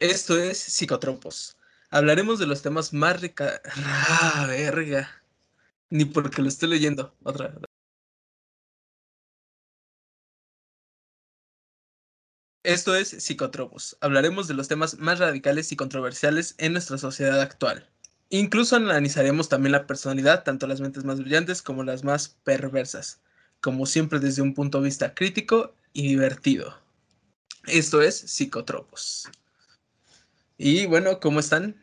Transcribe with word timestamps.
Esto 0.00 0.38
es 0.38 0.58
Psicotropos. 0.58 1.58
Hablaremos 1.90 2.38
de 2.38 2.46
los 2.46 2.62
temas 2.62 2.94
más 2.94 3.20
rica... 3.20 3.60
Ah, 3.76 4.46
verga. 4.48 5.22
Ni 5.90 6.06
porque 6.06 6.40
lo 6.40 6.48
estoy 6.48 6.70
leyendo. 6.70 7.14
Otra. 7.22 7.54
Esto 12.62 12.94
es 12.94 13.10
Psicotropos. 13.10 13.98
Hablaremos 14.00 14.48
de 14.48 14.54
los 14.54 14.68
temas 14.68 14.98
más 14.98 15.18
radicales 15.18 15.70
y 15.70 15.76
controversiales 15.76 16.54
en 16.56 16.72
nuestra 16.72 16.96
sociedad 16.96 17.38
actual. 17.38 17.86
Incluso 18.30 18.76
analizaremos 18.76 19.50
también 19.50 19.72
la 19.72 19.86
personalidad, 19.86 20.44
tanto 20.44 20.66
las 20.66 20.80
mentes 20.80 21.04
más 21.04 21.20
brillantes 21.20 21.60
como 21.60 21.84
las 21.84 22.04
más 22.04 22.38
perversas, 22.44 23.20
como 23.60 23.84
siempre 23.84 24.18
desde 24.18 24.40
un 24.40 24.54
punto 24.54 24.78
de 24.78 24.84
vista 24.84 25.14
crítico 25.14 25.74
y 25.92 26.08
divertido. 26.08 26.78
Esto 27.66 28.00
es 28.00 28.16
Psicotropos. 28.16 29.28
Y 30.62 30.84
bueno, 30.84 31.20
¿cómo 31.20 31.40
están? 31.40 31.82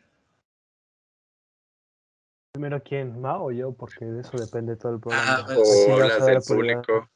Primero, 2.52 2.80
¿quién? 2.80 3.20
¿Ma 3.20 3.42
o 3.42 3.50
yo? 3.50 3.72
Porque 3.72 4.04
de 4.04 4.20
eso 4.20 4.36
depende 4.38 4.76
todo 4.76 4.94
el 4.94 5.00
programa. 5.00 5.44
Ah, 5.48 5.56
Hola 5.88 6.24
del 6.24 6.40
público. 6.42 7.10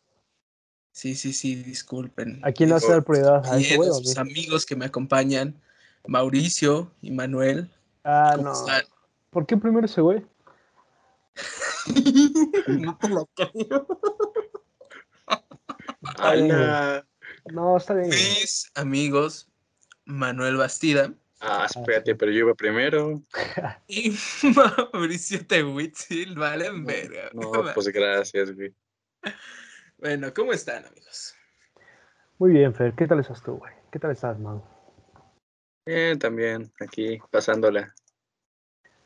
Sí, 0.90 1.14
sí, 1.14 1.32
sí, 1.32 1.54
disculpen. 1.54 2.40
¿A 2.42 2.50
quién 2.50 2.68
le 2.68 2.72
vas 2.74 2.88
a 2.88 2.94
dar 2.94 3.04
prioridad? 3.04 3.46
¿A 3.46 3.76
güey 3.76 3.90
mí? 3.90 4.12
amigos 4.16 4.66
que 4.66 4.74
me 4.74 4.86
acompañan, 4.86 5.54
Mauricio 6.08 6.90
y 7.00 7.12
Manuel. 7.12 7.70
Ah, 8.02 8.32
¿Cómo 8.34 8.48
no. 8.48 8.52
están? 8.54 8.82
¿Por 9.30 9.46
qué 9.46 9.56
primero 9.56 9.86
ese 9.86 10.00
güey? 10.00 10.26
no 12.66 12.98
te 12.98 13.08
lo 13.08 13.26
creo. 13.36 13.86
No, 17.52 17.76
está 17.76 17.94
bien. 17.94 18.08
Mis 18.08 18.68
amigos, 18.74 19.48
Manuel 20.04 20.56
Bastida 20.56 21.14
Ah, 21.44 21.66
espérate, 21.68 22.14
pero 22.14 22.30
yo 22.30 22.38
iba 22.38 22.54
primero. 22.54 23.20
y 23.88 24.16
Mauricio 24.92 25.44
Tehuitzil, 25.44 26.36
valen 26.36 26.84
verga. 26.84 27.30
No, 27.32 27.50
pues 27.74 27.88
gracias, 27.88 28.54
güey. 28.54 28.72
Bueno, 29.98 30.32
¿cómo 30.32 30.52
están, 30.52 30.84
amigos? 30.86 31.34
Muy 32.38 32.52
bien, 32.52 32.72
Fer. 32.72 32.94
¿Qué 32.94 33.08
tal 33.08 33.18
estás 33.18 33.42
tú, 33.42 33.56
güey? 33.56 33.72
¿Qué 33.90 33.98
tal 33.98 34.12
estás, 34.12 34.38
man? 34.38 34.62
Bien, 35.84 36.16
también, 36.16 36.72
aquí, 36.78 37.18
pasándola. 37.32 37.92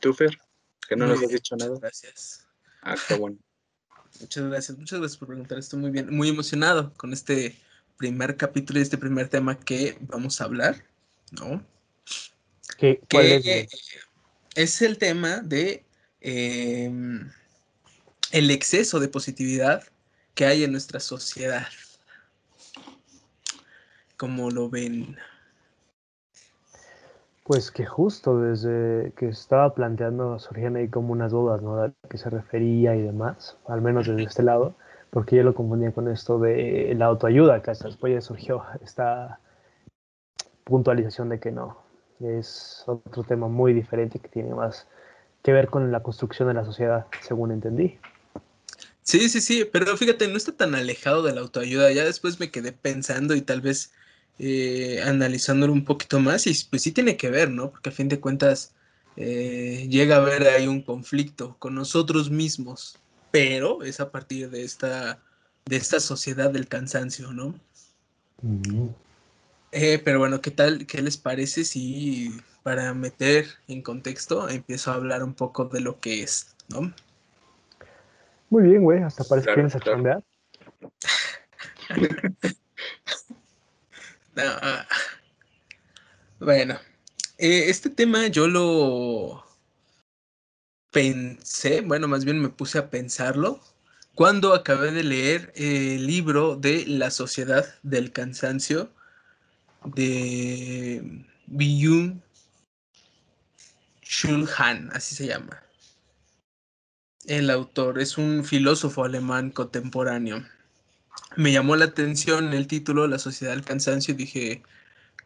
¿Tú, 0.00 0.12
Fer? 0.12 0.38
Que 0.86 0.94
no 0.94 1.06
Muy 1.06 1.14
nos 1.14 1.22
has 1.22 1.28
bien, 1.28 1.36
dicho 1.36 1.56
nada. 1.56 1.78
Gracias. 1.80 2.46
Ah, 2.82 2.96
qué 3.08 3.14
bueno. 3.14 3.38
Muchas 4.20 4.44
gracias, 4.44 4.78
muchas 4.78 4.98
gracias 4.98 5.18
por 5.18 5.28
preguntar. 5.28 5.58
Estoy 5.58 5.78
muy 5.78 5.90
bien, 5.90 6.14
muy 6.14 6.28
emocionado 6.30 6.92
con 6.94 7.12
este 7.12 7.58
primer 7.96 8.36
capítulo 8.36 8.78
y 8.78 8.82
este 8.82 8.96
primer 8.96 9.28
tema 9.28 9.58
que 9.58 9.98
vamos 10.00 10.40
a 10.40 10.44
hablar, 10.44 10.84
¿no? 11.32 11.62
¿Qué, 12.78 13.00
¿Cuál 13.10 13.24
que 13.24 13.36
es, 13.36 13.44
güey? 13.44 13.68
es 14.56 14.82
el 14.82 14.98
tema 14.98 15.40
de 15.40 15.84
eh, 16.20 16.90
el 18.32 18.50
exceso 18.50 18.98
de 19.00 19.08
positividad 19.08 19.84
que 20.34 20.46
hay 20.46 20.64
en 20.64 20.72
nuestra 20.72 20.98
sociedad. 21.00 21.66
¿Cómo 24.16 24.50
lo 24.50 24.70
ven? 24.70 25.16
Pues 27.44 27.70
que 27.70 27.86
justo 27.86 28.40
desde 28.40 29.12
que 29.16 29.28
estaba 29.28 29.74
planteando 29.74 30.38
surgían 30.38 30.76
ahí 30.76 30.88
como 30.88 31.12
unas 31.12 31.30
dudas, 31.30 31.62
¿no? 31.62 31.80
A 31.80 31.92
qué 32.10 32.18
se 32.18 32.28
refería 32.28 32.96
y 32.96 33.02
demás, 33.02 33.56
al 33.68 33.82
menos 33.82 34.06
desde 34.06 34.24
este 34.24 34.42
lado, 34.42 34.74
porque 35.10 35.36
yo 35.36 35.42
lo 35.42 35.54
confundía 35.54 35.92
con 35.92 36.08
esto 36.08 36.38
de 36.38 36.92
la 36.96 37.06
autoayuda, 37.06 37.62
que 37.62 37.70
hasta 37.70 37.88
después 37.88 38.12
ya 38.12 38.20
surgió 38.20 38.64
esta 38.82 39.38
puntualización 40.64 41.28
de 41.28 41.38
que 41.38 41.52
no, 41.52 41.85
es 42.20 42.82
otro 42.86 43.22
tema 43.22 43.48
muy 43.48 43.72
diferente 43.72 44.18
que 44.18 44.28
tiene 44.28 44.54
más 44.54 44.86
que 45.42 45.52
ver 45.52 45.68
con 45.68 45.92
la 45.92 46.02
construcción 46.02 46.48
de 46.48 46.54
la 46.54 46.64
sociedad, 46.64 47.06
según 47.22 47.52
entendí. 47.52 47.98
Sí, 49.02 49.28
sí, 49.28 49.40
sí, 49.40 49.64
pero 49.64 49.96
fíjate, 49.96 50.26
no 50.26 50.36
está 50.36 50.50
tan 50.50 50.74
alejado 50.74 51.22
de 51.22 51.32
la 51.32 51.40
autoayuda. 51.40 51.92
Ya 51.92 52.04
después 52.04 52.40
me 52.40 52.50
quedé 52.50 52.72
pensando 52.72 53.36
y 53.36 53.40
tal 53.40 53.60
vez 53.60 53.92
eh, 54.40 55.00
analizándolo 55.04 55.72
un 55.72 55.84
poquito 55.84 56.18
más 56.18 56.46
y 56.48 56.54
pues 56.68 56.82
sí 56.82 56.90
tiene 56.90 57.16
que 57.16 57.30
ver, 57.30 57.50
¿no? 57.50 57.70
Porque 57.70 57.90
a 57.90 57.92
fin 57.92 58.08
de 58.08 58.18
cuentas 58.18 58.74
eh, 59.16 59.86
llega 59.88 60.16
a 60.16 60.18
haber 60.18 60.42
ahí 60.48 60.66
un 60.66 60.82
conflicto 60.82 61.56
con 61.60 61.76
nosotros 61.76 62.30
mismos, 62.30 62.98
pero 63.30 63.84
es 63.84 64.00
a 64.00 64.10
partir 64.10 64.50
de 64.50 64.64
esta, 64.64 65.20
de 65.66 65.76
esta 65.76 66.00
sociedad 66.00 66.50
del 66.50 66.66
cansancio, 66.66 67.32
¿no? 67.32 67.54
Eh, 69.72 70.00
pero 70.04 70.18
bueno, 70.18 70.40
¿qué 70.40 70.50
tal? 70.50 70.86
¿Qué 70.86 71.02
les 71.02 71.16
parece 71.16 71.64
si 71.64 72.30
para 72.62 72.94
meter 72.94 73.46
en 73.68 73.82
contexto 73.82 74.48
empiezo 74.48 74.90
a 74.90 74.94
hablar 74.94 75.22
un 75.22 75.34
poco 75.34 75.66
de 75.66 75.80
lo 75.80 76.00
que 76.00 76.22
es, 76.22 76.54
¿no? 76.68 76.92
Muy 78.50 78.64
bien, 78.64 78.82
güey, 78.82 79.02
hasta 79.02 79.24
parece 79.24 79.46
Claro, 79.46 79.56
que 79.56 79.60
vienes 79.62 79.76
a 79.76 79.80
claro. 79.80 79.96
chambear. 79.96 80.24
No. 84.36 84.42
Bueno, 86.40 86.78
eh, 87.38 87.70
este 87.70 87.88
tema 87.88 88.26
yo 88.26 88.46
lo 88.48 89.42
pensé, 90.90 91.80
bueno, 91.80 92.06
más 92.06 92.26
bien 92.26 92.42
me 92.42 92.50
puse 92.50 92.76
a 92.78 92.90
pensarlo 92.90 93.60
cuando 94.14 94.52
acabé 94.52 94.92
de 94.92 95.04
leer 95.04 95.52
el 95.56 96.06
libro 96.06 96.56
de 96.56 96.84
La 96.86 97.10
Sociedad 97.10 97.64
del 97.82 98.12
Cansancio 98.12 98.90
de 99.94 101.24
Byung 101.46 102.20
Chul 104.02 104.48
Han, 104.56 104.90
así 104.92 105.14
se 105.14 105.26
llama. 105.26 105.62
El 107.26 107.50
autor 107.50 108.00
es 108.00 108.18
un 108.18 108.44
filósofo 108.44 109.04
alemán 109.04 109.50
contemporáneo 109.50 110.44
me 111.36 111.52
llamó 111.52 111.76
la 111.76 111.86
atención 111.86 112.52
el 112.54 112.66
título, 112.66 113.06
La 113.06 113.18
Sociedad 113.18 113.52
del 113.52 113.64
Cansancio, 113.64 114.14
y 114.14 114.16
dije, 114.16 114.62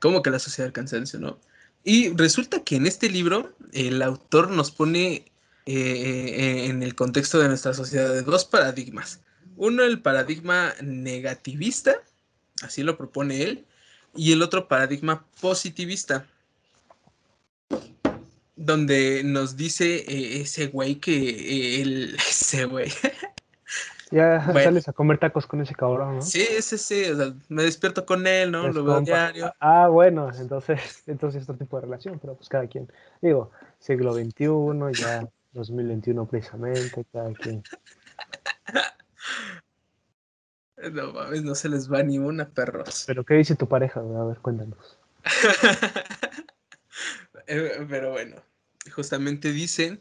¿cómo 0.00 0.22
que 0.22 0.31
la 0.31 0.38
Sociedad 0.38 0.66
del 0.66 0.72
Cansancio, 0.72 1.19
no? 1.20 1.38
Y 1.84 2.10
resulta 2.15 2.62
que 2.62 2.76
en 2.76 2.87
este 2.87 3.09
libro 3.09 3.54
el 3.72 4.03
autor 4.03 4.50
nos 4.50 4.70
pone 4.70 5.25
eh, 5.66 6.66
en 6.66 6.82
el 6.82 6.94
contexto 6.94 7.38
de 7.38 7.49
nuestra 7.49 7.75
sociedad 7.75 8.12
de 8.12 8.22
dos 8.22 8.44
paradigmas. 8.44 9.20
Uno, 9.56 9.84
el 9.84 10.00
paradigma 10.00 10.75
negativista, 10.82 11.97
así 12.62 12.82
lo 12.82 12.97
propone 12.97 13.43
él, 13.43 13.66
y 14.15 14.32
el 14.32 14.43
otro 14.43 14.69
paradigma 14.69 15.25
positivista, 15.41 16.26
donde 18.56 19.22
nos 19.25 19.56
dice 19.56 19.97
eh, 19.97 20.41
ese 20.43 20.66
güey 20.66 20.97
que 20.97 21.12
eh, 21.12 21.82
el, 21.82 22.15
ese 22.28 22.65
güey, 22.66 22.91
Ya 24.10 24.43
Bueno. 24.47 24.60
sales 24.65 24.88
a 24.88 24.93
comer 24.93 25.19
tacos 25.19 25.47
con 25.47 25.60
ese 25.60 25.75
cabrón, 25.75 26.16
¿no? 26.16 26.22
Sí, 26.22 26.44
sí, 26.60 26.78
sí, 26.78 27.04
o 27.04 27.16
sea, 27.16 27.32
me 27.49 27.62
despierto 27.62 28.04
con 28.04 28.26
él, 28.26 28.50
¿no? 28.50 28.66
Es 28.66 28.75
Lo 28.75 28.84
veo 28.84 29.00
diario. 29.03 29.54
Ah, 29.60 29.87
bueno, 29.88 30.31
entonces, 30.37 30.81
entonces 31.06 31.44
otro 31.44 31.56
tipo 31.56 31.76
de 31.76 31.82
relación, 31.82 32.19
pero 32.19 32.34
pues 32.34 32.49
cada 32.49 32.66
quien. 32.66 32.91
Digo, 33.22 33.53
siglo 33.78 34.12
XXI, 34.15 35.00
ya 35.00 35.28
2021 35.53 36.26
precisamente, 36.26 37.04
cada 37.12 37.32
quien. 37.34 37.62
No 40.93 41.13
mames, 41.13 41.43
no 41.43 41.55
se 41.55 41.69
les 41.69 41.91
va 41.93 42.03
ni 42.03 42.19
una, 42.19 42.49
perros. 42.49 43.05
Pero 43.07 43.25
¿qué 43.25 43.35
dice 43.35 43.55
tu 43.57 43.69
pareja? 43.69 44.01
A 44.01 44.25
ver, 44.25 44.39
cuéntanos. 44.39 44.99
Eh, 47.47 47.85
Pero 47.89 48.13
bueno, 48.13 48.37
justamente 48.93 49.51
dicen 49.51 49.99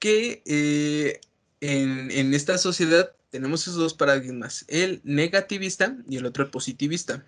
que 0.00 0.42
eh, 0.44 1.20
en, 1.60 2.10
en 2.10 2.34
esta 2.34 2.58
sociedad 2.58 3.14
tenemos 3.30 3.62
esos 3.62 3.76
dos 3.76 3.94
paradigmas, 3.94 4.64
el 4.66 5.00
negativista 5.04 5.96
y 6.08 6.16
el 6.16 6.26
otro 6.26 6.42
el 6.44 6.50
positivista. 6.50 7.24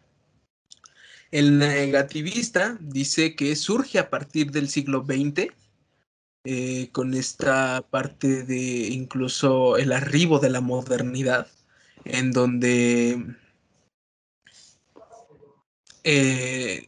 El 1.31 1.59
negativista 1.59 2.77
dice 2.81 3.37
que 3.37 3.55
surge 3.57 3.99
a 3.99 4.11
partir 4.11 4.51
del 4.51 4.69
siglo 4.69 5.05
XX, 5.05 5.53
eh, 6.45 6.91
con 6.91 7.15
esta 7.15 7.87
parte 7.89 8.43
de 8.43 8.89
incluso 8.89 9.77
el 9.77 9.93
arribo 9.93 10.41
de 10.41 10.51
la 10.51 10.61
modernidad, 10.61 11.47
en 12.05 12.33
donde 12.33 13.37
eh, 16.05 16.87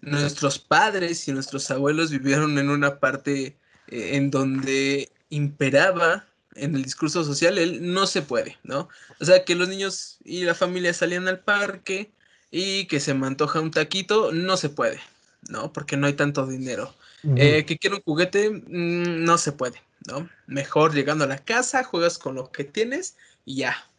nuestros 0.00 0.58
padres 0.58 1.28
y 1.28 1.32
nuestros 1.32 1.70
abuelos 1.70 2.10
vivieron 2.10 2.58
en 2.58 2.70
una 2.70 2.98
parte 3.00 3.56
eh, 3.88 4.16
en 4.16 4.30
donde 4.30 5.10
imperaba 5.28 6.26
en 6.54 6.74
el 6.74 6.82
discurso 6.82 7.24
social 7.24 7.58
el 7.58 7.92
no 7.92 8.06
se 8.06 8.22
puede, 8.22 8.58
¿no? 8.62 8.88
O 9.20 9.24
sea, 9.24 9.44
que 9.44 9.54
los 9.54 9.68
niños 9.68 10.18
y 10.24 10.44
la 10.44 10.54
familia 10.54 10.92
salían 10.94 11.28
al 11.28 11.40
parque 11.40 12.10
y 12.50 12.86
que 12.86 13.00
se 13.00 13.14
me 13.14 13.26
antoja 13.26 13.60
un 13.60 13.70
taquito, 13.70 14.32
no 14.32 14.56
se 14.56 14.68
puede, 14.68 15.00
¿no? 15.48 15.72
Porque 15.72 15.96
no 15.96 16.06
hay 16.06 16.14
tanto 16.14 16.46
dinero. 16.46 16.94
Eh, 17.36 17.66
que 17.66 17.76
quiero 17.76 17.96
un 17.96 18.02
juguete, 18.02 18.48
mm, 18.48 19.24
no 19.24 19.36
se 19.36 19.52
puede, 19.52 19.82
¿no? 20.08 20.28
Mejor 20.46 20.94
llegando 20.94 21.24
a 21.24 21.28
la 21.28 21.38
casa, 21.38 21.84
juegas 21.84 22.18
con 22.18 22.34
lo 22.34 22.50
que 22.50 22.64
tienes 22.64 23.16
y 23.44 23.56
ya. 23.56 23.89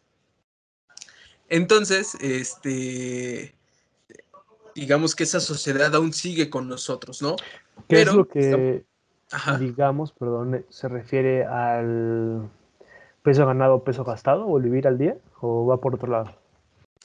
Entonces, 1.52 2.14
este, 2.22 3.54
digamos 4.74 5.14
que 5.14 5.24
esa 5.24 5.38
sociedad 5.38 5.94
aún 5.94 6.14
sigue 6.14 6.48
con 6.48 6.66
nosotros, 6.66 7.20
¿no? 7.20 7.36
¿Qué 7.36 7.44
Pero- 7.88 8.10
es 8.12 8.16
lo 8.16 8.26
que, 8.26 8.84
Ajá. 9.30 9.58
digamos, 9.58 10.12
perdón, 10.12 10.64
se 10.70 10.88
refiere 10.88 11.44
al 11.44 12.48
peso 13.22 13.44
ganado, 13.44 13.84
peso 13.84 14.02
gastado 14.02 14.46
o 14.46 14.56
el 14.56 14.64
vivir 14.64 14.88
al 14.88 14.96
día? 14.96 15.18
¿O 15.42 15.66
va 15.66 15.76
por 15.76 15.94
otro 15.94 16.08
lado? 16.08 16.34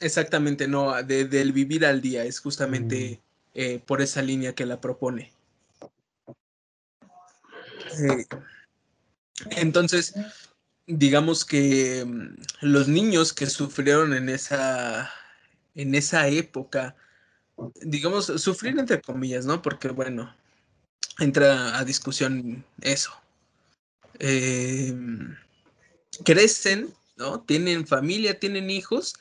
Exactamente, 0.00 0.66
no, 0.66 0.94
de- 1.02 1.26
del 1.26 1.52
vivir 1.52 1.84
al 1.84 2.00
día, 2.00 2.24
es 2.24 2.40
justamente 2.40 3.20
eh, 3.52 3.80
por 3.86 4.00
esa 4.00 4.22
línea 4.22 4.54
que 4.54 4.64
la 4.64 4.80
propone. 4.80 5.30
Eh, 8.00 8.24
entonces, 9.50 10.14
digamos 10.88 11.44
que 11.44 12.04
mm, 12.04 12.36
los 12.62 12.88
niños 12.88 13.32
que 13.32 13.46
sufrieron 13.46 14.14
en 14.14 14.28
esa, 14.28 15.10
en 15.74 15.94
esa 15.94 16.26
época, 16.28 16.96
digamos, 17.82 18.26
sufrir 18.26 18.78
entre 18.78 19.00
comillas, 19.00 19.46
¿no? 19.46 19.62
Porque, 19.62 19.88
bueno, 19.88 20.34
entra 21.18 21.78
a 21.78 21.84
discusión 21.84 22.64
eso. 22.80 23.12
Eh, 24.18 24.92
crecen, 26.24 26.92
¿no? 27.16 27.40
Tienen 27.40 27.86
familia, 27.86 28.40
tienen 28.40 28.70
hijos, 28.70 29.14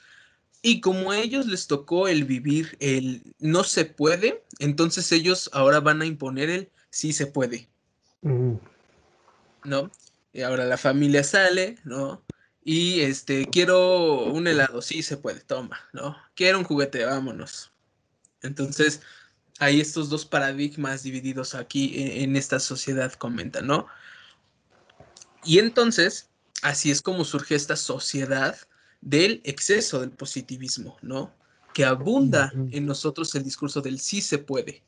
y 0.62 0.82
como 0.82 1.12
a 1.12 1.20
ellos 1.20 1.46
les 1.46 1.68
tocó 1.68 2.08
el 2.08 2.24
vivir 2.24 2.78
el 2.80 3.22
no 3.40 3.64
se 3.64 3.86
puede, 3.86 4.44
entonces 4.60 5.12
ellos 5.12 5.50
ahora 5.54 5.80
van 5.80 6.02
a 6.02 6.06
imponer 6.06 6.50
el 6.50 6.70
sí 6.90 7.14
se 7.14 7.28
puede, 7.28 7.70
Mm, 8.24 8.56
¿no? 9.64 9.92
Y 10.38 10.44
ahora 10.44 10.66
la 10.66 10.78
familia 10.78 11.24
sale, 11.24 11.80
¿no? 11.84 12.24
Y 12.64 13.00
este, 13.00 13.48
quiero 13.48 14.26
un 14.26 14.46
helado, 14.46 14.84
sí 14.84 15.02
se 15.02 15.18
puede, 15.18 15.40
toma, 15.40 15.80
¿no? 15.94 16.16
Quiero 16.36 16.60
un 16.60 16.64
juguete, 16.64 17.04
vámonos. 17.06 17.72
Entonces, 18.44 19.02
hay 19.58 19.82
estos 19.82 20.10
dos 20.12 20.28
paradigmas 20.28 21.02
divididos 21.02 21.56
aquí 21.56 22.00
en, 22.00 22.22
en 22.22 22.36
esta 22.36 22.60
sociedad, 22.60 23.14
comentan, 23.14 23.66
¿no? 23.66 23.88
Y 25.44 25.58
entonces, 25.58 26.30
así 26.62 26.92
es 26.92 27.02
como 27.02 27.26
surge 27.26 27.56
esta 27.56 27.76
sociedad 27.76 28.56
del 29.02 29.42
exceso 29.44 30.02
del 30.02 30.12
positivismo, 30.12 30.98
¿no? 31.02 31.34
Que 31.74 31.84
abunda 31.84 32.54
en 32.54 32.86
nosotros 32.86 33.34
el 33.34 33.44
discurso 33.44 33.82
del 33.82 34.00
sí 34.00 34.22
se 34.22 34.38
puede. 34.38 34.84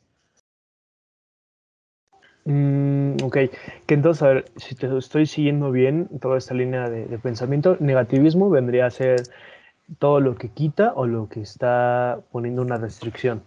Mm, 2.45 3.17
ok, 3.23 3.37
que 3.85 3.93
entonces, 3.93 4.23
a 4.23 4.29
ver, 4.29 4.45
si 4.55 4.75
te 4.75 4.95
estoy 4.97 5.25
siguiendo 5.25 5.71
bien 5.71 6.07
toda 6.19 6.37
esta 6.37 6.53
línea 6.53 6.89
de, 6.89 7.05
de 7.05 7.19
pensamiento, 7.19 7.77
negativismo 7.79 8.49
vendría 8.49 8.85
a 8.85 8.91
ser 8.91 9.29
todo 9.99 10.19
lo 10.19 10.35
que 10.35 10.49
quita 10.49 10.93
o 10.95 11.05
lo 11.05 11.29
que 11.29 11.41
está 11.41 12.21
poniendo 12.31 12.61
una 12.61 12.77
restricción. 12.77 13.43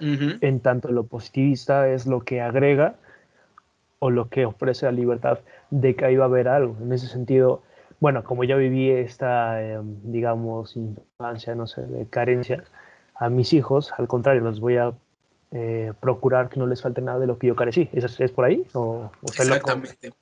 Ujú, 0.00 0.40
En 0.40 0.60
tanto, 0.60 0.90
lo 0.90 1.06
positivista 1.06 1.88
es 1.88 2.06
lo 2.06 2.22
que 2.22 2.40
agrega 2.40 2.96
o 3.98 4.10
lo 4.10 4.28
que 4.28 4.46
ofrece 4.46 4.86
la 4.86 4.92
libertad 4.92 5.40
de 5.70 5.94
que 5.94 6.04
ahí 6.06 6.16
va 6.16 6.24
a 6.24 6.28
haber 6.28 6.48
algo. 6.48 6.76
En 6.80 6.92
ese 6.92 7.06
sentido, 7.06 7.62
bueno, 8.00 8.24
como 8.24 8.44
yo 8.44 8.56
viví 8.56 8.90
esta, 8.90 9.62
eh, 9.62 9.78
digamos, 9.82 10.76
infancia, 10.76 11.54
no 11.54 11.66
sé, 11.66 11.82
de 11.82 12.06
carencia, 12.06 12.64
a 13.14 13.28
mis 13.28 13.52
hijos, 13.52 13.92
al 13.98 14.08
contrario, 14.08 14.42
los 14.42 14.60
voy 14.60 14.78
a 14.78 14.94
eh, 15.52 15.92
procurar 16.00 16.48
que 16.48 16.58
no 16.58 16.66
les 16.66 16.82
falte 16.82 17.00
nada 17.00 17.18
de 17.18 17.26
lo 17.26 17.38
que 17.38 17.48
yo 17.48 17.56
carecí. 17.56 17.88
¿Es, 17.92 18.18
es 18.20 18.30
por 18.30 18.44
ahí? 18.44 18.66
¿O, 18.74 19.10
o 19.22 19.26
estoy 19.30 19.46
loco? 19.48 19.70
Exactamente. 19.70 20.12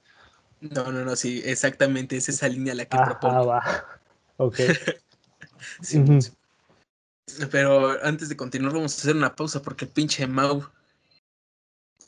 No, 0.61 0.91
no, 0.91 1.05
no, 1.05 1.15
sí, 1.17 1.43
exactamente, 1.45 2.17
es 2.17 2.29
esa 2.29 2.49
línea 2.49 2.75
la 2.75 2.85
que 2.85 2.97
Ah, 2.97 3.05
propone. 3.07 3.35
ah, 3.37 3.43
va. 3.43 3.85
Ok. 4.41 4.57
Sí. 5.83 6.03
Pero 7.51 7.97
antes 8.05 8.29
de 8.29 8.37
continuar, 8.37 8.73
vamos 8.73 8.95
a 8.95 9.01
hacer 9.01 9.17
una 9.17 9.35
pausa 9.35 9.61
porque 9.63 9.85
el 9.85 9.91
pinche 9.91 10.27
Mau. 10.29 10.65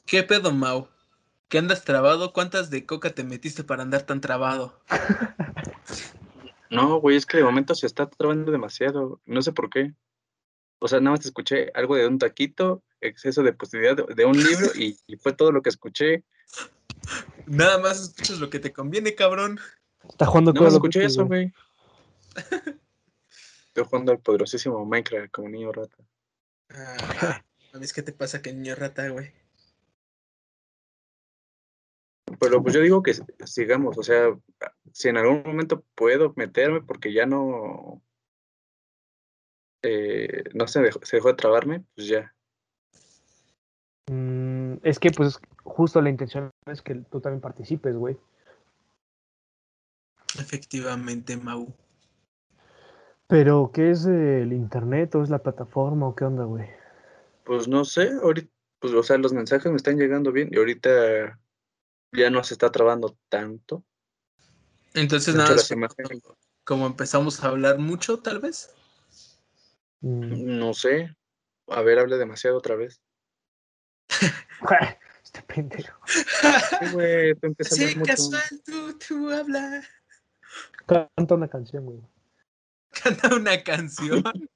¿Qué 0.07 0.23
pedo, 0.23 0.53
Mau? 0.53 0.89
¿Qué 1.49 1.59
andas 1.59 1.85
trabado? 1.85 2.33
¿Cuántas 2.33 2.71
de 2.71 2.87
coca 2.87 3.11
te 3.11 3.25
metiste 3.25 3.65
para 3.65 3.83
andar 3.83 4.03
tan 4.03 4.21
trabado? 4.21 4.81
No, 6.71 7.01
güey, 7.01 7.17
es 7.17 7.27
que 7.27 7.39
de 7.39 7.43
momento 7.43 7.75
se 7.75 7.87
está 7.87 8.09
trabando 8.09 8.53
demasiado. 8.53 9.21
No 9.27 9.43
sé 9.43 9.51
por 9.51 9.69
qué. 9.71 9.93
O 10.79 10.87
sea, 10.87 11.01
nada 11.01 11.17
más 11.17 11.27
escuché 11.27 11.73
algo 11.75 11.97
de 11.97 12.07
un 12.07 12.21
taquito, 12.21 12.85
exceso 13.01 13.43
de 13.43 13.53
positividad 13.53 13.97
de, 13.97 14.15
de 14.15 14.25
un 14.25 14.37
libro 14.37 14.67
y, 14.75 14.99
y 15.07 15.17
fue 15.17 15.33
todo 15.33 15.53
lo 15.53 15.63
que 15.63 15.71
escuché. 15.71 16.25
Nada 17.47 17.79
más 17.79 18.01
escuchas 18.01 18.39
lo 18.39 18.51
que 18.51 18.59
te 18.59 18.73
conviene, 18.73 19.15
cabrón. 19.15 19.59
Está 20.09 20.27
jugando 20.27 20.53
Nada 20.53 20.67
más 20.67 20.75
escuché 20.75 21.05
eso, 21.05 21.27
güey. 21.27 21.53
Estoy 23.69 23.85
jugando 23.85 24.13
al 24.13 24.21
poderosísimo 24.21 24.85
Minecraft 24.85 25.31
como 25.31 25.49
niño 25.49 25.73
rata. 25.73 25.97
Ah, 26.71 27.43
¿Sabes 27.73 27.93
qué 27.93 28.03
te 28.03 28.13
pasa, 28.13 28.43
que 28.43 28.53
niño 28.53 28.75
rata, 28.75 29.09
güey? 29.09 29.33
Pero 32.39 32.63
pues 32.63 32.75
yo 32.75 32.81
digo 32.81 33.03
que 33.03 33.15
sigamos, 33.45 33.99
o 33.99 34.03
sea, 34.03 34.37
si 34.93 35.09
en 35.09 35.17
algún 35.17 35.43
momento 35.43 35.85
puedo 35.95 36.33
meterme 36.37 36.81
porque 36.81 37.13
ya 37.13 37.27
no, 37.27 38.03
eh, 39.83 40.45
no 40.55 40.69
se 40.69 40.81
dejó, 40.81 41.01
se 41.03 41.17
dejó 41.17 41.29
de 41.29 41.35
trabarme, 41.35 41.85
pues 41.95 42.07
ya. 42.07 42.35
Mm, 44.09 44.75
es 44.83 44.99
que, 44.99 45.11
pues, 45.11 45.39
justo 45.63 46.01
la 46.01 46.11
intención 46.11 46.51
es 46.67 46.83
que 46.83 46.95
tú 46.95 47.21
también 47.21 47.41
participes, 47.41 47.97
güey. 47.97 48.17
Efectivamente, 50.39 51.37
Mau. 51.37 51.75
Pero, 53.27 53.71
¿qué 53.73 53.91
es 53.91 54.07
el 54.07 54.53
internet 54.53 55.15
o 55.15 55.23
es 55.23 55.31
la 55.31 55.39
plataforma 55.39 56.09
o 56.09 56.15
qué 56.15 56.25
onda, 56.25 56.45
güey? 56.45 56.69
Pues 57.45 57.69
no 57.69 57.85
sé, 57.85 58.11
ahorita, 58.23 58.51
pues 58.81 58.93
o 58.93 59.03
sea, 59.03 59.19
los 59.19 59.33
mensajes 59.33 59.71
me 59.71 59.77
están 59.77 59.99
llegando 59.99 60.33
bien 60.33 60.49
y 60.51 60.59
ahorita 60.59 61.39
ya 62.13 62.31
no 62.31 62.43
se 62.43 62.55
está 62.55 62.73
trabando 62.73 63.17
tanto. 63.29 63.85
Entonces, 64.95 65.35
nada 65.35 65.57
imágenes, 65.71 66.23
como 66.65 66.87
empezamos 66.87 67.43
a 67.43 67.49
hablar 67.49 67.79
mucho, 67.79 68.19
tal 68.19 68.41
vez. 68.41 68.75
Mm. 70.01 70.59
no 70.59 70.75
sé. 70.75 71.17
A 71.69 71.83
ver, 71.83 71.99
hable 71.99 72.17
demasiado 72.17 72.57
otra 72.57 72.75
vez. 72.75 73.01
este 75.25 75.43
pendejo. 75.43 76.01
Sí, 76.07 76.87
güey, 76.93 77.35
tú 77.37 77.47
empiezas 77.47 77.73
a 77.73 77.77
Sí, 77.77 77.83
hablar 77.83 77.97
mucho. 77.99 78.13
casual, 78.13 78.63
tú, 78.65 78.99
tú 78.99 79.31
habla. 79.31 79.83
Canta 80.87 81.35
una 81.35 81.49
canción, 81.49 81.85
güey. 81.85 82.01
Canta 83.03 83.35
una 83.35 83.63
canción. 83.63 84.23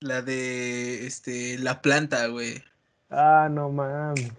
La 0.00 0.20
de 0.22 1.06
este 1.06 1.58
la 1.58 1.80
planta, 1.80 2.26
güey. 2.26 2.62
Ah, 3.10 3.48
no 3.50 3.70
mames. 3.70 4.32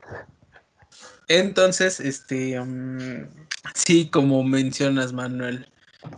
Entonces, 1.29 1.99
este 2.01 2.59
mm, 2.59 3.29
sí, 3.73 4.09
como 4.09 4.43
mencionas, 4.43 5.13
Manuel. 5.13 5.69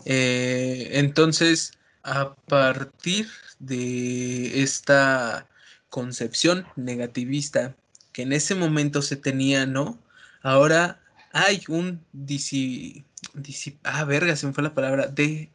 eh, 0.05 0.89
entonces, 0.93 1.77
a 2.05 2.35
partir 2.47 3.27
de 3.59 4.61
esta 4.61 5.47
concepción 5.89 6.65
negativista 6.75 7.75
que 8.13 8.21
en 8.21 8.31
ese 8.31 8.53
momento 8.55 9.01
se 9.01 9.15
tenía, 9.15 9.65
¿no? 9.65 9.97
Ahora 10.43 10.99
hay 11.33 11.63
un 11.67 12.05
disi, 12.13 13.03
disi- 13.33 13.77
ah, 13.83 14.03
verga, 14.05 14.35
se 14.35 14.45
me 14.47 14.53
fue 14.53 14.63
la 14.63 14.73
palabra, 14.75 15.07
de 15.07 15.49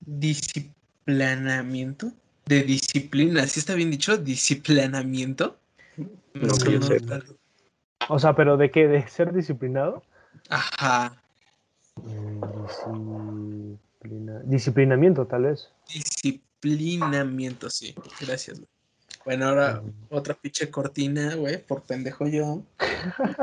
disciplinamiento, 0.00 2.12
de 2.46 2.62
disciplina, 2.62 3.46
¿sí 3.46 3.60
está 3.60 3.74
bien 3.74 3.90
dicho? 3.90 4.16
Disciplinamiento. 4.16 5.58
No, 6.34 6.54
que 6.56 6.72
yo 6.72 6.82
sepa. 6.82 7.20
O 8.08 8.18
sea, 8.18 8.34
pero 8.34 8.56
¿de 8.56 8.70
qué? 8.70 8.88
¿De 8.88 9.06
ser 9.08 9.32
disciplinado? 9.32 10.02
Ajá, 10.48 11.16
Mm, 12.02 13.74
disciplina- 14.00 14.40
Disciplinamiento, 14.44 15.26
tal 15.26 15.42
vez. 15.42 15.68
disciplinamiento, 15.92 17.68
sí. 17.70 17.94
Gracias, 18.20 18.58
güey. 18.58 18.68
Bueno, 19.24 19.48
ahora 19.48 19.82
Mm. 19.82 19.92
otra 20.10 20.34
pinche 20.34 20.70
cortina, 20.70 21.34
güey, 21.34 21.58
por 21.64 21.82
pendejo 21.82 22.26
yo. 22.26 22.64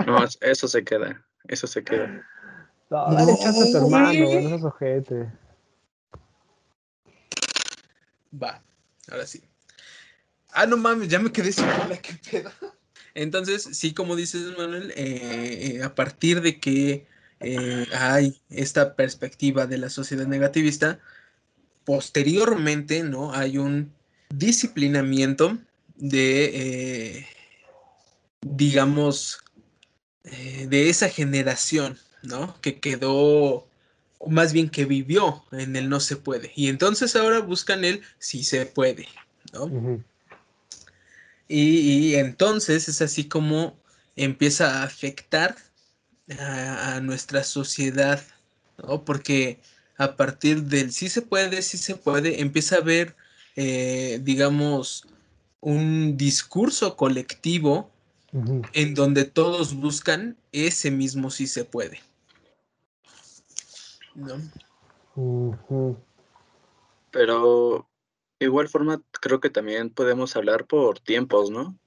No, 0.05 0.23
es- 0.23 0.37
eso 0.41 0.67
se 0.67 0.83
queda. 0.83 1.23
Eso 1.47 1.67
se 1.67 1.83
queda. 1.83 2.07
No, 2.89 3.13
dale 3.13 3.31
No, 3.33 3.37
chance 3.37 3.63
a 3.63 3.71
tu 3.71 3.77
hermano, 3.85 4.25
güey. 4.27 4.43
no 4.43 4.49
seas 4.49 4.63
ojete. 4.63 5.31
Va, 8.41 8.61
ahora 9.11 9.25
sí. 9.25 9.41
Ah, 10.51 10.65
no 10.65 10.77
mames, 10.77 11.07
ya 11.09 11.19
me 11.19 11.31
quedé 11.31 11.51
sin 11.51 11.65
bola, 11.65 11.97
qué 12.01 12.13
pedo. 12.31 12.51
Entonces, 13.13 13.63
sí, 13.73 13.93
como 13.93 14.15
dices, 14.15 14.57
Manuel, 14.57 14.91
eh, 14.95 15.75
eh, 15.77 15.83
a 15.83 15.93
partir 15.95 16.41
de 16.41 16.59
que 16.59 17.05
eh, 17.39 17.87
hay 17.93 18.41
esta 18.49 18.95
perspectiva 18.95 19.67
de 19.67 19.77
la 19.77 19.89
sociedad 19.89 20.25
negativista, 20.25 20.99
posteriormente, 21.85 23.03
¿no? 23.03 23.33
Hay 23.33 23.57
un 23.57 23.93
disciplinamiento 24.29 25.57
de, 25.95 27.17
eh, 27.17 27.27
digamos, 28.41 29.39
eh, 30.23 30.67
de 30.67 30.89
esa 30.89 31.09
generación, 31.09 31.97
¿no? 32.23 32.59
Que 32.61 32.79
quedó 32.79 33.67
más 34.27 34.51
bien 34.51 34.69
que 34.69 34.85
vivió 34.85 35.45
en 35.51 35.75
el 35.75 35.89
no 35.89 35.99
se 35.99 36.17
puede. 36.17 36.51
Y 36.55 36.69
entonces 36.69 37.15
ahora 37.15 37.39
buscan 37.39 37.85
el 37.85 38.01
si 38.17 38.43
se 38.43 38.65
puede, 38.65 39.07
¿no? 39.53 40.01
y, 41.47 42.15
entonces 42.15 42.89
es 42.89 43.01
así 43.01 43.29
como 43.29 43.79
empieza 44.15 44.81
a 44.81 44.83
afectar 44.83 45.55
a, 46.39 46.99
nuestra 47.01 47.43
sociedad, 47.43 48.21
¿no? 48.77 49.03
Porque 49.03 49.59
a 49.97 50.15
partir 50.15 50.63
del 50.63 50.91
sí 50.91 51.09
se 51.09 51.21
puede, 51.21 51.61
sí 51.61 51.77
se 51.77 51.95
puede, 51.95 52.41
empieza 52.41 52.75
a 52.75 52.79
haber, 52.79 53.15
eh, 53.55 54.19
digamos, 54.21 55.07
un 55.59 56.17
discurso 56.17 56.95
colectivo 56.95 57.89
en 58.73 58.93
donde 58.93 59.25
todos 59.25 59.73
buscan 59.73 60.37
ese 60.51 60.91
mismo 60.91 61.31
sí 61.31 61.47
se 61.47 61.65
puede. 61.65 62.01
Pero 67.11 67.89
igual 68.39 68.67
forma 68.67 69.01
creo 69.21 69.39
que 69.39 69.49
también 69.49 69.89
podemos 69.89 70.35
hablar 70.35 70.65
por 70.65 70.99
tiempos, 70.99 71.49
¿no? 71.49 71.77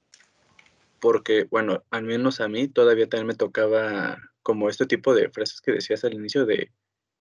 Porque, 0.99 1.47
bueno, 1.49 1.83
al 1.89 2.03
menos 2.03 2.41
a 2.41 2.47
mí 2.47 2.67
todavía 2.67 3.07
también 3.07 3.27
me 3.27 3.35
tocaba 3.35 4.17
como 4.43 4.69
este 4.69 4.85
tipo 4.85 5.13
de 5.13 5.29
frases 5.29 5.61
que 5.61 5.73
decías 5.73 6.03
al 6.03 6.13
inicio 6.13 6.45
de 6.45 6.71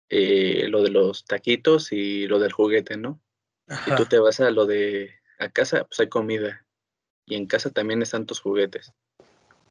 eh, 0.09 0.69
lo 0.69 0.83
de 0.83 0.91
los 0.91 1.25
taquitos 1.25 1.93
y 1.93 2.27
lo 2.27 2.39
del 2.39 2.53
juguete, 2.53 2.97
¿no? 2.97 3.21
Y 3.87 3.95
tú 3.97 4.05
te 4.07 4.19
vas 4.19 4.41
a 4.41 4.51
lo 4.51 4.67
de 4.67 5.11
a 5.39 5.49
casa, 5.49 5.85
pues 5.85 6.01
hay 6.01 6.09
comida. 6.09 6.67
Y 7.27 7.37
en 7.37 7.47
casa 7.47 7.71
también 7.71 8.03
están 8.03 8.27
tus 8.27 8.41
juguetes. 8.41 8.93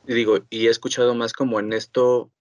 Y 0.07 0.13
digo, 0.13 0.39
y 0.49 0.67
he 0.67 0.69
escuchado 0.69 1.13
más 1.13 1.33
como 1.33 1.59
en 1.59 1.73
esto 1.73 2.31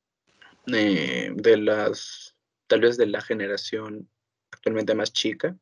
eh, 0.72 1.30
de 1.34 1.56
las 1.58 2.36
tal 2.68 2.80
vez 2.80 2.96
de 2.96 3.06
la 3.06 3.20
generación 3.20 4.08
actualmente 4.52 4.94
más 4.94 5.12
chica, 5.12 5.58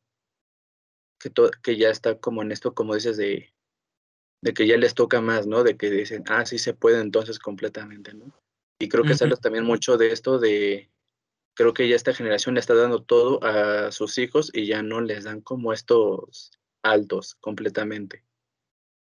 que, 1.19 1.31
que 1.61 1.77
ya 1.77 1.89
está 1.89 2.19
como 2.19 2.41
en 2.41 2.51
esto, 2.51 2.73
como 2.73 2.95
dices, 2.95 3.17
de, 3.17 3.53
de 4.41 4.53
que 4.53 4.67
ya 4.67 4.77
les 4.77 4.93
toca 4.93 5.19
más, 5.19 5.47
¿no? 5.47 5.63
De 5.63 5.75
que 5.75 5.89
dicen, 5.89 6.23
ah, 6.27 6.45
sí 6.45 6.57
se 6.57 6.73
puede 6.73 7.01
entonces 7.01 7.39
completamente, 7.39 8.13
¿no? 8.13 8.33
Y 8.79 8.87
creo 8.87 9.03
que 9.03 9.15
sale 9.15 9.35
también 9.35 9.65
mucho 9.65 9.97
de 9.97 10.11
esto 10.11 10.39
de, 10.39 10.89
creo 11.53 11.73
que 11.73 11.89
ya 11.89 11.97
esta 11.97 12.13
generación 12.13 12.55
le 12.55 12.61
está 12.61 12.73
dando 12.73 13.03
todo 13.03 13.43
a 13.43 13.91
sus 13.91 14.17
hijos 14.17 14.49
y 14.53 14.65
ya 14.65 14.81
no 14.81 15.01
les 15.01 15.25
dan 15.25 15.41
como 15.41 15.73
estos 15.73 16.51
altos 16.81 17.35
completamente. 17.41 18.23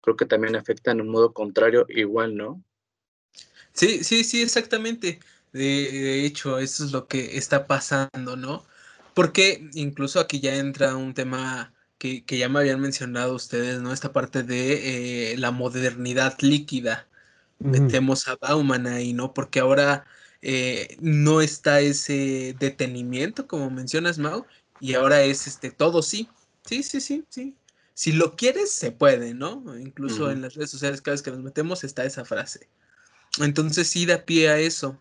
Creo 0.01 0.17
que 0.17 0.27
también 0.27 0.55
afecta 0.55 0.93
en 0.93 1.01
un 1.01 1.09
modo 1.09 1.33
contrario 1.33 1.87
igual, 1.89 2.37
¿no? 2.37 2.63
Sí, 3.73 4.05
sí, 4.05 4.23
sí, 4.23 4.43
exactamente. 4.43 5.19
De, 5.53 6.25
hecho, 6.25 6.59
eso 6.59 6.85
es 6.85 6.93
lo 6.93 7.09
que 7.09 7.37
está 7.37 7.67
pasando, 7.67 8.37
¿no? 8.37 8.65
Porque 9.15 9.69
incluso 9.75 10.21
aquí 10.21 10.41
ya 10.41 10.57
entra 10.57 10.97
un 10.97 11.15
tema 11.15 11.75
que, 11.99 12.25
ya 12.27 12.49
me 12.49 12.61
habían 12.61 12.81
mencionado 12.81 13.35
ustedes, 13.35 13.81
¿no? 13.81 13.93
Esta 13.93 14.13
parte 14.13 14.45
de 14.45 15.33
eh, 15.33 15.39
la 15.39 15.51
modernidad 15.51 16.37
líquida. 16.41 17.09
Metemos 17.59 18.29
a 18.29 18.37
Bauman 18.37 18.87
ahí, 18.87 19.13
¿no? 19.13 19.33
Porque 19.33 19.61
ahora 19.61 20.05
eh, 20.43 20.97
no 21.01 21.41
está 21.41 21.81
ese 21.81 22.55
detenimiento, 22.59 23.47
como 23.47 23.71
mencionas, 23.71 24.19
Mau, 24.19 24.45
y 24.81 24.95
ahora 24.95 25.23
es 25.23 25.47
este 25.47 25.71
todo 25.71 26.03
sí. 26.03 26.29
Sí, 26.65 26.83
sí, 26.83 27.01
sí, 27.01 27.25
sí. 27.29 27.57
Si 27.95 28.13
lo 28.13 28.37
quieres, 28.37 28.73
se 28.73 28.91
puede, 28.91 29.35
¿no? 29.35 29.63
Incluso 29.79 30.31
en 30.31 30.43
las 30.43 30.55
redes 30.55 30.71
sociales, 30.71 31.01
cada 31.01 31.15
vez 31.15 31.23
que 31.23 31.31
nos 31.31 31.41
metemos, 31.41 31.85
está 31.85 32.05
esa 32.05 32.25
frase. 32.25 32.69
Entonces 33.41 33.89
sí 33.89 34.05
da 34.05 34.25
pie 34.25 34.49
a 34.51 34.59
eso 34.59 35.01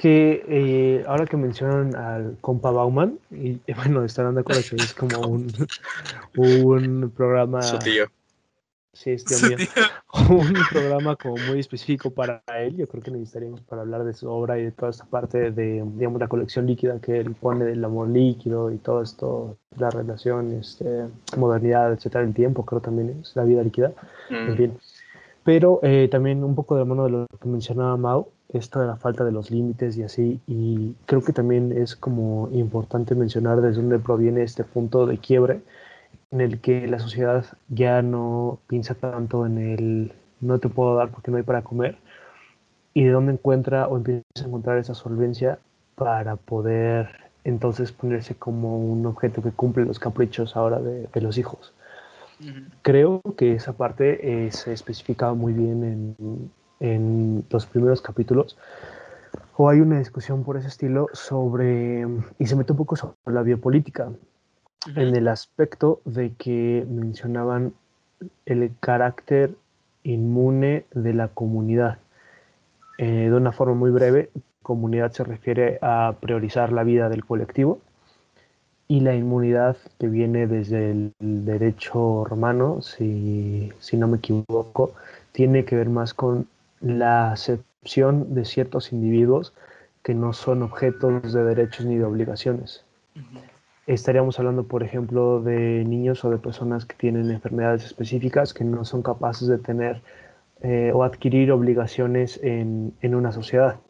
que 0.00 0.42
eh, 0.48 1.04
ahora 1.06 1.26
que 1.26 1.36
mencionan 1.36 1.94
al 1.94 2.38
compa 2.40 2.70
Bauman, 2.70 3.18
y 3.30 3.60
bueno, 3.74 4.02
estarán 4.02 4.34
de 4.34 4.40
acuerdo 4.40 4.62
que 4.70 4.76
es 4.76 4.94
como 4.94 5.18
un, 5.28 5.52
un 6.36 7.10
programa. 7.10 7.60
Su 7.60 7.78
tío. 7.78 8.10
Sí, 8.92 9.10
es 9.10 9.24
tío 9.24 9.36
mío. 9.48 9.56
Un 10.30 10.52
programa 10.70 11.16
como 11.16 11.36
muy 11.48 11.60
específico 11.60 12.10
para 12.10 12.42
él. 12.58 12.76
Yo 12.76 12.88
creo 12.88 13.02
que 13.02 13.10
necesitaríamos 13.10 13.60
para 13.62 13.82
hablar 13.82 14.04
de 14.04 14.12
su 14.12 14.28
obra 14.28 14.58
y 14.58 14.64
de 14.64 14.72
toda 14.72 14.90
esta 14.90 15.04
parte 15.04 15.52
de, 15.52 15.84
digamos, 15.94 16.20
la 16.20 16.28
colección 16.28 16.66
líquida 16.66 17.00
que 17.00 17.18
él 17.18 17.34
pone 17.34 17.64
del 17.64 17.84
amor 17.84 18.08
líquido 18.08 18.72
y 18.72 18.78
todo 18.78 19.02
esto, 19.02 19.56
la 19.78 19.90
relación, 19.90 20.52
este, 20.52 21.06
modernidad, 21.36 21.92
etcétera, 21.92 22.24
el 22.24 22.34
tiempo, 22.34 22.64
creo 22.64 22.80
también 22.80 23.20
es 23.20 23.34
la 23.36 23.44
vida 23.44 23.62
líquida. 23.62 23.92
En 24.28 24.52
mm. 24.52 24.56
fin. 24.56 24.78
Pero 25.44 25.80
eh, 25.82 26.08
también 26.10 26.44
un 26.44 26.54
poco 26.54 26.76
de 26.76 26.84
mano 26.84 27.04
de 27.04 27.10
lo 27.10 27.26
que 27.40 27.48
mencionaba 27.48 27.96
Mau, 27.96 28.28
esto 28.52 28.80
de 28.80 28.88
la 28.88 28.96
falta 28.96 29.24
de 29.24 29.32
los 29.32 29.50
límites 29.50 29.96
y 29.96 30.02
así, 30.02 30.40
y 30.46 30.94
creo 31.06 31.22
que 31.22 31.32
también 31.32 31.72
es 31.72 31.94
como 31.94 32.48
importante 32.52 33.14
mencionar 33.14 33.60
desde 33.60 33.80
dónde 33.80 34.00
proviene 34.00 34.42
este 34.42 34.64
punto 34.64 35.06
de 35.06 35.18
quiebre 35.18 35.60
en 36.30 36.40
el 36.40 36.60
que 36.60 36.86
la 36.86 36.98
sociedad 36.98 37.44
ya 37.68 38.02
no 38.02 38.58
piensa 38.66 38.94
tanto 38.94 39.46
en 39.46 39.58
el 39.58 40.12
no 40.40 40.58
te 40.58 40.68
puedo 40.68 40.96
dar 40.96 41.10
porque 41.10 41.30
no 41.30 41.36
hay 41.36 41.42
para 41.42 41.62
comer, 41.62 41.96
y 42.94 43.04
de 43.04 43.10
dónde 43.10 43.32
encuentra 43.32 43.88
o 43.88 43.96
empieza 43.96 44.22
a 44.36 44.44
encontrar 44.44 44.78
esa 44.78 44.94
solvencia 44.94 45.58
para 45.94 46.36
poder 46.36 47.30
entonces 47.44 47.92
ponerse 47.92 48.34
como 48.34 48.78
un 48.78 49.06
objeto 49.06 49.42
que 49.42 49.50
cumple 49.50 49.84
los 49.84 49.98
caprichos 49.98 50.56
ahora 50.56 50.80
de, 50.80 51.20
los 51.20 51.38
hijos. 51.38 51.72
Creo 52.82 53.20
que 53.36 53.54
esa 53.54 53.74
parte 53.74 54.46
eh, 54.46 54.50
se 54.50 54.72
especificaba 54.72 55.34
muy 55.34 55.52
bien 55.52 55.84
en, 55.84 56.50
en 56.80 57.44
los 57.50 57.66
primeros 57.66 58.00
capítulos, 58.00 58.56
o 59.56 59.68
hay 59.68 59.80
una 59.80 59.98
discusión 59.98 60.42
por 60.42 60.56
ese 60.56 60.68
estilo 60.68 61.08
sobre, 61.12 62.06
y 62.38 62.46
se 62.46 62.56
mete 62.56 62.72
un 62.72 62.78
poco 62.78 62.96
sobre 62.96 63.14
la 63.26 63.42
biopolítica, 63.42 64.10
en 64.86 65.14
el 65.14 65.28
aspecto 65.28 66.00
de 66.04 66.32
que 66.34 66.86
mencionaban 66.88 67.74
el 68.46 68.72
carácter 68.80 69.54
inmune 70.02 70.84
de 70.92 71.14
la 71.14 71.28
comunidad. 71.28 71.98
Eh, 72.98 73.28
de 73.30 73.34
una 73.34 73.52
forma 73.52 73.74
muy 73.74 73.90
breve, 73.90 74.30
comunidad 74.62 75.12
se 75.12 75.24
refiere 75.24 75.78
a 75.82 76.14
priorizar 76.20 76.72
la 76.72 76.84
vida 76.84 77.08
del 77.08 77.24
colectivo 77.24 77.80
y 78.88 79.00
la 79.00 79.14
inmunidad 79.14 79.76
que 79.98 80.08
viene 80.08 80.46
desde 80.46 80.90
el 80.90 81.12
derecho 81.18 82.24
romano, 82.24 82.82
si, 82.82 83.72
si 83.78 83.96
no 83.96 84.08
me 84.08 84.18
equivoco, 84.18 84.94
tiene 85.32 85.64
que 85.64 85.76
ver 85.76 85.88
más 85.88 86.12
con 86.12 86.48
la 86.80 87.32
acepción 87.32 88.34
de 88.34 88.44
ciertos 88.44 88.92
individuos 88.92 89.52
que 90.02 90.14
no 90.14 90.32
son 90.32 90.62
objetos 90.62 91.32
de 91.32 91.44
derechos 91.44 91.86
ni 91.86 91.96
de 91.96 92.04
obligaciones. 92.04 92.84
Estaríamos 93.90 94.38
hablando, 94.38 94.68
por 94.68 94.84
ejemplo, 94.84 95.42
de 95.42 95.84
niños 95.84 96.24
o 96.24 96.30
de 96.30 96.38
personas 96.38 96.86
que 96.86 96.94
tienen 96.94 97.28
enfermedades 97.28 97.84
específicas 97.84 98.54
que 98.54 98.62
no 98.62 98.84
son 98.84 99.02
capaces 99.02 99.48
de 99.48 99.58
tener 99.58 100.00
eh, 100.62 100.92
o 100.94 101.02
adquirir 101.02 101.50
obligaciones 101.50 102.38
en, 102.40 102.94
una 103.02 103.32
sociedad. 103.32 103.80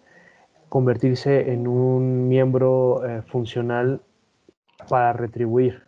Convertirse 0.71 1.52
en 1.52 1.69
un 1.69 2.28
miembro 2.28 3.07
eh, 3.07 3.21
funcional 3.26 4.00
para 4.88 5.12
retribuir. 5.12 5.83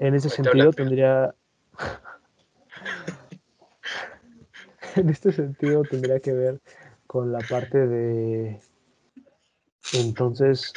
En 0.00 0.14
ese 0.14 0.30
sentido 0.30 0.72
tendría... 0.72 1.34
en 4.96 5.10
este 5.10 5.32
sentido 5.32 5.82
tendría 5.82 6.18
que 6.18 6.32
ver 6.32 6.62
con 7.06 7.30
la 7.30 7.40
parte 7.40 7.86
de 7.86 8.58
entonces 9.92 10.72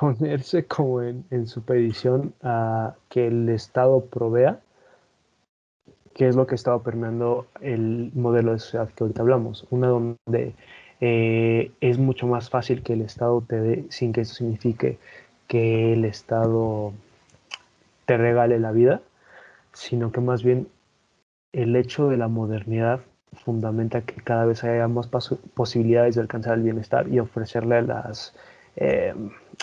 ponerse 0.00 0.64
como 0.66 1.02
en, 1.02 1.24
en 1.30 1.46
supedición 1.46 2.34
a 2.42 2.94
que 3.08 3.26
el 3.28 3.48
Estado 3.48 4.04
provea, 4.04 4.60
que 6.14 6.28
es 6.28 6.36
lo 6.36 6.46
que 6.46 6.54
estaba 6.54 6.82
permeando 6.82 7.46
el 7.60 8.10
modelo 8.14 8.52
de 8.52 8.58
sociedad 8.58 8.88
que 8.88 9.04
ahorita 9.04 9.22
hablamos, 9.22 9.66
una 9.70 9.88
donde 9.88 10.54
eh, 11.00 11.72
es 11.80 11.98
mucho 11.98 12.26
más 12.26 12.48
fácil 12.48 12.82
que 12.82 12.94
el 12.94 13.02
Estado 13.02 13.42
te 13.46 13.60
dé, 13.60 13.84
sin 13.90 14.12
que 14.12 14.22
eso 14.22 14.34
signifique 14.34 14.98
que 15.46 15.92
el 15.92 16.04
Estado 16.04 16.92
te 18.06 18.16
regale 18.16 18.58
la 18.58 18.72
vida, 18.72 19.02
sino 19.72 20.10
que 20.10 20.20
más 20.20 20.42
bien 20.42 20.68
el 21.52 21.76
hecho 21.76 22.08
de 22.08 22.16
la 22.16 22.28
modernidad 22.28 23.00
fundamenta 23.44 24.00
que 24.02 24.22
cada 24.22 24.46
vez 24.46 24.64
haya 24.64 24.88
más 24.88 25.08
posibilidades 25.54 26.14
de 26.14 26.22
alcanzar 26.22 26.54
el 26.54 26.62
bienestar 26.62 27.08
y 27.08 27.18
ofrecerle 27.18 27.76
a 27.76 27.82
las, 27.82 28.34
eh, 28.76 29.14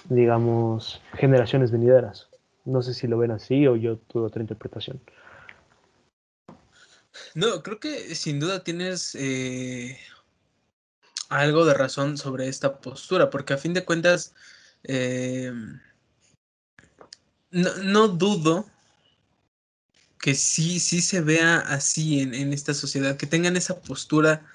digamos, 0.10 1.02
generaciones 1.14 1.72
venideras. 1.72 2.30
No 2.66 2.82
sé 2.82 2.94
si 2.94 3.08
lo 3.08 3.18
ven 3.18 3.32
así 3.32 3.68
o 3.68 3.76
yo 3.76 3.98
tuve 3.98 4.26
otra 4.26 4.42
interpretación. 4.42 5.02
No, 7.36 7.62
creo 7.64 7.80
que 7.80 8.16
sin 8.16 8.40
duda 8.40 8.64
tienes 8.64 9.16
eh, 9.16 9.98
algo 11.30 11.66
de 11.66 11.74
razón 11.74 12.18
sobre 12.18 12.48
esta 12.48 12.80
postura, 12.80 13.30
porque 13.30 13.54
a 13.54 13.58
fin 13.58 13.74
de 13.74 13.86
cuentas, 13.86 14.34
eh, 14.84 15.52
no, 17.52 17.76
no, 17.84 18.08
dudo 18.08 18.66
que 20.20 20.36
sí, 20.36 20.80
sí 20.80 21.02
se 21.02 21.22
vea 21.22 21.58
así 21.60 22.22
en, 22.22 22.54
esta 22.54 22.74
sociedad, 22.74 23.18
que 23.18 23.28
tengan 23.28 23.58
esa 23.58 23.82
postura 23.82 24.46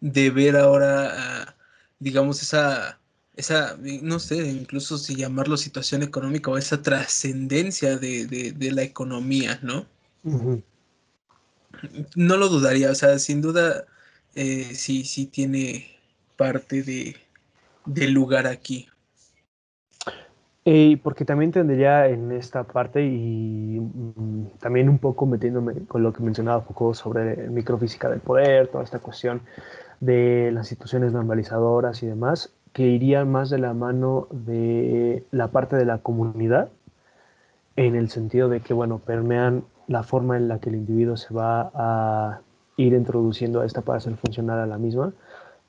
de 0.00 0.30
ver 0.30 0.56
ahora, 0.56 1.56
digamos, 1.98 2.42
esa 2.42 2.97
esa, 3.38 3.78
no 4.02 4.18
sé, 4.18 4.50
incluso 4.50 4.98
si 4.98 5.14
llamarlo 5.14 5.56
situación 5.56 6.02
económica 6.02 6.50
o 6.50 6.58
esa 6.58 6.82
trascendencia 6.82 7.96
de, 7.96 8.72
la 8.72 8.82
economía, 8.82 9.60
¿no? 9.62 9.86
No 12.16 12.36
lo 12.36 12.48
dudaría, 12.48 12.90
o 12.90 12.94
sea, 12.96 13.20
sin 13.20 13.40
duda 13.40 13.84
eh, 14.34 14.74
sí, 14.74 15.04
sí 15.04 15.26
tiene 15.26 15.86
parte 16.36 16.82
de, 16.82 17.14
lugar 18.08 18.48
aquí. 18.48 18.88
porque 21.04 21.24
también 21.24 21.52
tendría 21.52 22.08
en 22.08 22.32
esta 22.32 22.64
parte 22.64 23.04
y 23.04 23.78
mm, 23.78 24.58
también 24.58 24.88
un 24.88 24.98
poco 24.98 25.26
metiéndome 25.26 25.86
con 25.86 26.02
lo 26.02 26.12
que 26.12 26.24
mencionaba 26.24 26.64
poco 26.64 26.92
sobre 26.92 27.48
microfísica 27.48 28.10
del 28.10 28.18
poder, 28.18 28.66
toda 28.66 28.82
esta 28.82 28.98
cuestión 28.98 29.42
de 30.00 30.50
las 30.52 30.70
instituciones 30.72 31.12
normalizadoras 31.12 32.02
y 32.02 32.06
demás, 32.06 32.52
que 32.72 32.86
irían 32.86 33.30
más 33.30 33.50
de 33.50 33.58
la 33.58 33.74
mano 33.74 34.28
de 34.30 35.24
la 35.30 35.48
parte 35.48 35.76
de 35.76 35.84
la 35.84 35.98
comunidad, 35.98 36.70
en 37.76 37.94
el 37.94 38.10
sentido 38.10 38.48
de 38.48 38.60
que, 38.60 38.74
bueno, 38.74 38.98
permean 38.98 39.64
la 39.86 40.02
forma 40.02 40.36
en 40.36 40.48
la 40.48 40.58
que 40.58 40.70
el 40.70 40.76
individuo 40.76 41.16
se 41.16 41.32
va 41.32 41.70
a 41.74 42.40
ir 42.76 42.92
introduciendo 42.92 43.60
a 43.60 43.66
esta 43.66 43.82
para 43.82 43.98
hacer 43.98 44.16
funcionar 44.16 44.58
a 44.58 44.66
la 44.66 44.78
misma 44.78 45.12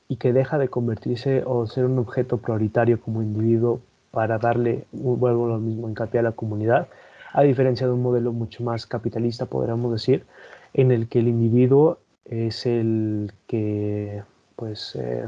y 0.08 0.18
que 0.18 0.34
deja 0.34 0.58
de 0.58 0.70
convertirse 0.70 1.44
o 1.46 1.68
ser 1.68 1.86
un 1.86 2.00
objeto 2.00 2.38
prioritario 2.38 3.00
como 3.00 3.22
individuo 3.22 3.80
para 4.12 4.40
darle, 4.40 4.86
vuelvo 4.92 5.48
lo 5.48 5.60
mismo, 5.60 5.88
hincapié 5.88 6.20
a 6.20 6.24
la 6.24 6.32
comunidad, 6.32 6.88
a 7.32 7.44
diferencia 7.44 7.86
de 7.86 7.94
un 7.94 8.02
modelo 8.02 8.34
mucho 8.34 8.64
más 8.64 8.88
capitalista, 8.88 9.46
podríamos 9.46 9.92
decir, 9.92 10.26
en 10.74 10.92
el 10.92 11.08
que 11.08 11.20
el 11.20 11.28
individuo 11.28 12.00
es 12.26 12.66
el 12.66 13.34
que 13.48 14.24
pues 14.56 14.96
eh, 14.96 15.28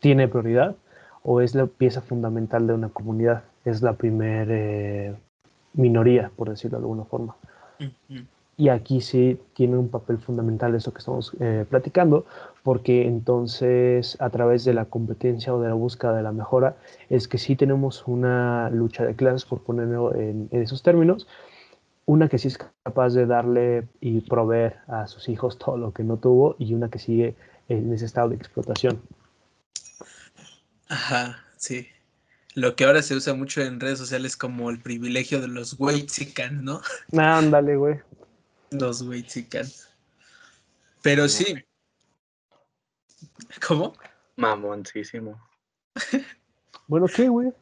tiene 0.00 0.28
prioridad 0.28 0.76
o 1.30 1.42
es 1.42 1.54
la 1.54 1.66
pieza 1.66 2.00
fundamental 2.00 2.66
de 2.66 2.72
una 2.72 2.88
comunidad, 2.88 3.42
es 3.66 3.82
la 3.82 3.92
primera 3.92 4.46
eh, 4.48 5.14
minoría, 5.74 6.30
por 6.34 6.48
decirlo 6.48 6.78
de 6.78 6.84
alguna 6.84 7.04
forma. 7.04 7.36
Y 8.56 8.70
aquí 8.70 9.02
sí 9.02 9.38
tiene 9.52 9.76
un 9.76 9.90
papel 9.90 10.16
fundamental 10.16 10.74
eso 10.74 10.90
que 10.90 11.00
estamos 11.00 11.36
eh, 11.38 11.66
platicando, 11.68 12.24
porque 12.62 13.06
entonces 13.06 14.16
a 14.22 14.30
través 14.30 14.64
de 14.64 14.72
la 14.72 14.86
competencia 14.86 15.54
o 15.54 15.60
de 15.60 15.68
la 15.68 15.74
búsqueda 15.74 16.16
de 16.16 16.22
la 16.22 16.32
mejora 16.32 16.76
es 17.10 17.28
que 17.28 17.36
sí 17.36 17.56
tenemos 17.56 18.08
una 18.08 18.70
lucha 18.70 19.04
de 19.04 19.14
clases, 19.14 19.44
por 19.44 19.60
ponerlo 19.60 20.14
en, 20.14 20.48
esos 20.50 20.82
términos, 20.82 21.28
una 22.06 22.30
que 22.30 22.38
sí 22.38 22.48
es 22.48 22.56
capaz 22.84 23.12
de 23.12 23.26
darle 23.26 23.86
y 24.00 24.22
proveer 24.22 24.76
a 24.86 25.06
sus 25.06 25.28
hijos 25.28 25.58
todo 25.62 25.76
lo 25.76 25.92
que 25.92 26.04
no 26.04 26.16
tuvo 26.16 26.56
y 26.58 26.72
una 26.72 26.88
que 26.88 26.98
sigue 26.98 27.34
en 27.68 27.92
ese 27.92 28.06
estado 28.06 28.30
de 28.30 28.36
explotación. 28.36 29.02
Ajá, 30.88 31.44
sí. 31.56 31.88
Lo 32.54 32.74
que 32.74 32.84
ahora 32.84 33.02
se 33.02 33.14
usa 33.14 33.34
mucho 33.34 33.60
en 33.60 33.78
redes 33.78 33.98
sociales 33.98 34.36
como 34.36 34.70
el 34.70 34.80
privilegio 34.80 35.40
de 35.40 35.48
los 35.48 35.78
Weitsican, 35.78 36.64
¿no? 36.64 36.80
Ándale, 37.16 37.76
güey. 37.76 38.00
Los 38.70 39.02
Weitsican. 39.02 39.66
Pero 41.02 41.28
sí. 41.28 41.64
¿Cómo? 43.66 43.94
Mamoncísimo. 44.36 45.40
bueno, 46.86 47.06
¿qué, 47.06 47.28
güey? 47.28 47.52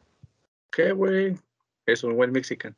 ¿Qué, 0.71 0.91
güey? 0.91 1.37
Es 1.85 2.03
un 2.03 2.15
buen 2.15 2.31
mexican. 2.31 2.75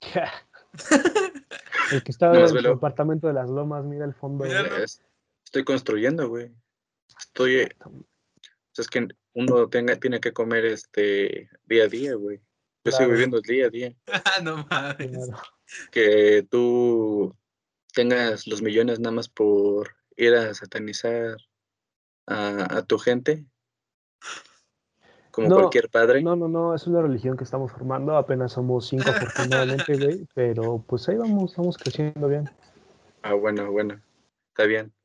el 1.92 2.02
que 2.02 2.12
estaba 2.12 2.38
en 2.38 2.56
el 2.56 2.66
apartamento 2.66 3.26
de 3.26 3.32
las 3.32 3.48
lomas, 3.48 3.84
mira 3.84 4.04
el 4.04 4.14
fondo. 4.14 4.44
Estoy 4.44 5.64
construyendo, 5.64 6.28
güey. 6.28 6.50
Estoy. 7.18 7.68
Es 8.76 8.88
que 8.88 9.08
uno 9.36 9.68
tenga, 9.68 9.96
tiene 9.96 10.18
que 10.18 10.32
comer 10.32 10.64
este 10.64 11.50
día 11.66 11.84
a 11.84 11.88
día, 11.88 12.14
güey. 12.14 12.38
Yo 12.84 12.90
estoy 12.90 13.06
viviendo 13.06 13.36
el 13.36 13.42
día 13.42 13.66
a 13.66 13.70
día. 13.70 13.94
no 14.42 14.66
mames 14.70 15.28
que 15.90 16.46
tú 16.50 17.36
tengas 17.92 18.46
los 18.46 18.62
millones 18.62 18.98
nada 18.98 19.14
más 19.14 19.28
por 19.28 19.90
ir 20.16 20.34
a 20.34 20.54
satanizar 20.54 21.36
a, 22.26 22.82
tu 22.82 22.98
gente, 22.98 23.44
como 25.30 25.50
cualquier 25.50 25.90
padre. 25.90 26.22
No, 26.22 26.34
no, 26.34 26.48
no, 26.48 26.74
es 26.74 26.86
una 26.86 27.02
religión 27.02 27.36
que 27.36 27.44
estamos 27.44 27.70
formando, 27.70 28.16
apenas 28.16 28.52
somos 28.52 28.88
cinco 28.88 29.10
afortunadamente, 29.10 29.96
güey, 29.96 30.26
pero 30.34 30.82
pues 30.86 31.08
ahí 31.08 31.16
vamos, 31.16 31.54
vamos 31.56 31.76
creciendo 31.76 32.26
bien. 32.26 32.48
Ah, 33.22 33.34
bueno, 33.34 33.70
bueno, 33.70 34.00
está 34.48 34.64
bien. 34.64 34.95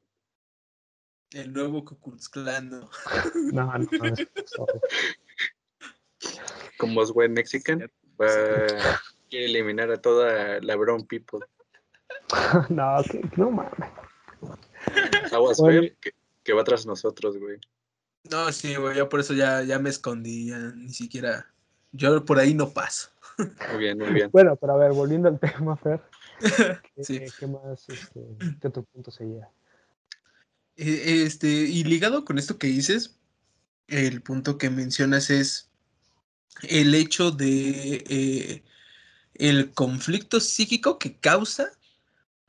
El 1.34 1.54
nuevo 1.54 1.86
Cucutzclán. 1.86 2.70
No, 3.54 3.74
no, 3.78 3.78
no. 3.78 4.16
Como 6.78 7.04
es 7.04 7.12
buen 7.12 7.34
mexican, 7.34 7.92
va 8.20 8.28
quiere 9.32 9.46
eliminar 9.46 9.90
a 9.92 9.98
toda 9.98 10.60
la 10.60 10.76
brown 10.76 11.08
people. 11.08 11.40
no, 12.70 13.02
que, 13.10 13.22
no 13.38 13.50
mames. 13.50 13.90
Aguas, 15.32 15.62
ver 15.62 15.96
que, 16.44 16.54
va 16.54 16.64
tras 16.64 16.86
nosotros, 16.86 17.38
güey. 17.38 17.58
No, 18.30 18.52
sí, 18.52 18.76
güey, 18.76 18.98
yo 18.98 19.10
por 19.10 19.22
eso 19.22 19.34
ya, 19.34 19.64
ya 19.64 19.80
me 19.80 19.90
escondí, 19.90 20.50
ya 20.50 20.58
ni 20.76 20.94
siquiera. 20.94 21.48
Yo 21.94 22.24
por 22.26 22.40
ahí 22.40 22.54
no 22.54 22.70
paso. 22.70 23.10
Muy 23.38 23.80
bien, 23.80 23.98
muy 23.98 24.12
bien. 24.12 24.30
Bueno, 24.32 24.56
pero 24.58 24.74
a 24.74 24.78
ver, 24.78 24.92
volviendo 24.92 25.30
al 25.30 25.40
tema, 25.40 25.78
Fer. 25.78 26.02
¿Qué, 27.08 27.32
¿qué 27.40 27.48
más, 27.48 27.88
este, 27.90 28.22
qué 28.60 28.68
otro 28.68 28.84
punto 28.84 29.12
seguía? 29.12 29.50
E, 30.82 31.24
este, 31.26 31.48
y 31.48 31.84
ligado 31.84 32.26
con 32.26 32.40
esto 32.40 32.58
que 32.58 32.68
dices, 32.68 33.16
el 33.88 34.22
punto 34.24 34.58
que 34.58 34.70
mencionas 34.72 35.30
es 35.30 35.70
el 36.64 36.96
hecho 36.96 37.32
de 37.32 38.04
eh, 38.10 38.64
el 39.36 39.74
conflicto 39.74 40.40
psíquico 40.40 40.98
que 41.00 41.18
causa 41.18 41.72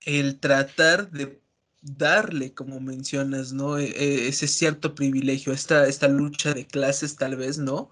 el 0.03 0.41
tratar 0.41 1.11
de 1.11 1.43
darle, 1.83 2.55
como 2.55 2.81
mencionas, 2.81 3.53
¿no? 3.53 3.79
E, 3.79 3.87
e, 3.87 4.29
ese 4.29 4.49
cierto 4.49 4.95
privilegio, 4.95 5.53
esta, 5.53 5.87
esta 5.87 6.09
lucha 6.09 6.55
de 6.55 6.67
clases 6.67 7.17
tal 7.17 7.37
vez, 7.37 7.59
¿no? 7.59 7.91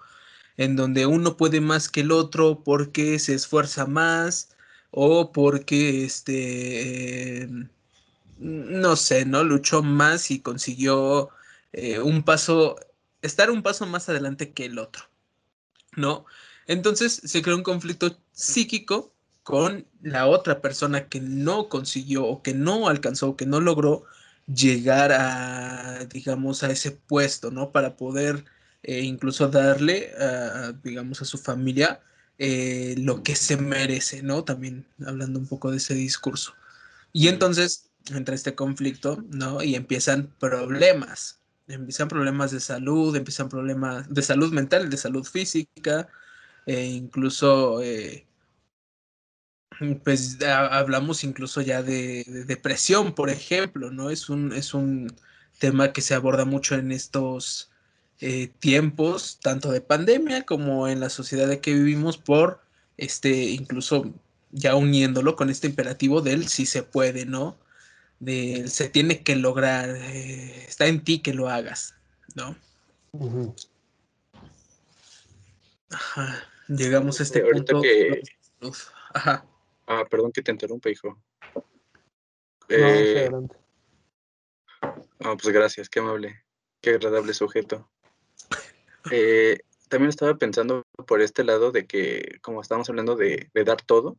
En 0.57 0.77
donde 0.77 1.07
uno 1.07 1.37
puede 1.37 1.61
más 1.61 1.89
que 1.91 2.01
el 2.03 2.13
otro 2.13 2.63
porque 2.65 3.19
se 3.19 3.35
esfuerza 3.35 3.87
más 3.87 4.51
o 4.91 5.33
porque, 5.33 6.05
este, 6.05 7.49
no 8.41 8.97
sé, 8.97 9.25
¿no? 9.25 9.45
Luchó 9.45 9.83
más 9.83 10.31
y 10.31 10.41
consiguió 10.41 11.31
eh, 11.73 12.01
un 12.01 12.23
paso, 12.23 12.77
estar 13.23 13.51
un 13.51 13.63
paso 13.63 13.87
más 13.87 14.09
adelante 14.09 14.53
que 14.53 14.67
el 14.67 14.79
otro, 14.79 15.05
¿no? 15.97 16.27
Entonces 16.67 17.21
se 17.25 17.43
crea 17.43 17.57
un 17.57 17.63
conflicto 17.63 18.19
psíquico 18.33 19.13
con 19.43 19.87
la 20.03 20.27
otra 20.27 20.61
persona 20.61 21.09
que 21.09 21.21
no 21.21 21.69
consiguió 21.69 22.27
o 22.27 22.43
que 22.43 22.55
no 22.55 22.89
alcanzó, 22.89 23.37
que 23.37 23.47
no 23.47 23.61
logró 23.61 24.05
llegar 24.47 25.13
a, 25.13 26.05
digamos, 26.07 26.63
a 26.63 26.71
ese 26.71 26.93
puesto, 26.93 27.51
¿no? 27.51 27.73
Para 27.73 27.97
poder 27.97 28.45
eh, 28.83 29.01
incluso 29.01 29.49
darle, 29.49 30.13
digamos, 30.83 31.23
a 31.23 31.25
su 31.25 31.39
familia 31.39 32.01
eh, 32.43 32.95
lo 32.97 33.23
que 33.23 33.37
se 33.37 33.59
merece, 33.59 34.23
¿no? 34.23 34.45
También 34.45 34.87
hablando 35.07 35.39
un 35.39 35.47
poco 35.47 35.71
de 35.71 35.77
ese 35.77 35.95
discurso. 35.95 36.55
Y 37.13 37.29
entonces 37.29 37.90
entra 38.15 38.35
este 38.35 38.55
conflicto, 38.55 39.25
¿no? 39.31 39.63
Y 39.63 39.75
empiezan 39.75 40.33
problemas. 40.39 41.41
Empiezan 41.69 42.09
problemas 42.09 42.51
de 42.51 42.61
salud, 42.61 43.15
empiezan 43.15 43.49
problemas 43.49 44.13
de 44.13 44.23
salud 44.23 44.53
mental, 44.53 44.91
de 44.91 44.97
salud 44.97 45.25
física, 45.25 46.09
e 46.67 46.87
incluso 46.87 47.81
eh, 47.83 48.27
pues 50.05 50.43
hablamos 50.43 51.25
incluso 51.25 51.61
ya 51.63 51.83
de, 51.83 52.25
depresión, 52.47 53.15
por 53.15 53.31
ejemplo, 53.31 53.91
¿no? 53.91 54.11
Es 54.11 54.29
un, 54.29 54.53
es 54.53 54.75
un 54.75 55.15
tema 55.59 55.93
que 55.93 56.03
se 56.03 56.15
aborda 56.15 56.45
mucho 56.45 56.75
en 56.75 56.93
estos 56.93 57.71
eh, 58.21 58.49
tiempos, 58.59 59.39
tanto 59.41 59.71
de 59.71 59.81
pandemia 59.81 60.45
como 60.45 60.89
en 60.89 61.01
la 61.01 61.09
sociedad 61.09 61.51
en 61.53 61.61
que 61.61 61.75
vivimos, 61.75 62.19
por 62.19 62.61
este, 62.97 63.31
incluso 63.51 64.13
ya 64.51 64.75
uniéndolo 64.75 65.37
con 65.37 65.51
este 65.51 65.69
imperativo 65.69 66.21
del 66.21 66.49
si 66.49 66.67
se 66.67 66.83
puede, 66.83 67.25
¿no? 67.27 67.57
De 68.21 68.69
se 68.69 68.89
tiene 68.89 69.23
que 69.23 69.35
lograr, 69.35 69.89
eh, 69.91 70.65
está 70.69 70.87
en 70.87 71.03
ti 71.03 71.21
que 71.21 71.35
lo 71.35 71.49
hagas, 71.49 71.95
¿no? 72.37 72.55
Ajá. 75.91 76.49
Llegamos 76.69 77.19
a 77.19 77.23
este 77.25 77.41
punto. 77.41 77.81
Que... 77.81 78.23
Ajá. 79.15 79.45
Ah, 79.87 80.05
perdón 80.09 80.31
que 80.31 80.43
te 80.43 80.53
interrumpa, 80.53 80.89
hijo. 80.89 81.21
Eh, 82.69 83.29
no, 85.19 85.37
pues 85.37 85.49
gracias, 85.53 85.89
qué 85.89 85.99
amable, 85.99 86.45
qué 86.81 86.91
agradable 86.91 87.35
sujeto. 87.35 87.89
Eh, 89.11 89.61
también 89.89 90.11
estaba 90.11 90.37
pensando 90.37 90.85
por 91.07 91.23
este 91.23 91.43
lado 91.43 91.73
de 91.73 91.87
que, 91.87 92.39
como 92.43 92.61
estábamos 92.61 92.91
hablando 92.91 93.17
de, 93.17 93.49
de, 93.55 93.65
dar 93.65 93.81
todo, 93.81 94.19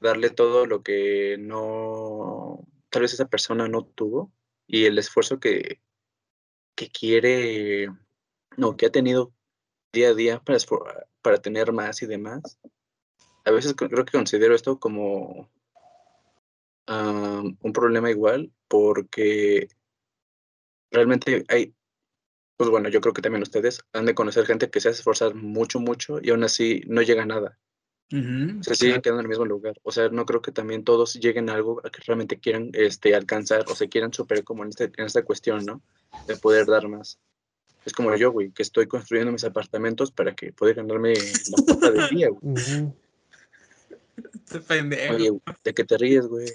darle 0.00 0.30
todo 0.30 0.64
lo 0.64 0.82
que 0.82 1.36
no, 1.38 2.66
tal 2.92 3.02
vez 3.02 3.14
esa 3.14 3.26
persona 3.26 3.66
no 3.68 3.84
tuvo 3.86 4.30
y 4.66 4.84
el 4.84 4.98
esfuerzo 4.98 5.40
que, 5.40 5.80
que 6.76 6.90
quiere, 6.90 7.88
no, 8.56 8.76
que 8.76 8.86
ha 8.86 8.92
tenido 8.92 9.32
día 9.92 10.10
a 10.10 10.14
día 10.14 10.40
para, 10.40 10.58
para 11.22 11.38
tener 11.38 11.72
más 11.72 12.02
y 12.02 12.06
demás. 12.06 12.60
A 13.44 13.50
veces 13.50 13.74
creo 13.74 14.04
que 14.04 14.12
considero 14.12 14.54
esto 14.54 14.78
como 14.78 15.50
un 16.86 17.72
problema 17.72 18.10
igual 18.10 18.52
porque 18.68 19.68
realmente 20.90 21.44
hay, 21.48 21.74
pues 22.58 22.68
bueno, 22.68 22.90
yo 22.90 23.00
creo 23.00 23.14
que 23.14 23.22
también 23.22 23.42
ustedes 23.42 23.82
han 23.94 24.04
de 24.04 24.14
conocer 24.14 24.44
gente 24.44 24.68
que 24.68 24.80
se 24.80 24.90
hace 24.90 24.98
esforzar 24.98 25.34
mucho, 25.34 25.80
mucho 25.80 26.18
y 26.22 26.28
aún 26.28 26.44
así 26.44 26.82
no 26.86 27.00
llega 27.00 27.22
a 27.22 27.26
nada. 27.26 27.58
Se 28.10 28.74
siguen 28.74 29.00
quedando 29.00 29.20
en 29.20 29.26
el 29.26 29.28
mismo 29.28 29.46
lugar. 29.46 29.78
O 29.82 29.92
sea, 29.92 30.08
no 30.10 30.26
creo 30.26 30.42
que 30.42 30.52
también 30.52 30.84
todos 30.84 31.14
lleguen 31.14 31.48
a 31.48 31.54
algo 31.54 31.80
que 31.80 32.02
realmente 32.06 32.38
quieran 32.38 32.70
este, 32.74 33.14
alcanzar 33.14 33.64
o 33.68 33.74
se 33.74 33.88
quieran 33.88 34.12
superar 34.12 34.44
como 34.44 34.64
en, 34.64 34.70
este, 34.70 34.84
en 34.96 35.06
esta 35.06 35.22
cuestión, 35.24 35.64
¿no? 35.64 35.82
De 36.26 36.36
poder 36.36 36.66
dar 36.66 36.88
más. 36.88 37.18
Es 37.84 37.92
como 37.92 38.14
yo, 38.14 38.30
güey, 38.30 38.50
que 38.50 38.62
estoy 38.62 38.86
construyendo 38.86 39.32
mis 39.32 39.44
apartamentos 39.44 40.12
para 40.12 40.34
que 40.34 40.52
pueda 40.52 40.74
ganarme 40.74 41.14
la 41.14 41.64
puta 41.66 41.90
del 41.90 42.08
día, 42.10 42.28
güey. 42.28 42.92
Oye, 45.10 45.30
¿de 45.64 45.74
qué 45.74 45.84
te 45.84 45.96
ríes, 45.96 46.26
güey? 46.26 46.46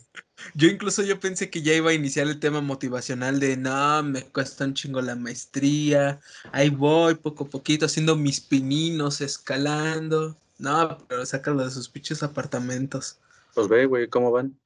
Yo 0.53 0.67
incluso 0.67 1.01
yo 1.01 1.19
pensé 1.19 1.49
que 1.49 1.61
ya 1.61 1.73
iba 1.73 1.89
a 1.89 1.93
iniciar 1.93 2.27
el 2.27 2.39
tema 2.39 2.61
motivacional 2.61 3.39
de 3.39 3.57
no, 3.57 4.03
me 4.03 4.21
cuesta 4.23 4.65
un 4.65 4.75
chingo 4.75 5.01
la 5.01 5.15
maestría, 5.15 6.19
ahí 6.51 6.69
voy 6.69 7.15
poco 7.15 7.45
a 7.45 7.49
poquito 7.49 7.87
haciendo 7.87 8.15
mis 8.15 8.39
pininos, 8.39 9.21
escalando. 9.21 10.37
No, 10.59 10.97
pero 11.07 11.25
sácalo 11.25 11.63
de 11.63 11.71
sus 11.71 11.89
pinches 11.89 12.23
apartamentos. 12.23 13.19
Pues 13.53 13.67
ve, 13.67 13.85
güey, 13.85 14.07
¿cómo 14.09 14.31
van? 14.31 14.59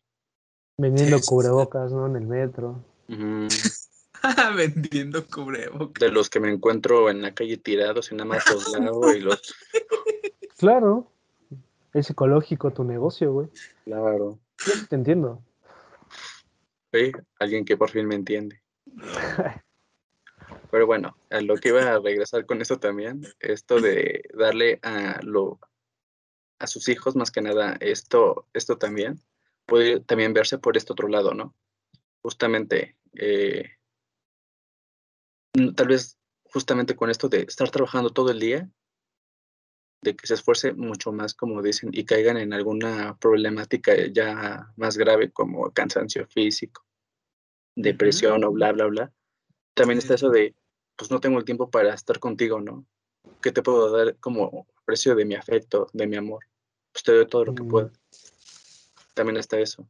Vendiendo 0.77 1.19
cubrebocas, 1.21 1.91
¿no? 1.91 2.07
En 2.07 2.15
el 2.15 2.27
metro. 2.27 2.83
Vendiendo 4.55 5.27
cubrebocas. 5.27 5.99
De 5.99 6.09
los 6.09 6.29
que 6.29 6.39
me 6.39 6.51
encuentro 6.51 7.09
en 7.09 7.21
la 7.21 7.33
calle 7.33 7.57
tirados 7.57 8.11
y 8.11 8.15
nada 8.15 8.25
más 8.25 8.49
los 8.49 8.71
lavo 8.79 9.11
y 9.13 9.19
los... 9.19 9.53
Claro. 10.57 11.11
Es 11.93 12.07
psicológico 12.07 12.71
tu 12.71 12.83
negocio, 12.83 13.33
güey. 13.33 13.47
Claro. 13.83 14.39
te 14.89 14.95
entiendo. 14.95 15.43
Sí, 16.93 17.11
alguien 17.39 17.65
que 17.65 17.77
por 17.77 17.89
fin 17.89 18.07
me 18.07 18.15
entiende. 18.15 18.61
Pero 20.71 20.87
bueno, 20.87 21.17
a 21.29 21.41
lo 21.41 21.57
que 21.57 21.69
iba 21.69 21.81
a 21.81 21.99
regresar 21.99 22.45
con 22.45 22.61
esto 22.61 22.79
también, 22.79 23.27
esto 23.39 23.81
de 23.81 24.23
darle 24.33 24.79
a 24.83 25.19
lo 25.21 25.59
a 26.61 26.67
sus 26.67 26.87
hijos 26.89 27.15
más 27.15 27.31
que 27.31 27.41
nada 27.41 27.77
esto, 27.79 28.47
esto 28.53 28.77
también 28.77 29.19
puede 29.65 30.01
también 30.01 30.33
verse 30.33 30.57
por 30.57 30.77
este 30.77 30.93
otro 30.93 31.07
lado, 31.07 31.33
¿no? 31.33 31.55
Justamente, 32.21 32.97
eh, 33.13 33.77
tal 35.75 35.87
vez 35.87 36.19
justamente 36.43 36.95
con 36.95 37.09
esto 37.09 37.29
de 37.29 37.43
estar 37.43 37.69
trabajando 37.71 38.09
todo 38.09 38.31
el 38.31 38.39
día, 38.39 38.69
de 40.03 40.15
que 40.15 40.27
se 40.27 40.33
esfuerce 40.33 40.73
mucho 40.73 41.11
más, 41.11 41.33
como 41.33 41.61
dicen, 41.61 41.89
y 41.93 42.05
caigan 42.05 42.37
en 42.37 42.53
alguna 42.53 43.17
problemática 43.17 43.93
ya 44.11 44.73
más 44.75 44.97
grave 44.97 45.31
como 45.31 45.71
cansancio 45.71 46.27
físico, 46.27 46.85
depresión 47.75 48.43
o 48.43 48.51
bla, 48.51 48.73
bla, 48.73 48.87
bla. 48.87 49.13
También 49.73 49.99
está 49.99 50.15
eso 50.15 50.29
de, 50.29 50.55
pues 50.97 51.11
no 51.11 51.21
tengo 51.21 51.37
el 51.37 51.45
tiempo 51.45 51.69
para 51.69 51.93
estar 51.93 52.19
contigo, 52.19 52.59
¿no? 52.59 52.85
¿Qué 53.41 53.51
te 53.51 53.61
puedo 53.61 53.89
dar 53.89 54.17
como 54.17 54.67
precio 54.83 55.15
de 55.15 55.23
mi 55.23 55.35
afecto, 55.35 55.87
de 55.93 56.07
mi 56.07 56.17
amor? 56.17 56.50
Pues 57.01 57.03
te 57.03 57.13
doy 57.13 57.27
todo 57.27 57.45
lo 57.45 57.55
que. 57.55 57.63
Mm. 57.63 57.91
También 59.15 59.37
está 59.37 59.59
eso. 59.59 59.89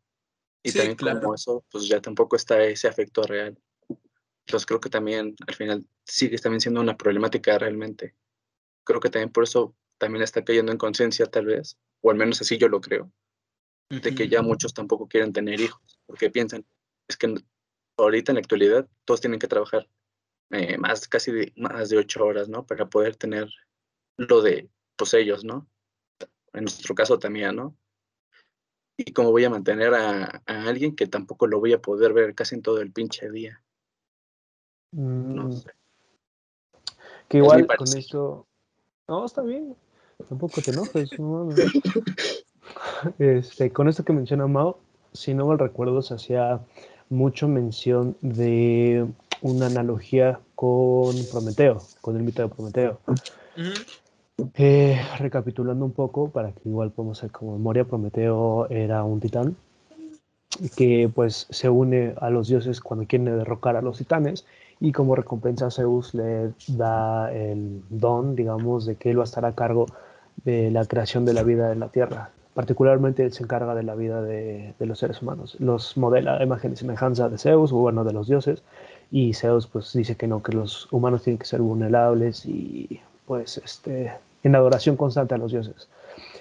Y 0.64 0.72
también 0.72 0.96
como 0.96 1.36
eso, 1.36 1.66
pues 1.70 1.88
ya 1.88 2.00
tampoco 2.00 2.36
está 2.36 2.64
ese 2.64 2.88
afecto 2.88 3.24
real. 3.24 3.58
Entonces 4.46 4.66
creo 4.66 4.80
que 4.80 4.90
también 4.90 5.36
al 5.48 5.56
final 5.56 5.86
sigue 6.06 6.38
también 6.38 6.62
siendo 6.62 6.80
una 6.80 6.96
problemática 6.96 7.58
realmente. 7.58 8.16
Creo 8.84 9.00
que 9.00 9.10
también 9.10 9.32
por 9.32 9.44
eso 9.44 9.76
también 9.98 10.24
está 10.24 10.44
cayendo 10.44 10.72
en 10.72 10.78
conciencia 10.78 11.26
tal 11.26 11.46
vez, 11.46 11.78
o 12.02 12.12
al 12.12 12.18
menos 12.18 12.42
así 12.42 12.58
yo 12.58 12.68
lo 12.68 12.80
creo, 12.82 13.12
de 13.90 14.16
que 14.16 14.28
ya 14.28 14.42
muchos 14.42 14.74
tampoco 14.74 15.08
quieren 15.08 15.34
tener 15.34 15.60
hijos, 15.60 16.00
porque 16.06 16.32
piensan, 16.32 16.66
es 17.08 17.18
que 17.18 17.36
ahorita 17.98 18.32
en 18.32 18.36
la 18.36 18.42
actualidad 18.42 18.88
todos 19.06 19.22
tienen 19.22 19.40
que 19.40 19.48
trabajar 19.48 19.88
eh, 20.50 20.78
más, 20.78 21.08
casi 21.08 21.32
de, 21.32 21.54
más 21.56 21.90
de 21.90 21.98
ocho 21.98 22.26
horas, 22.26 22.50
¿no? 22.50 22.66
Para 22.66 22.88
poder 22.88 23.16
tener 23.16 23.50
lo 24.18 24.42
de, 24.42 24.70
pues 24.96 25.14
ellos, 25.14 25.44
¿no? 25.44 25.68
En 26.54 26.64
nuestro 26.64 26.94
caso 26.96 27.18
también, 27.20 27.56
¿no? 27.56 27.76
Y 28.98 29.14
cómo 29.14 29.32
voy 29.32 29.46
a 29.46 29.50
mantener 29.50 29.94
a, 29.94 30.44
alguien 30.46 30.96
que 30.96 31.08
tampoco 31.08 31.48
lo 31.48 31.60
voy 31.60 31.74
a 31.74 31.82
poder 31.82 32.14
ver 32.14 32.36
casi 32.36 32.56
en 32.56 32.62
todo 32.62 32.82
el 32.82 32.92
pinche 32.92 33.30
día. 33.32 33.64
No 34.92 35.48
mm. 35.48 35.52
sé. 35.54 35.72
Que 37.28 37.38
igual 37.38 37.66
con 37.66 37.88
esto... 37.98 38.48
No, 39.08 39.26
está 39.26 39.42
bien. 39.42 39.76
Tampoco 40.28 40.62
te 40.62 40.72
enojes, 40.72 41.10
Este, 43.20 43.72
con 43.72 43.90
esto 43.90 44.04
que 44.04 44.14
menciona 44.14 44.48
Mao, 44.48 44.80
si 45.14 45.34
no 45.34 45.48
mal 45.48 45.60
recuerdo, 45.60 46.02
se 46.02 46.14
hacía 46.14 46.62
mucho 47.10 47.48
mención 47.48 48.16
de 48.22 49.08
una 49.42 49.66
analogía 49.68 50.40
con 50.56 51.16
Prometeo, 51.32 51.82
con 52.02 52.16
el 52.16 52.24
mito 52.24 52.44
de 52.44 52.50
Prometeo. 52.50 53.00
Eh, 54.56 55.00
recapitulando 55.20 55.86
un 55.86 55.92
poco, 55.92 56.30
para 56.30 56.52
que 56.52 56.70
igual 56.70 56.92
podamos 56.92 57.20
hacer 57.20 57.32
como 57.32 57.54
memoria, 57.54 57.84
Prometeo 57.84 58.70
era 58.70 59.04
un 59.04 59.20
titán 59.20 59.56
que 60.76 61.10
pues 61.14 61.48
se 61.50 61.70
une 61.70 62.14
a 62.20 62.30
los 62.30 62.48
dioses 62.48 62.82
cuando 62.82 63.06
quiere 63.08 63.32
derrocar 63.32 63.76
a 63.76 63.82
los 63.82 63.98
titanes 63.98 64.46
y 64.80 64.92
como 64.92 65.16
recompensa 65.16 65.72
Zeus 65.72 66.14
le 66.14 66.52
da 66.68 67.32
el 67.32 67.82
don, 67.90 68.36
digamos, 68.36 68.86
de 68.86 68.96
que 68.96 69.12
él 69.12 69.18
va 69.20 69.24
a 69.24 69.26
estar 69.26 69.46
a 69.46 69.54
cargo 69.54 69.86
de 70.44 70.72
la 70.72 70.86
creación 70.86 71.26
de 71.26 71.34
la 71.34 71.44
vida 71.44 71.72
en 71.72 71.80
la 71.80 71.90
Tierra. 71.90 72.32
Particularmente 72.54 73.24
él 73.24 73.32
se 73.32 73.44
encarga 73.44 73.76
de 73.76 73.84
la 73.84 73.96
vida 73.96 74.22
de, 74.22 74.74
los 74.80 75.00
seres 75.00 75.22
humanos. 75.22 75.56
Los 75.60 75.96
modela 75.98 76.44
imagen 76.44 76.74
y 76.74 76.76
semejanza 76.76 77.30
de 77.30 77.38
Zeus, 77.38 77.72
o 77.72 77.78
bueno, 77.78 78.04
de 78.04 78.12
los 78.12 78.28
dioses, 78.28 78.64
y 79.12 79.34
Zeus 79.34 79.68
pues 79.68 79.94
dice 79.94 80.16
que 80.16 80.28
no, 80.28 80.42
que 80.44 80.52
los 80.54 80.92
humanos 80.92 81.24
tienen 81.24 81.38
que 81.38 81.46
ser 81.46 81.62
vulnerables 81.62 82.46
y 82.46 83.00
pues 83.26 83.58
este, 83.64 84.12
en 84.44 84.56
adoración 84.56 84.96
constante 84.96 85.36
a 85.36 85.38
los 85.38 85.52
dioses. 85.52 85.90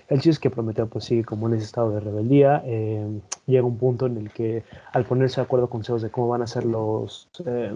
El 0.09 0.17
chiste 0.19 0.31
es 0.31 0.39
que 0.41 0.51
Prometeo 0.51 0.87
pues 0.89 1.05
sigue 1.05 1.25
como 1.25 1.47
en 1.47 1.55
ese 1.55 1.67
estado 1.67 1.93
de 1.93 2.01
rebeldía. 2.01 2.63
Eh, 2.67 3.21
llega 3.47 3.65
un 3.65 3.79
punto 3.79 4.07
en 4.07 4.17
el 4.17 4.33
que 4.33 4.65
al 4.93 5.05
ponerse 5.05 5.37
de 5.41 5.45
acuerdo 5.45 5.69
con 5.69 5.85
Zeus 5.85 6.03
de 6.03 6.11
cómo 6.11 6.29
van 6.29 6.43
a 6.43 6.49
ser 6.49 6.65
los 6.65 7.29
eh, 7.47 7.73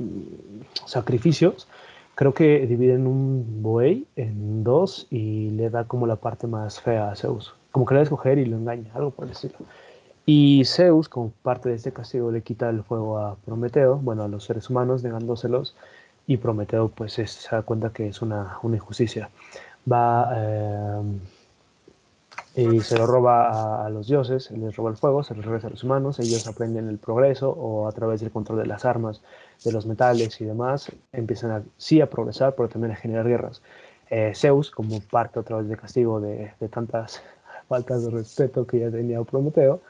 sacrificios, 0.85 1.69
creo 2.17 2.35
que 2.35 2.67
dividen 2.67 3.07
un 3.07 3.63
buey 3.63 4.07
en 4.17 4.65
dos 4.65 5.07
y 5.11 5.51
le 5.51 5.71
da 5.71 5.85
como 5.85 6.09
la 6.09 6.17
parte 6.17 6.49
más 6.49 6.81
fea 6.81 7.11
a 7.11 7.15
Zeus. 7.15 7.55
Como 7.71 7.87
que 7.87 7.95
le 7.95 7.99
da 7.99 8.03
a 8.03 8.05
escoger 8.05 8.39
y 8.39 8.47
lo 8.47 8.57
engaña, 8.57 8.91
algo 8.95 9.13
por 9.13 9.29
decirlo. 9.29 9.59
Y 10.27 10.65
Zeus, 10.65 11.09
como 11.09 11.31
parte 11.43 11.69
de 11.69 11.75
este 11.77 11.93
castigo, 11.93 12.33
le 12.33 12.43
quita 12.43 12.71
el 12.71 12.83
fuego 12.83 13.19
a 13.19 13.37
Prometeo, 13.45 13.97
bueno, 13.99 14.23
a 14.23 14.29
los 14.29 14.45
seres 14.45 14.71
humanos, 14.71 15.05
negándoselos. 15.05 15.77
Y 16.27 16.39
Prometeo, 16.39 16.89
pues, 16.89 17.13
se 17.13 17.27
da 17.51 17.63
cuenta 17.63 17.91
que 17.91 18.09
es 18.09 18.23
una, 18.23 18.59
una 18.63 18.77
injusticia. 18.77 19.29
Va 19.91 20.33
eh, 20.37 21.03
y 22.57 22.81
se 22.81 22.97
lo 22.97 23.07
roba 23.07 23.85
a, 23.85 23.91
los 23.91 24.07
dioses, 24.07 24.51
les 24.53 24.77
roba 24.77 24.91
el 24.91 24.97
fuego, 24.97 25.25
se 25.25 25.35
lo 25.35 25.43
regresa 25.43 25.67
a 25.67 25.71
los 25.71 25.83
humanos, 25.83 26.21
ellos 26.21 26.47
aprenden 26.47 26.89
el 26.89 26.99
progreso 26.99 27.51
o 27.51 27.89
a 27.89 27.93
través 27.93 28.21
del 28.21 28.31
control 28.31 28.61
de 28.61 28.67
las 28.67 28.85
armas, 28.85 29.23
de 29.65 29.73
los 29.73 29.87
metales 29.87 30.41
y 30.41 30.45
demás, 30.45 30.93
empiezan 31.13 31.51
a, 31.51 31.63
sí 31.79 32.01
a 32.01 32.09
progresar, 32.09 32.55
pero 32.55 32.69
también 32.69 32.93
a 32.93 32.97
generar 32.97 33.27
guerras. 33.27 33.61
Eh, 34.09 34.33
Zeus, 34.37 34.71
como 34.71 35.01
parte 35.01 35.41
otra 35.41 35.57
vez 35.57 35.69
de 35.69 35.77
castigo 35.77 36.21
de, 36.21 36.53
de, 36.61 36.69
tantas 36.69 37.23
faltas 37.69 38.05
de 38.05 38.11
respeto 38.11 38.67
que 38.67 38.79
ya 38.79 38.91
tenía 38.91 39.21
Prometeo, 39.25 39.81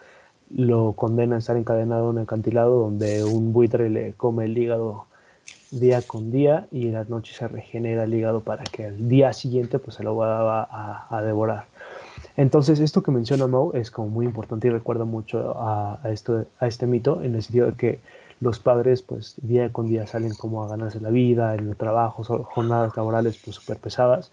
lo 0.50 0.94
condena 0.94 1.36
a 1.36 1.40
estar 1.40 1.56
encadenado 1.58 2.10
en 2.10 2.16
un 2.16 2.22
acantilado 2.22 2.80
donde 2.80 3.24
un 3.24 3.52
buitre 3.52 3.90
le 3.90 4.14
come 4.14 4.46
el 4.46 4.56
hígado 4.56 5.06
día 5.80 6.02
con 6.02 6.30
día 6.30 6.66
y 6.70 6.86
en 6.86 6.94
la 6.94 7.04
noche 7.04 7.34
se 7.34 7.48
regenera 7.48 8.04
el 8.04 8.14
hígado 8.14 8.40
para 8.40 8.64
que 8.64 8.86
el 8.86 9.08
día 9.08 9.32
siguiente 9.32 9.78
pues 9.78 9.96
se 9.96 10.02
lo 10.02 10.16
va 10.16 10.62
a, 10.62 11.06
a 11.10 11.22
devorar. 11.22 11.66
Entonces, 12.36 12.80
esto 12.80 13.02
que 13.02 13.12
menciona 13.12 13.46
Mo 13.46 13.72
es 13.74 13.90
como 13.90 14.08
muy 14.08 14.26
importante 14.26 14.66
y 14.66 14.70
recuerda 14.70 15.04
mucho 15.04 15.54
a, 15.56 16.00
esto, 16.04 16.46
a 16.58 16.66
este 16.66 16.86
mito, 16.86 17.22
en 17.22 17.36
el 17.36 17.42
sentido 17.42 17.66
de 17.66 17.74
que 17.74 18.00
los 18.40 18.58
padres, 18.58 19.02
pues, 19.02 19.36
día 19.42 19.70
con 19.70 19.86
día 19.86 20.06
salen 20.06 20.34
como 20.34 20.64
a 20.64 20.68
ganarse 20.68 21.00
la 21.00 21.10
vida, 21.10 21.54
en 21.54 21.68
el 21.68 21.76
trabajo, 21.76 22.24
jornadas 22.24 22.96
laborales, 22.96 23.40
pues, 23.44 23.56
súper 23.56 23.78
pesadas, 23.78 24.32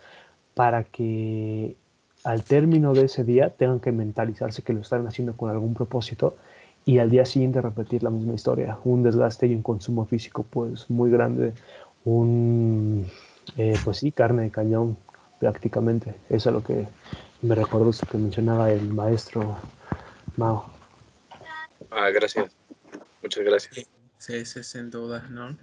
para 0.55 0.83
que 0.83 1.75
al 2.23 2.43
término 2.43 2.93
de 2.93 3.05
ese 3.05 3.23
día 3.23 3.51
tengan 3.51 3.79
que 3.79 3.91
mentalizarse 3.91 4.63
que 4.63 4.73
lo 4.73 4.81
están 4.81 5.05
haciendo 5.07 5.35
con 5.37 5.51
algún 5.51 5.73
propósito 5.75 6.35
y 6.85 6.99
al 6.99 7.09
día 7.09 7.25
siguiente 7.25 7.61
repetir 7.61 8.03
la 8.03 8.09
misma 8.09 8.33
historia, 8.33 8.77
un 8.83 9.03
desgaste 9.03 9.47
y 9.47 9.53
un 9.53 9.61
consumo 9.61 10.05
físico, 10.05 10.43
pues, 10.49 10.89
muy 10.89 11.11
grande, 11.11 11.53
un, 12.05 13.05
eh, 13.57 13.77
pues 13.83 13.97
sí, 13.97 14.11
carne 14.11 14.43
de 14.43 14.51
cañón 14.51 14.97
prácticamente, 15.39 16.15
eso 16.29 16.49
es 16.49 16.53
lo 16.53 16.63
que 16.63 16.87
me 17.41 17.55
recuerdo 17.55 17.89
eso 17.89 18.05
que 18.05 18.17
mencionaba 18.17 18.71
el 18.71 18.81
maestro 18.81 19.57
Mao. 20.37 20.65
Ah, 21.89 22.09
gracias. 22.09 22.51
Muchas 23.21 23.43
gracias. 23.43 23.87
Sí, 24.17 24.45
sí, 24.45 24.63
sin 24.63 24.91
duda, 24.91 25.27
¿no? 25.29 25.57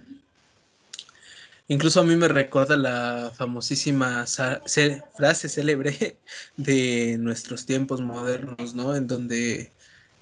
Incluso 1.67 1.99
a 2.01 2.03
mí 2.03 2.15
me 2.15 2.27
recuerda 2.27 2.75
la 2.75 3.31
famosísima 3.35 4.25
frase 4.25 5.49
célebre 5.49 6.17
de 6.57 7.17
nuestros 7.19 7.65
tiempos 7.65 8.01
modernos, 8.01 8.73
¿no? 8.73 8.95
En 8.95 9.07
donde 9.07 9.71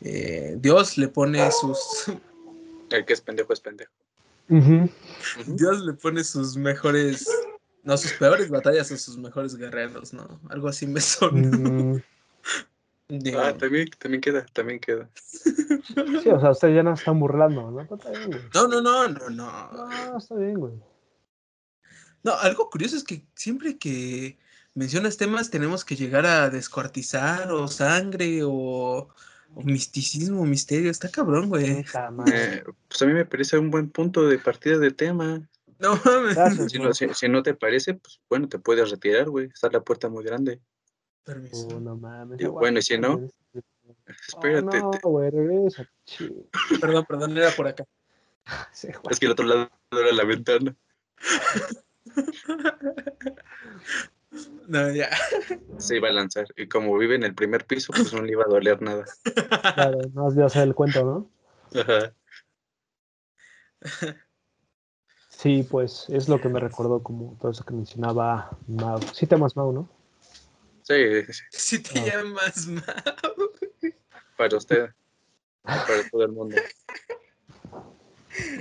eh, 0.01 0.55
Dios 0.59 0.97
le 0.97 1.07
pone 1.07 1.49
sus... 1.51 1.77
El 2.89 3.05
que 3.05 3.13
es 3.13 3.21
pendejo 3.21 3.51
es 3.51 3.59
pendejo. 3.59 3.91
Dios 4.47 5.81
le 5.81 5.93
pone 5.93 6.23
sus 6.23 6.55
mejores, 6.55 7.27
no, 7.83 7.97
sus 7.97 8.13
peores 8.13 8.49
batallas 8.49 8.89
a 8.93 8.97
sus 8.97 9.17
mejores 9.17 9.55
guerreros, 9.57 10.13
¿no? 10.13 10.39
Algo 10.49 10.69
así 10.69 10.87
me 10.87 11.01
son. 11.01 12.03
Ah, 13.37 13.53
también, 13.57 13.89
también 13.97 14.19
queda, 14.19 14.45
también 14.51 14.79
queda. 14.79 15.09
Sí, 16.21 16.29
o 16.29 16.39
sea, 16.41 16.51
ustedes 16.51 16.75
ya 16.75 16.83
no 16.83 16.93
están 16.93 17.19
burlando, 17.19 17.71
¿no? 17.71 17.87
No, 18.53 18.67
no, 18.67 18.81
no, 18.81 19.07
no, 19.07 19.29
no. 19.29 19.71
No, 19.71 20.17
está 20.17 20.35
bien, 20.35 20.55
güey. 20.55 20.73
No, 22.23 22.33
algo 22.33 22.69
curioso 22.69 22.97
es 22.97 23.05
que 23.05 23.25
siempre 23.33 23.77
que 23.77 24.37
mencionas 24.73 25.15
temas 25.15 25.49
tenemos 25.49 25.85
que 25.85 25.95
llegar 25.95 26.25
a 26.25 26.49
descuartizar 26.49 27.51
o 27.51 27.69
sangre 27.69 28.41
o, 28.43 29.07
misticismo, 29.55 30.45
misterio. 30.45 30.91
Está 30.91 31.09
cabrón, 31.09 31.49
güey. 31.49 31.71
Eh, 31.71 31.85
pues 32.87 33.01
a 33.01 33.05
mí 33.05 33.13
me 33.13 33.25
parece 33.25 33.57
un 33.57 33.71
buen 33.71 33.89
punto 33.89 34.27
de 34.27 34.39
partida 34.39 34.77
de 34.77 34.91
tema. 34.91 35.47
No 35.79 35.99
mames. 36.03 36.71
si, 36.71 36.79
no, 36.79 36.93
si, 36.93 37.29
no 37.29 37.43
te 37.43 37.53
parece, 37.53 37.95
pues 37.95 38.19
bueno, 38.29 38.49
te 38.49 38.59
puedes 38.59 38.89
retirar, 38.89 39.29
güey. 39.29 39.47
Está 39.47 39.69
la 39.69 39.81
puerta 39.81 40.09
muy 40.09 40.23
grande. 40.23 40.59
Permiso. 41.23 41.67
Oh, 41.67 41.79
no 41.79 41.95
mames. 41.95 42.39
bueno, 42.49 42.79
y 42.79 42.81
si 42.81 42.97
no, 42.97 43.27
espérate. 44.27 44.81
Oh, 44.81 44.91
no, 44.91 45.09
güey, 45.09 45.29
regresa. 45.29 45.89
Perdón, 46.79 47.05
perdón, 47.07 47.37
era 47.37 47.51
por 47.51 47.67
acá. 47.67 47.85
es 49.09 49.19
que 49.19 49.25
el 49.25 49.33
otro 49.33 49.45
lado 49.45 49.69
era 49.91 50.13
la 50.13 50.23
ventana. 50.23 50.75
No, 54.67 54.91
ya. 54.91 55.09
Se 55.77 55.97
iba 55.97 56.09
a 56.09 56.13
lanzar. 56.13 56.47
Y 56.57 56.67
como 56.67 56.97
vive 56.97 57.15
en 57.15 57.23
el 57.23 57.33
primer 57.33 57.65
piso, 57.65 57.93
pues 57.93 58.13
no 58.13 58.21
le 58.21 58.31
iba 58.31 58.43
a 58.43 58.49
doler 58.49 58.81
nada. 58.81 59.05
Claro, 59.73 59.99
no 60.13 60.27
has 60.27 60.37
hacer 60.37 60.63
el 60.63 60.75
cuento, 60.75 61.03
¿no? 61.03 61.81
Ajá. 61.81 62.13
Sí, 65.37 65.61
pues 65.69 66.07
es 66.09 66.27
lo 66.27 66.41
que 66.41 66.49
me 66.49 66.59
recordó 66.59 67.03
como 67.03 67.37
todo 67.39 67.51
eso 67.51 67.63
que 67.63 67.71
mencionaba 67.71 68.49
Mau. 68.65 68.99
Sí 69.13 69.27
te 69.27 69.35
llamas 69.35 69.55
Mau, 69.55 69.71
¿no? 69.71 69.87
Sí, 70.81 71.23
sí. 71.31 71.43
Sí 71.51 71.79
te 71.83 71.99
ah. 71.99 72.05
llamas 72.07 72.65
Mau. 72.65 73.51
Para 74.35 74.57
usted. 74.57 74.89
Para 75.61 76.09
todo 76.09 76.23
el 76.23 76.31
mundo. 76.31 76.55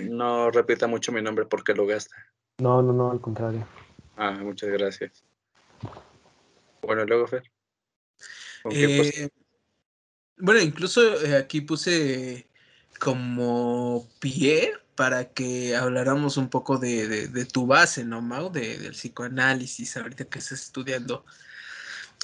No 0.09 0.51
repita 0.51 0.87
mucho 0.87 1.13
mi 1.13 1.21
nombre 1.21 1.45
porque 1.45 1.75
lo 1.75 1.87
gasta. 1.87 2.15
No, 2.59 2.81
no, 2.81 2.95
no, 2.95 3.11
al 3.11 3.21
contrario. 3.21 3.67
Ah, 4.17 4.33
muchas 4.33 4.71
gracias. 4.71 5.26
Bueno, 6.87 7.05
luego, 7.05 7.27
Fer. 7.27 7.51
Eh, 8.71 9.29
bueno, 10.39 10.61
incluso 10.61 11.21
eh, 11.25 11.37
aquí 11.37 11.61
puse 11.61 12.47
como 12.99 14.09
pie 14.21 14.73
para 14.95 15.29
que 15.29 15.77
habláramos 15.77 16.37
un 16.37 16.49
poco 16.49 16.79
de, 16.79 17.47
tu 17.53 17.67
base, 17.67 18.05
¿no, 18.05 18.23
Mau? 18.23 18.51
De, 18.51 18.79
del 18.79 18.93
psicoanálisis, 18.93 19.97
ahorita 19.97 20.25
que 20.25 20.39
estás 20.39 20.63
estudiando. 20.63 21.25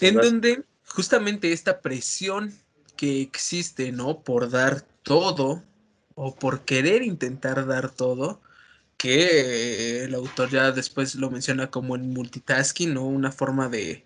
En 0.01 0.14
donde 0.16 0.64
justamente 0.87 1.53
esta 1.53 1.81
presión 1.81 2.55
que 2.96 3.20
existe, 3.20 3.92
¿no? 3.92 4.22
Por 4.22 4.51
dar 4.51 4.81
todo 5.03 5.62
o 6.14 6.35
por 6.35 6.64
querer 6.64 7.03
intentar 7.03 7.66
dar 7.66 7.90
todo, 7.90 8.40
que 8.96 10.05
el 10.05 10.14
autor 10.14 10.51
ya 10.51 10.72
después 10.72 11.14
lo 11.14 11.31
menciona 11.31 11.70
como 11.70 11.96
el 11.96 12.03
multitasking, 12.03 12.94
¿no? 12.94 13.05
Una 13.05 13.33
forma 13.33 13.68
de, 13.68 14.05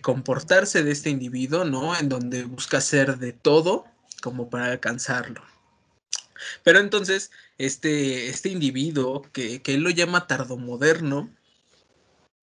comportarse 0.00 0.82
de 0.82 0.92
este 0.92 1.10
individuo, 1.10 1.64
¿no? 1.64 1.96
En 1.96 2.08
donde 2.08 2.44
busca 2.44 2.78
hacer 2.78 3.18
de 3.18 3.32
todo 3.32 3.84
como 4.22 4.48
para 4.48 4.66
alcanzarlo. 4.66 5.42
Pero 6.62 6.78
entonces, 6.80 7.30
este, 7.58 8.28
este 8.28 8.48
individuo, 8.48 9.22
que, 9.32 9.62
que, 9.62 9.74
él 9.74 9.82
lo 9.82 9.90
llama 9.90 10.26
tardomoderno, 10.26 11.30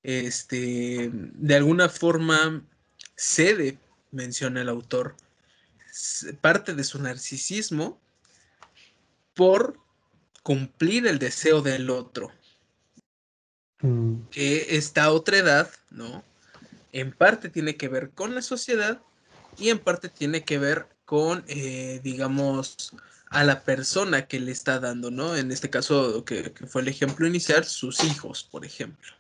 este, 0.04 1.10
de 1.13 1.56
alguna 1.56 1.89
forma 1.89 2.63
cede, 3.15 3.78
menciona 4.12 4.62
el 4.62 4.69
autor, 4.69 5.15
parte 6.41 6.73
de 6.73 6.84
su 6.84 7.02
narcisismo 7.02 7.99
por 9.34 9.78
cumplir 10.43 11.08
el 11.08 11.19
deseo 11.19 11.62
del 11.62 11.89
otro. 11.89 12.32
Mm. 13.82 14.28
Que 14.32 14.75
esta 14.78 15.12
otra 15.12 15.38
edad, 15.38 15.71
¿no? 15.89 16.23
En 16.91 17.12
parte 17.12 17.49
tiene 17.49 17.75
que 17.75 17.88
ver 17.88 18.12
con 18.12 18.36
la 18.36 18.41
sociedad 18.41 18.99
y 19.58 19.69
en 19.69 19.80
parte 19.80 20.10
tiene 20.10 20.43
que 20.43 20.58
ver 20.58 20.88
con, 21.06 21.43
eh, 21.47 21.99
digamos, 22.04 22.93
a 23.30 23.43
la 23.43 23.62
persona 23.62 24.25
que 24.25 24.39
le 24.39 24.52
está 24.52 24.80
dando, 24.80 25.12
¿no? 25.12 25.36
En 25.36 25.52
este 25.52 25.69
caso, 25.69 26.23
que, 26.25 26.52
fue 26.67 26.82
el 26.82 26.88
ejemplo 26.88 27.28
inicial, 27.28 27.63
sus 27.63 28.04
hijos, 28.04 28.47
por 28.52 28.65
ejemplo. 28.65 29.12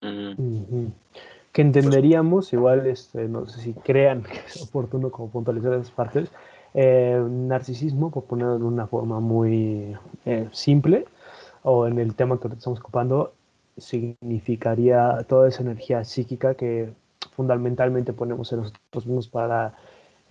Que 0.00 1.62
entenderíamos, 1.62 2.52
igual, 2.52 2.86
este, 2.86 3.28
no 3.28 3.48
sé 3.48 3.60
si 3.60 3.72
crean 3.74 4.22
que 4.24 4.38
es 4.46 4.60
oportuno 4.60 5.10
como 5.10 5.30
puntualizar 5.30 5.74
esas 5.74 5.92
partes, 5.92 6.28
eh, 6.74 7.22
narcisismo, 7.28 8.10
por 8.10 8.24
ponerlo 8.24 8.58
de 8.58 8.64
una 8.64 8.88
forma 8.88 9.20
muy 9.20 9.96
eh, 10.24 10.48
simple, 10.52 11.06
o 11.62 11.86
en 11.86 11.98
el 12.00 12.14
tema 12.14 12.40
que 12.40 12.48
estamos 12.48 12.80
ocupando, 12.80 13.34
significaría 13.76 15.24
toda 15.28 15.48
esa 15.48 15.62
energía 15.62 16.04
psíquica 16.04 16.54
que 16.54 16.92
fundamentalmente 17.36 18.12
ponemos 18.12 18.52
en 18.52 18.60
nosotros 18.60 19.06
mismos 19.06 19.28
para 19.28 19.74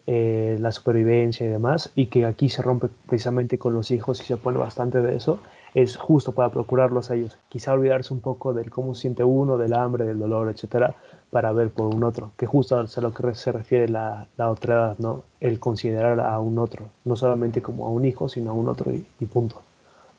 eh, 0.06 0.58
la 0.60 0.72
supervivencia 0.72 1.46
y 1.46 1.50
demás, 1.50 1.92
y 1.96 2.08
que 2.08 2.26
aquí 2.26 2.50
se 2.50 2.62
rompe 2.62 2.90
precisamente 3.08 3.58
con 3.58 3.74
los 3.74 3.90
hijos 3.92 4.22
y 4.22 4.26
se 4.26 4.38
pone 4.38 4.58
bastante 4.58 5.02
de 5.02 5.16
eso, 5.16 5.40
es 5.74 5.96
justo 5.96 6.34
para 6.34 6.50
procurarlos 6.50 7.10
a 7.10 7.16
ellos. 7.16 7.38
Quizá 7.50 7.74
olvidarse 7.74 8.14
un 8.14 8.20
poco 8.20 8.54
del 8.54 8.70
cómo 8.70 8.96
siente 8.96 9.24
uno, 9.24 9.58
del 9.58 9.74
hambre, 9.74 10.06
del 10.06 10.20
dolor, 10.20 10.50
etcétera, 10.50 10.96
para 11.32 11.52
ver 11.52 11.72
por 11.72 11.96
un 11.96 12.04
otro, 12.04 12.32
que 12.38 12.46
justo 12.46 12.78
a 12.78 13.02
lo 13.02 13.14
que 13.14 13.34
se 13.34 13.52
refiere 13.52 13.88
la, 13.88 14.28
la 14.38 14.52
otra 14.52 14.76
edad, 14.76 14.98
¿no? 15.00 15.24
El 15.40 15.60
considerar 15.60 16.20
a 16.20 16.38
un 16.40 16.60
otro, 16.60 16.90
no 17.06 17.16
solamente 17.16 17.62
como 17.62 17.88
a 17.88 17.90
un 17.90 18.06
hijo, 18.06 18.30
sino 18.30 18.52
a 18.52 18.54
un 18.54 18.68
otro 18.68 18.92
y, 18.92 19.26
punto. 19.26 19.62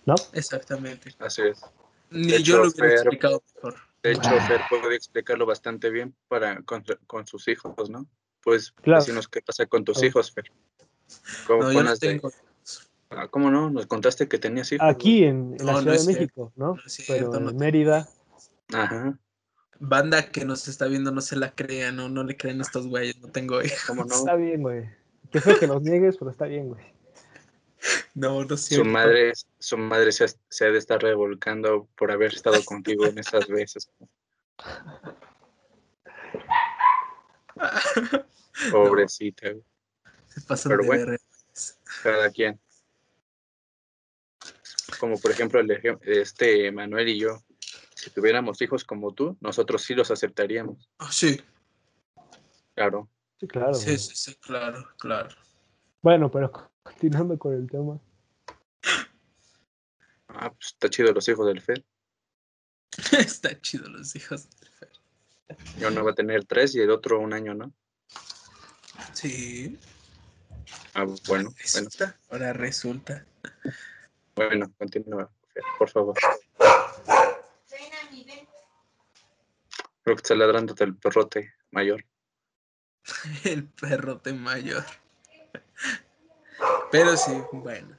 ¿No? 0.07 0.15
Exactamente. 0.33 1.11
Así 1.21 1.43
es. 1.43 1.65
Ni 2.11 2.43
yo 2.43 2.59
lo 2.59 2.69
hubiera 2.69 2.95
explicado 2.95 3.43
mejor. 3.55 3.75
De 4.05 4.13
hecho, 4.13 4.31
Fer 4.47 4.61
puede 4.69 4.97
explicarlo 4.97 5.47
bastante 5.47 5.89
bien 5.89 6.15
para, 6.29 6.61
con, 6.63 6.85
con 7.07 7.27
sus 7.27 7.49
hijos, 7.49 7.89
¿no? 7.89 8.07
Pues 8.43 8.71
claro. 8.71 9.01
decirnos 9.01 9.29
qué 9.29 9.41
pasa 9.41 9.65
con 9.65 9.83
tus 9.83 10.03
hijos, 10.03 10.31
Fer. 10.31 10.45
¿Cómo, 11.47 11.73
no, 11.73 11.83
no 11.83 11.97
tengo... 11.97 12.31
ah, 13.09 13.29
¿Cómo 13.29 13.51
no? 13.51 13.71
Nos 13.71 13.87
contaste 13.87 14.29
que 14.29 14.39
tenías 14.39 14.71
hijos. 14.73 14.87
Aquí 14.87 15.25
en, 15.25 15.57
la 15.59 15.81
Ciudad 15.81 15.99
de 15.99 16.07
México, 16.07 16.53
¿no? 16.55 16.77
Pero 17.09 17.35
en 17.35 17.57
Mérida. 17.57 18.07
Ajá. 18.75 19.19
Banda 19.81 20.31
que 20.31 20.45
nos 20.45 20.69
está 20.69 20.87
viendo 20.87 21.11
no 21.11 21.23
se 21.23 21.37
la 21.37 21.55
crea, 21.55 21.91
no, 21.91 22.11
no 22.11 22.25
le 22.25 22.37
creen 22.37 22.59
a 22.59 22.63
estos 22.63 22.87
güeyes, 22.87 23.19
no 23.23 23.29
tengo 23.29 23.63
hijos. 23.63 23.85
¿Cómo 23.87 24.05
no? 24.05 24.15
Está 24.15 24.37
bien, 24.37 24.61
güey. 24.61 24.87
Que 25.31 25.41
que 25.41 25.67
los 25.67 25.81
niegues, 25.81 26.19
pero 26.19 26.31
está 26.31 26.45
bien, 26.45 26.69
güey. 26.69 26.85
No, 28.15 28.45
no 28.45 28.57
Su 28.57 28.85
madre, 28.85 29.33
su 29.59 29.77
madre 29.77 30.13
se, 30.13 30.27
se 30.49 30.67
ha 30.67 30.71
de 30.71 30.79
estar 30.79 31.03
revolcando 31.03 31.89
por 31.97 32.13
haber 32.13 32.33
estado 32.33 32.65
contigo 32.65 33.07
en 33.07 33.19
esas 33.19 33.49
veces. 33.49 33.91
Pobrecita. 38.71 39.49
Se 40.29 40.41
pasa 40.43 40.69
de 40.69 40.87
bueno, 40.87 41.17
Cada 42.03 42.31
quien. 42.31 42.61
Como 44.99 45.19
por 45.19 45.31
ejemplo 45.31 45.61
el 45.61 45.71
este 46.03 46.71
Manuel 46.73 47.09
y 47.09 47.19
yo, 47.19 47.43
si 47.95 48.11
tuviéramos 48.11 48.61
hijos 48.63 48.85
como 48.85 49.13
tú, 49.13 49.37
nosotros 49.41 49.83
sí 49.83 49.95
los 49.95 50.11
aceptaríamos. 50.11 50.89
Ah, 50.99 51.11
sí. 51.11 51.41
Claro. 52.75 53.09
Sí, 53.41 53.47
claro. 53.47 53.75
Sí, 53.75 53.99
sí, 53.99 54.15
sí, 54.15 54.35
claro, 54.37 54.87
claro. 54.99 55.35
Bueno, 56.03 56.31
pero 56.31 56.71
continuando 56.85 57.37
con 57.39 57.55
el 57.55 57.69
tema. 57.69 57.99
Ah, 60.29 60.51
pues 60.53 60.69
está 60.69 60.89
chido 60.89 61.13
los 61.13 61.29
hijos 61.29 61.47
del 61.47 61.61
Fer. 61.61 61.85
está 63.19 63.61
chido 63.61 63.89
los 63.89 64.15
hijos 64.15 64.49
del 64.51 64.69
Fer. 64.71 64.91
Yo 65.79 65.91
no 65.91 66.05
va 66.05 66.13
a 66.13 66.15
tener 66.15 66.45
tres 66.45 66.75
y 66.77 66.81
el 66.81 66.91
otro 66.91 67.19
un 67.19 67.33
año, 67.33 67.55
¿no? 67.55 67.73
Sí. 69.13 69.79
Ah, 70.95 71.07
bueno. 71.27 71.53
Resulta, 71.57 72.19
ahora 72.31 72.53
resulta. 72.53 73.27
Bueno, 74.37 74.73
continúa, 74.79 75.31
por 75.79 75.91
favor. 75.91 76.17
Creo 80.03 80.17
que 80.17 80.21
está 80.21 80.35
ladrándote 80.35 80.85
el 80.85 80.97
perrote 80.97 81.55
mayor. 81.71 82.05
el 83.45 83.69
perrote 83.69 84.35
mayor. 84.35 84.85
Pero 86.91 87.17
sí, 87.17 87.33
bueno. 87.53 87.97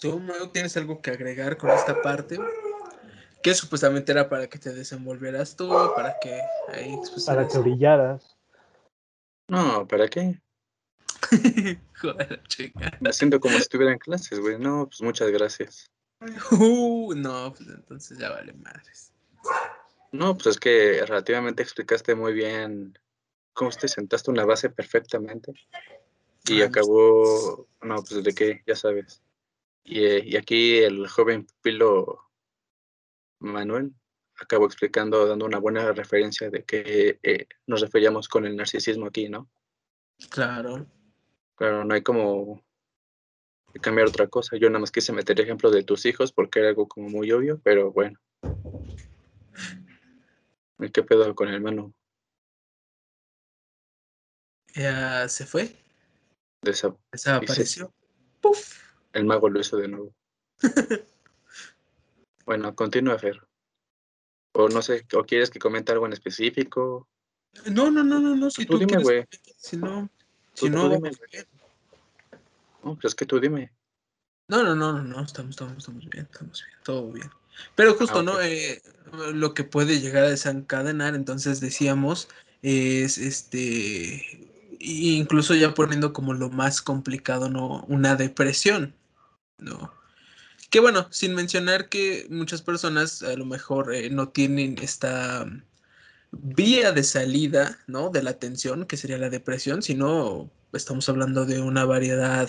¿Tú 0.00 0.20
tienes 0.52 0.76
algo 0.76 1.00
que 1.00 1.10
agregar 1.10 1.56
con 1.56 1.70
esta 1.70 2.00
parte? 2.02 2.38
que 3.46 3.54
supuestamente 3.54 4.10
era 4.10 4.28
para 4.28 4.48
que 4.48 4.58
te 4.58 4.72
desenvolvieras 4.72 5.54
tú, 5.54 5.68
para 5.94 6.18
que 6.18 6.42
ahí 6.66 6.98
Para 7.24 7.46
que 7.46 7.58
brillaras. 7.58 8.36
No, 9.48 9.86
¿para 9.86 10.08
qué? 10.08 10.40
Joder, 12.00 12.42
chica. 12.48 12.90
Me 12.98 13.12
siento 13.12 13.38
como 13.38 13.54
si 13.54 13.60
estuviera 13.60 13.92
en 13.92 14.00
clases, 14.00 14.40
güey. 14.40 14.58
No, 14.58 14.88
pues 14.88 15.00
muchas 15.00 15.30
gracias. 15.30 15.88
Uh, 16.50 17.14
no, 17.14 17.52
pues 17.52 17.68
entonces 17.68 18.18
ya 18.18 18.30
vale 18.30 18.52
madres. 18.52 19.12
No, 20.10 20.34
pues 20.34 20.46
es 20.46 20.58
que 20.58 21.04
relativamente 21.06 21.62
explicaste 21.62 22.16
muy 22.16 22.32
bien 22.32 22.98
cómo 23.52 23.70
te 23.70 23.86
sentaste 23.86 24.32
una 24.32 24.44
base 24.44 24.70
perfectamente. 24.70 25.52
Y 26.48 26.62
Ah, 26.62 26.66
acabó, 26.66 27.68
no, 27.82 27.96
pues 27.96 28.22
de 28.22 28.34
qué, 28.34 28.62
ya 28.66 28.76
sabes. 28.76 29.22
Y, 29.84 30.04
eh, 30.04 30.22
y 30.24 30.36
aquí 30.36 30.78
el 30.78 31.08
joven 31.08 31.44
pupilo 31.46 32.26
Manuel 33.40 33.92
acabó 34.40 34.66
explicando, 34.66 35.26
dando 35.26 35.46
una 35.46 35.58
buena 35.58 35.92
referencia 35.92 36.50
de 36.50 36.64
que 36.64 37.18
eh, 37.22 37.46
nos 37.66 37.80
referíamos 37.80 38.28
con 38.28 38.46
el 38.46 38.56
narcisismo 38.56 39.06
aquí, 39.06 39.28
¿no? 39.28 39.48
Claro. 40.30 40.86
Pero 41.58 41.84
no 41.84 41.94
hay 41.94 42.02
como 42.02 42.62
cambiar 43.80 44.08
otra 44.08 44.26
cosa. 44.28 44.56
Yo 44.56 44.68
nada 44.68 44.80
más 44.80 44.90
quise 44.90 45.12
meter 45.12 45.40
ejemplo 45.40 45.70
de 45.70 45.84
tus 45.84 46.06
hijos 46.06 46.32
porque 46.32 46.60
era 46.60 46.68
algo 46.68 46.88
como 46.88 47.08
muy 47.08 47.30
obvio, 47.32 47.60
pero 47.62 47.92
bueno. 47.92 48.18
¿Y 50.78 50.90
¿Qué 50.90 51.02
pedo 51.02 51.34
con 51.34 51.48
el 51.48 51.60
mano? 51.60 51.94
Ya 54.74 55.26
se 55.28 55.46
fue, 55.46 55.74
Desa- 56.62 56.96
desapareció. 57.12 57.92
Puf. 58.40 58.82
el 59.12 59.24
mago 59.24 59.48
lo 59.48 59.60
hizo 59.60 59.76
de 59.76 59.88
nuevo. 59.88 60.14
bueno, 62.46 62.74
continúa, 62.74 63.18
Fer. 63.18 63.40
O 64.52 64.68
no 64.68 64.82
sé, 64.82 65.06
o 65.14 65.24
quieres 65.24 65.50
que 65.50 65.58
comente 65.58 65.92
algo 65.92 66.06
en 66.06 66.12
específico. 66.14 67.08
No, 67.66 67.90
no, 67.90 68.02
no, 68.04 68.18
no, 68.20 68.34
no. 68.36 68.50
Si 68.50 68.64
Tú 68.66 68.74
tú, 68.78 68.86
dime, 68.86 69.02
güey. 69.02 69.24
Si 69.56 69.76
no, 69.76 70.08
Tú- 70.54 70.66
si 70.66 70.70
no, 70.70 70.88
dime. 70.88 71.10
No, 72.82 72.98
es 73.02 73.14
que 73.14 73.26
tú 73.26 73.40
dime. 73.40 73.72
No, 74.48 74.62
no, 74.62 74.74
no, 74.76 74.92
no, 74.92 75.02
no, 75.02 75.20
estamos, 75.24 75.50
estamos, 75.50 75.78
estamos 75.78 76.08
bien, 76.08 76.28
estamos 76.30 76.62
bien, 76.64 76.78
todo 76.84 77.10
bien. 77.12 77.30
Pero 77.74 77.94
justo, 77.94 78.20
Ah, 78.20 78.22
¿no? 78.22 78.32
ok. 78.34 78.40
Eh, 78.42 78.82
lo 79.34 79.54
que 79.54 79.64
puede 79.64 80.00
llegar 80.00 80.24
a 80.24 80.28
desencadenar, 80.30 81.14
entonces 81.14 81.60
decíamos, 81.60 82.28
es 82.62 83.18
este, 83.18 84.45
incluso 84.86 85.54
ya 85.54 85.74
poniendo 85.74 86.12
como 86.12 86.34
lo 86.34 86.50
más 86.50 86.80
complicado, 86.82 87.50
¿no? 87.50 87.84
Una 87.88 88.16
depresión, 88.16 88.94
¿no? 89.58 89.92
Que 90.70 90.80
bueno, 90.80 91.08
sin 91.10 91.34
mencionar 91.34 91.88
que 91.88 92.26
muchas 92.30 92.62
personas 92.62 93.22
a 93.22 93.34
lo 93.36 93.44
mejor 93.46 93.94
eh, 93.94 94.10
no 94.10 94.28
tienen 94.28 94.78
esta 94.80 95.46
vía 96.32 96.92
de 96.92 97.04
salida, 97.04 97.78
¿no? 97.86 98.10
De 98.10 98.22
la 98.22 98.38
tensión, 98.38 98.86
que 98.86 98.96
sería 98.96 99.18
la 99.18 99.30
depresión, 99.30 99.82
sino 99.82 100.50
estamos 100.72 101.08
hablando 101.08 101.46
de 101.46 101.60
una 101.60 101.84
variedad 101.84 102.48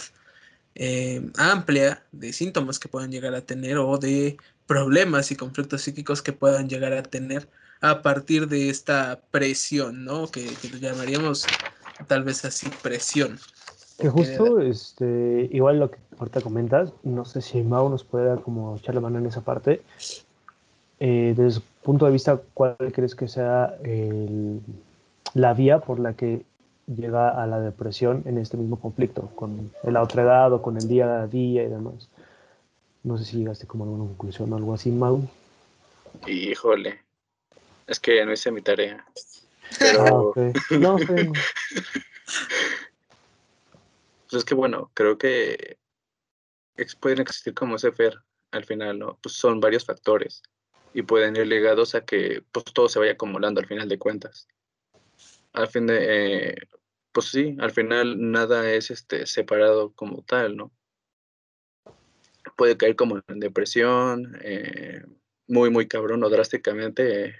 eh, 0.76 1.32
amplia 1.38 2.06
de 2.12 2.34
síntomas 2.34 2.80
que 2.80 2.90
puedan 2.90 3.12
llegar 3.12 3.34
a 3.36 3.46
tener 3.46 3.78
o 3.78 3.98
de 3.98 4.38
problemas 4.68 5.32
y 5.32 5.36
conflictos 5.36 5.82
psíquicos 5.84 6.22
que 6.22 6.34
puedan 6.34 6.70
llegar 6.70 6.94
a 6.94 7.04
tener 7.04 7.50
a 7.82 8.02
partir 8.02 8.48
de 8.48 8.70
esta 8.70 9.22
presión, 9.32 10.06
¿no? 10.06 10.28
Que, 10.30 10.46
que 10.62 10.70
llamaríamos 10.80 11.46
tal 12.06 12.24
vez 12.24 12.46
así 12.46 12.70
presión. 12.82 13.40
Que 13.98 14.10
justo, 14.10 14.60
este, 14.62 15.50
igual 15.52 15.80
lo 15.80 15.90
que 15.90 15.98
ahorita 16.20 16.42
comentas, 16.42 16.94
no 17.04 17.26
sé 17.26 17.42
si 17.42 17.62
Mau 17.64 17.90
nos 17.90 18.04
pueda 18.04 18.38
como 18.38 18.78
echar 18.78 18.94
la 18.94 19.02
mano 19.02 19.18
en 19.18 19.26
esa 19.26 19.42
parte. 19.42 19.82
Eh, 21.00 21.34
desde 21.36 21.60
su 21.60 21.62
punto 21.84 22.06
de 22.06 22.12
vista, 22.12 22.40
¿cuál 22.54 22.76
crees 22.94 23.16
que 23.16 23.28
sea 23.28 23.76
el- 23.84 24.62
la 25.34 25.54
vía 25.54 25.80
por 25.80 26.00
la 26.00 26.14
que 26.14 26.44
llega 26.88 27.30
a 27.30 27.48
la 27.48 27.60
depresión 27.60 28.24
en 28.26 28.38
este 28.38 28.56
mismo 28.58 28.80
conflicto, 28.80 29.30
con 29.36 29.72
la 29.84 30.02
otra 30.02 30.24
edad 30.24 30.54
o 30.54 30.62
con 30.62 30.78
el 30.78 30.88
día 30.88 31.22
a 31.22 31.28
día 31.28 31.64
y 31.64 31.68
demás? 31.68 32.08
No 33.04 33.18
sé 33.18 33.26
si 33.26 33.38
llegaste 33.38 33.68
como 33.68 33.84
a 33.84 33.88
alguna 33.88 34.08
conclusión 34.10 34.52
o 34.54 34.58
algo 34.58 34.74
así, 34.74 34.92
Mau. 34.92 35.28
Híjole. 36.28 37.00
Es 37.88 38.00
que 38.00 38.26
no 38.26 38.34
hice 38.34 38.52
mi 38.52 38.62
tarea. 38.62 39.06
Ah. 39.82 40.10
No, 40.80 40.96
bien. 40.98 41.34
pues 44.30 44.34
es 44.34 44.46
que 44.46 44.56
bueno, 44.56 44.92
creo 44.94 45.18
que 45.18 45.78
pueden 47.00 47.22
existir 47.22 47.54
como 47.54 47.76
ese 47.76 47.92
Fer 47.92 48.16
al 48.52 48.66
final, 48.66 49.00
¿no? 49.00 49.20
Pues 49.22 49.36
son 49.36 49.60
varios 49.60 49.86
factores 49.86 50.42
y 50.94 51.02
pueden 51.04 51.36
ir 51.36 51.48
ligados 51.48 51.96
a 51.96 52.06
que 52.06 52.44
pues 52.52 52.66
todo 52.66 52.90
se 52.90 53.00
vaya 53.00 53.14
acumulando 53.14 53.62
al 53.62 53.68
final 53.68 53.88
de 53.90 54.00
cuentas. 54.00 54.48
Al 55.54 55.68
fin 55.68 55.88
de, 55.88 56.50
eh, 56.50 56.56
pues 57.12 57.28
sí, 57.28 57.56
al 57.60 57.72
final 57.72 58.32
nada 58.32 58.72
es 58.72 58.92
este 58.92 59.26
separado 59.26 59.94
como 59.94 60.22
tal, 60.24 60.56
¿no? 60.56 60.72
Puede 62.56 62.78
caer 62.78 62.96
como 62.96 63.22
en 63.28 63.40
depresión, 63.40 64.38
eh, 64.42 65.04
muy, 65.48 65.70
muy 65.70 65.88
cabrón 65.88 66.24
o 66.24 66.30
drásticamente, 66.30 67.26
eh, 67.26 67.36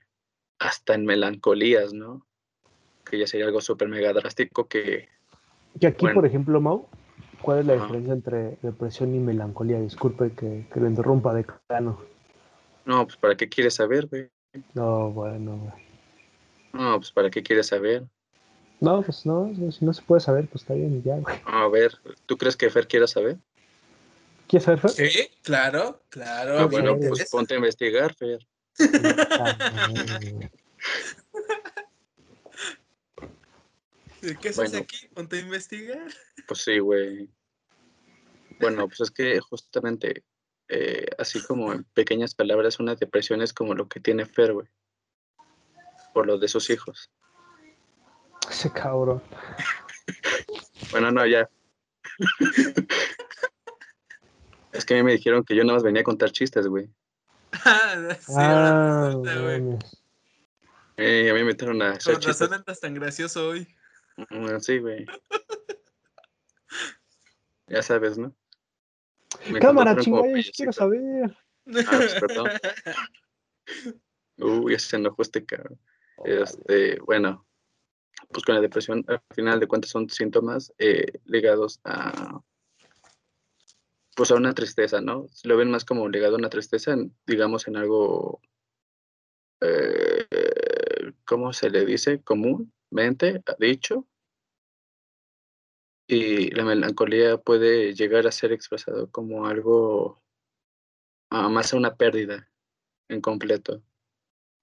hasta 0.60 0.94
en 0.96 1.06
melancolías, 1.06 1.94
¿no? 1.94 2.26
Que 3.10 3.20
ya 3.20 3.28
sería 3.28 3.46
algo 3.46 3.62
súper 3.62 3.88
mega 3.88 4.14
drástico 4.14 4.68
que 4.68 5.10
Y 5.80 5.86
aquí, 5.86 6.06
Bueno. 6.06 6.16
por 6.16 6.26
ejemplo, 6.26 6.60
Mau, 6.60 6.88
¿cuál 7.42 7.60
es 7.60 7.66
la 7.66 7.74
diferencia 7.76 8.14
entre 8.14 8.58
depresión 8.62 9.14
y 9.14 9.20
melancolía? 9.20 9.80
Disculpe 9.80 10.32
que, 10.32 10.68
que 10.74 10.80
lo 10.80 10.88
interrumpa 10.88 11.34
de 11.34 11.46
plano. 11.68 12.02
No, 12.86 13.06
pues 13.06 13.18
¿para 13.18 13.36
qué 13.36 13.48
quieres 13.48 13.76
saber, 13.76 14.08
güey? 14.08 14.30
No, 14.74 15.12
bueno, 15.12 15.58
güey. 15.58 15.88
No, 16.74 16.98
pues 16.98 17.12
¿para 17.12 17.30
qué 17.30 17.44
quieres 17.44 17.68
saber? 17.68 18.06
No, 18.80 19.02
pues 19.02 19.26
no, 19.26 19.52
si 19.72 19.86
no 19.86 19.94
se 19.94 20.02
puede 20.04 20.22
saber, 20.22 20.48
pues 20.48 20.62
está 20.62 20.74
bien 20.74 20.98
y 20.98 21.02
ya, 21.02 21.18
güey. 21.18 21.36
A 21.46 21.68
ver, 21.68 21.94
¿tú 22.26 22.38
crees 22.38 22.56
que 22.56 22.70
Fer 22.70 22.88
quiera 22.88 23.08
saber? 23.08 23.38
¿Quieres 24.48 24.66
saber, 24.66 24.80
Fer? 24.80 24.92
Sí, 24.92 25.30
claro, 25.42 26.02
claro. 26.10 26.60
Ah, 26.60 26.66
bueno, 26.66 26.98
pues 26.98 27.30
ponte 27.30 27.56
a 27.56 27.58
investigar, 27.58 28.14
Fer. 28.14 28.40
¿Qué 34.42 34.50
haces 34.50 34.56
Bueno. 34.56 34.78
aquí? 34.80 35.08
Ponte 35.14 35.38
a 35.38 35.40
investigar. 35.42 36.08
Pues 36.48 36.62
sí, 36.62 36.80
güey. 36.80 37.30
Bueno, 38.60 38.88
pues 38.88 39.02
es 39.02 39.12
que 39.12 39.40
justamente, 39.40 40.24
eh, 40.68 41.06
así 41.18 41.42
como 41.44 41.74
en 41.74 41.84
pequeñas 41.94 42.34
palabras, 42.36 42.80
una 42.80 42.96
depresión 42.96 43.42
es 43.42 43.54
como 43.54 43.74
lo 43.76 43.88
que 43.88 44.00
tiene 44.00 44.26
Fer, 44.26 44.54
güey. 44.54 44.68
Por 46.14 46.26
lo 46.26 46.38
de 46.40 46.48
sus 46.48 46.70
hijos. 46.70 47.12
Ese 48.50 48.72
cabrón. 48.72 49.22
Bueno, 50.92 51.12
no, 51.12 51.26
ya. 51.26 51.50
es 54.72 54.86
que 54.86 54.94
a 54.94 54.98
mí 54.98 55.04
me 55.04 55.12
dijeron 55.12 55.44
que 55.44 55.56
yo 55.56 55.64
nada 55.64 55.76
más 55.76 55.84
venía 55.84 56.02
a 56.02 56.06
contar 56.06 56.32
chistes, 56.32 56.68
güey. 56.68 56.90
Ah, 57.66 58.18
sí, 58.20 58.34
Ah, 58.36 59.14
güey. 59.16 59.78
Eh, 60.98 61.30
a 61.30 61.34
mí 61.34 61.40
me 61.40 61.46
metieron 61.46 61.82
a 61.82 61.92
hacer 61.92 62.16
Con 62.16 62.24
razón 62.24 62.54
andas 62.54 62.80
tan 62.80 62.94
gracioso 62.94 63.50
hoy. 63.50 63.68
Mm, 64.30 64.60
Sí, 64.60 64.80
güey. 64.80 65.06
Ya 67.68 67.82
sabes, 67.84 68.18
¿no? 68.18 68.34
Me 69.52 69.60
Cámara, 69.60 69.96
chingada, 69.98 70.40
yo 70.40 70.52
quiero 70.56 70.72
saber. 70.72 71.38
Ah, 71.68 71.84
pues, 71.92 72.16
perdón. 72.16 72.50
Uy, 74.38 74.72
ya 74.72 74.80
se 74.80 74.96
enojó 74.96 75.22
este 75.22 75.46
cabrón. 75.46 75.80
Este, 76.24 77.00
bueno, 77.02 77.46
pues 78.32 78.44
con 78.46 78.56
la 78.56 78.62
depresión, 78.62 79.04
al 79.08 79.22
final 79.36 79.60
de 79.60 79.68
cuentas 79.68 79.92
son 79.92 80.10
síntomas 80.10 80.74
eh, 80.80 81.06
ligados 81.26 81.80
a, 81.84 82.42
pues 84.18 84.32
a 84.32 84.36
una 84.36 84.54
tristeza, 84.54 85.02
¿no? 85.02 85.28
Lo 85.46 85.58
ven 85.58 85.72
más 85.72 85.86
como 85.86 86.10
ligado 86.10 86.36
a 86.36 86.40
una 86.40 86.50
tristeza, 86.50 86.92
en- 86.94 87.16
digamos 87.28 87.68
en 87.70 87.78
algo, 87.78 88.42
eh, 89.62 90.26
¿cómo 91.26 91.54
se 91.54 91.70
le 91.70 91.86
dice? 91.86 92.22
Comúnmente 92.24 93.42
dicho. 93.60 94.08
Y 96.10 96.52
la 96.52 96.66
melancolía 96.66 97.38
puede 97.38 97.94
llegar 97.94 98.28
a 98.28 98.32
ser 98.34 98.52
expresado 98.52 99.10
como 99.10 99.46
algo, 99.48 100.22
ah, 101.30 101.50
más 101.50 101.74
a 101.74 101.78
una 101.78 101.96
pérdida 101.96 102.50
en 103.10 103.22
completo 103.22 103.84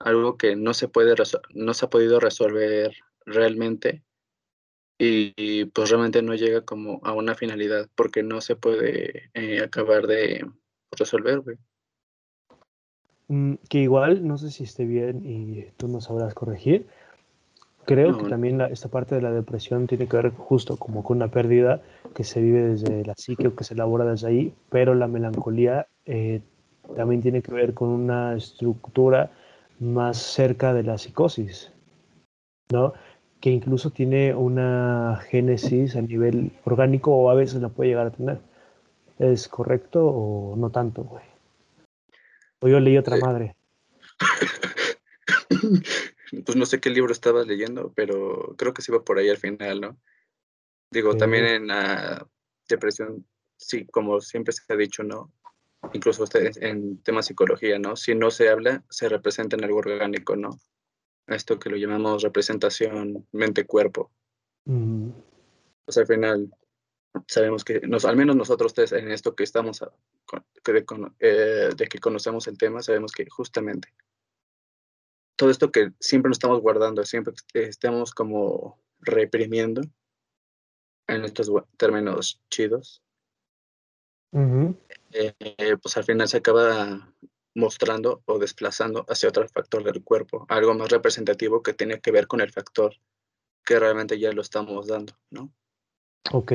algo 0.00 0.36
que 0.38 0.56
no 0.56 0.74
se 0.74 0.88
puede 0.88 1.14
no 1.54 1.74
se 1.74 1.86
ha 1.86 1.90
podido 1.90 2.20
resolver 2.20 2.94
realmente 3.26 4.04
y, 4.98 5.32
y, 5.36 5.64
pues 5.66 5.90
realmente 5.90 6.22
no 6.22 6.34
llega 6.34 6.62
como 6.62 7.00
a 7.02 7.12
una 7.12 7.34
finalidad 7.34 7.88
porque 7.94 8.22
no 8.22 8.40
se 8.40 8.56
puede 8.56 9.30
eh, 9.34 9.60
acabar 9.60 10.06
de 10.06 10.46
resolver, 10.92 11.40
güey. 11.40 11.56
Mm, 13.28 13.54
que 13.68 13.78
igual, 13.78 14.26
no 14.26 14.38
sé 14.38 14.50
si 14.50 14.64
esté 14.64 14.84
bien 14.84 15.22
y 15.24 15.64
tú 15.76 15.88
nos 15.88 16.04
sabrás 16.04 16.34
corregir. 16.34 16.86
Creo 17.86 18.12
No, 18.12 18.18
que 18.18 18.24
no. 18.24 18.28
también 18.30 18.58
la- 18.58 18.68
esta 18.68 18.88
parte 18.88 19.14
de 19.14 19.22
la 19.22 19.30
depresión 19.32 19.86
tiene 19.86 20.06
que 20.08 20.16
ver 20.16 20.30
justo 20.30 20.76
como 20.76 21.02
con 21.02 21.18
una 21.18 21.28
pérdida 21.30 21.82
que 22.14 22.24
se 22.24 22.40
vive 22.40 22.62
desde 22.62 23.04
la 23.04 23.14
psique 23.16 23.48
o 23.48 23.56
que 23.56 23.64
se 23.64 23.74
elabora 23.74 24.04
desde 24.04 24.28
ahí, 24.28 24.54
pero 24.70 24.94
la 24.94 25.08
melancolía 25.08 25.86
eh, 26.06 26.40
también 26.96 27.20
tiene 27.22 27.42
que 27.42 27.52
ver 27.52 27.74
con 27.74 27.88
una 27.88 28.34
estructura 28.36 29.32
más 29.80 30.18
cerca 30.18 30.72
de 30.72 30.82
la 30.82 30.96
psicosis, 30.98 31.72
¿no? 32.70 32.94
Que 33.44 33.50
incluso 33.50 33.90
tiene 33.90 34.34
una 34.34 35.22
génesis 35.28 35.96
a 35.96 36.00
nivel 36.00 36.50
orgánico 36.64 37.14
o 37.14 37.28
a 37.28 37.34
veces 37.34 37.60
la 37.60 37.68
puede 37.68 37.90
llegar 37.90 38.06
a 38.06 38.10
tener. 38.10 38.40
¿Es 39.18 39.48
correcto 39.48 40.02
o 40.02 40.56
no 40.56 40.70
tanto, 40.70 41.04
güey? 41.04 41.24
O 42.60 42.68
yo 42.68 42.80
leí 42.80 42.96
otra 42.96 43.18
madre. 43.18 43.54
Pues 46.46 46.56
no 46.56 46.66
sé 46.66 46.80
qué 46.80 46.90
libro 46.90 47.12
estabas 47.12 47.46
leyendo, 47.46 47.92
pero 47.94 48.54
creo 48.56 48.72
que 48.72 48.82
se 48.82 48.90
iba 48.90 49.04
por 49.04 49.18
ahí 49.18 49.28
al 49.28 49.36
final, 49.36 49.80
¿no? 49.80 49.96
Digo, 50.90 51.16
también 51.16 51.44
en 51.44 51.66
la 51.68 52.26
depresión, 52.68 53.24
sí, 53.56 53.86
como 53.86 54.20
siempre 54.20 54.52
se 54.52 54.72
ha 54.72 54.76
dicho, 54.76 55.04
¿no? 55.04 55.30
Incluso 55.92 56.24
ustedes 56.24 56.56
en 56.56 57.00
temas 57.02 57.26
de 57.26 57.28
psicología, 57.28 57.78
¿no? 57.78 57.94
Si 57.94 58.16
no 58.16 58.32
se 58.32 58.48
habla, 58.48 58.82
se 58.88 59.08
representa 59.08 59.54
en 59.54 59.64
algo 59.64 59.78
orgánico, 59.78 60.34
¿no? 60.34 60.58
Esto 61.26 61.58
que 61.58 61.70
lo 61.70 61.76
llamamos 61.76 62.22
representación 62.22 63.26
mente-cuerpo. 63.32 64.10
Pues 64.64 65.98
al 65.98 66.06
final 66.06 66.54
sabemos 67.26 67.64
que, 67.64 67.80
nos, 67.86 68.04
al 68.04 68.16
menos 68.16 68.36
nosotros 68.36 68.74
tres 68.74 68.92
en 68.92 69.10
esto 69.10 69.34
que 69.34 69.44
estamos, 69.44 69.82
eh, 71.20 71.70
de 71.76 71.86
que 71.86 71.98
conocemos 71.98 72.46
el 72.46 72.58
tema, 72.58 72.82
sabemos 72.82 73.12
que 73.12 73.26
justamente 73.30 73.88
todo 75.36 75.50
esto 75.50 75.70
que 75.70 75.92
siempre 76.00 76.28
nos 76.28 76.36
estamos 76.36 76.60
guardando, 76.60 77.04
siempre 77.04 77.34
estamos 77.54 78.12
como 78.12 78.80
reprimiendo, 79.00 79.82
en 81.06 81.24
estos 81.24 81.50
términos 81.76 82.40
chidos, 82.50 83.02
eh, 85.12 85.76
pues 85.80 85.96
al 85.96 86.04
final 86.04 86.28
se 86.28 86.38
acaba 86.38 87.14
mostrando 87.54 88.22
o 88.26 88.38
desplazando 88.38 89.06
hacia 89.08 89.28
otro 89.28 89.48
factor 89.48 89.84
del 89.84 90.02
cuerpo, 90.02 90.44
algo 90.48 90.74
más 90.74 90.90
representativo 90.90 91.62
que 91.62 91.72
tiene 91.72 92.00
que 92.00 92.10
ver 92.10 92.26
con 92.26 92.40
el 92.40 92.52
factor 92.52 92.94
que 93.64 93.78
realmente 93.78 94.18
ya 94.18 94.32
lo 94.32 94.42
estamos 94.42 94.86
dando, 94.86 95.14
¿no? 95.30 95.50
Ok. 96.32 96.52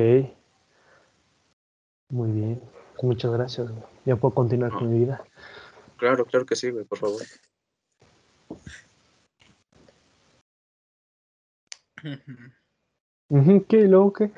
Muy 2.10 2.32
bien. 2.32 2.62
Muchas 3.02 3.32
gracias. 3.32 3.70
Ya 4.04 4.16
puedo 4.16 4.34
continuar 4.34 4.72
con 4.72 4.90
mi 4.90 5.00
vida. 5.00 5.24
Claro, 5.96 6.24
claro 6.24 6.46
que 6.46 6.56
sí, 6.56 6.70
güey, 6.70 6.84
por 6.84 6.98
favor. 6.98 7.22
¿Qué? 13.68 13.86
luego 13.86 14.12
qué? 14.12 14.32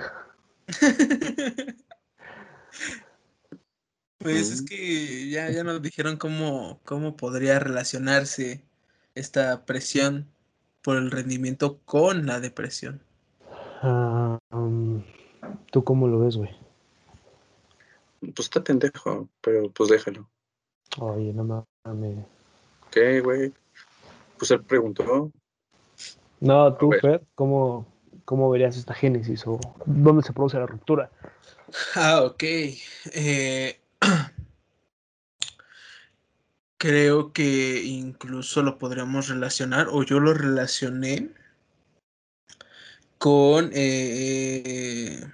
pues 4.23 4.51
es 4.51 4.63
que 4.63 5.29
ya, 5.29 5.51
ya 5.51 5.65
nos 5.65 5.83
dijeron 5.83 6.17
cómo, 6.17 6.81
cómo 6.85 7.17
podría 7.17 7.59
relacionarse 7.59 8.63
esta 9.15 9.65
presión 9.65 10.29
por 10.83 10.97
el 10.97 11.11
rendimiento 11.11 11.79
con 11.85 12.27
la 12.27 12.41
depresión. 12.41 13.03
Ah, 13.83 14.39
um, 14.51 15.03
¿Tú 15.71 15.85
cómo 15.85 16.09
lo 16.09 16.21
ves, 16.21 16.37
güey? 16.37 16.51
Pues 18.21 18.47
está 18.47 18.63
pendejo, 18.63 19.29
pero 19.41 19.71
pues 19.71 19.91
déjalo. 19.91 20.29
Oye, 20.99 21.33
no 21.33 21.67
mames. 21.85 22.25
¿Qué, 22.91 23.21
güey? 23.21 23.53
Pues 24.39 24.51
él 24.51 24.63
preguntó. 24.63 25.31
No, 26.41 26.75
tú, 26.75 26.91
Fer, 27.01 27.23
¿cómo, 27.35 27.87
¿cómo 28.25 28.51
verías 28.51 28.77
esta 28.77 28.95
génesis 28.95 29.47
o 29.47 29.59
dónde 29.87 30.23
se 30.23 30.33
produce 30.33 30.59
la 30.59 30.67
ruptura? 30.67 31.11
Ah, 31.95 32.23
ok. 32.23 32.43
Eh, 32.43 33.81
creo 36.79 37.33
que 37.33 37.83
incluso 37.85 38.63
lo 38.63 38.79
podríamos 38.79 39.29
relacionar, 39.29 39.89
o 39.91 40.03
yo 40.03 40.19
lo 40.21 40.35
relacioné 40.35 41.31
con 43.19 43.71
eh, 43.73 45.25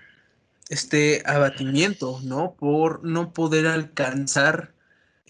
este 0.68 1.22
abatimiento, 1.24 2.20
¿no? 2.22 2.54
Por 2.54 3.02
no 3.04 3.32
poder 3.32 3.66
alcanzar, 3.66 4.74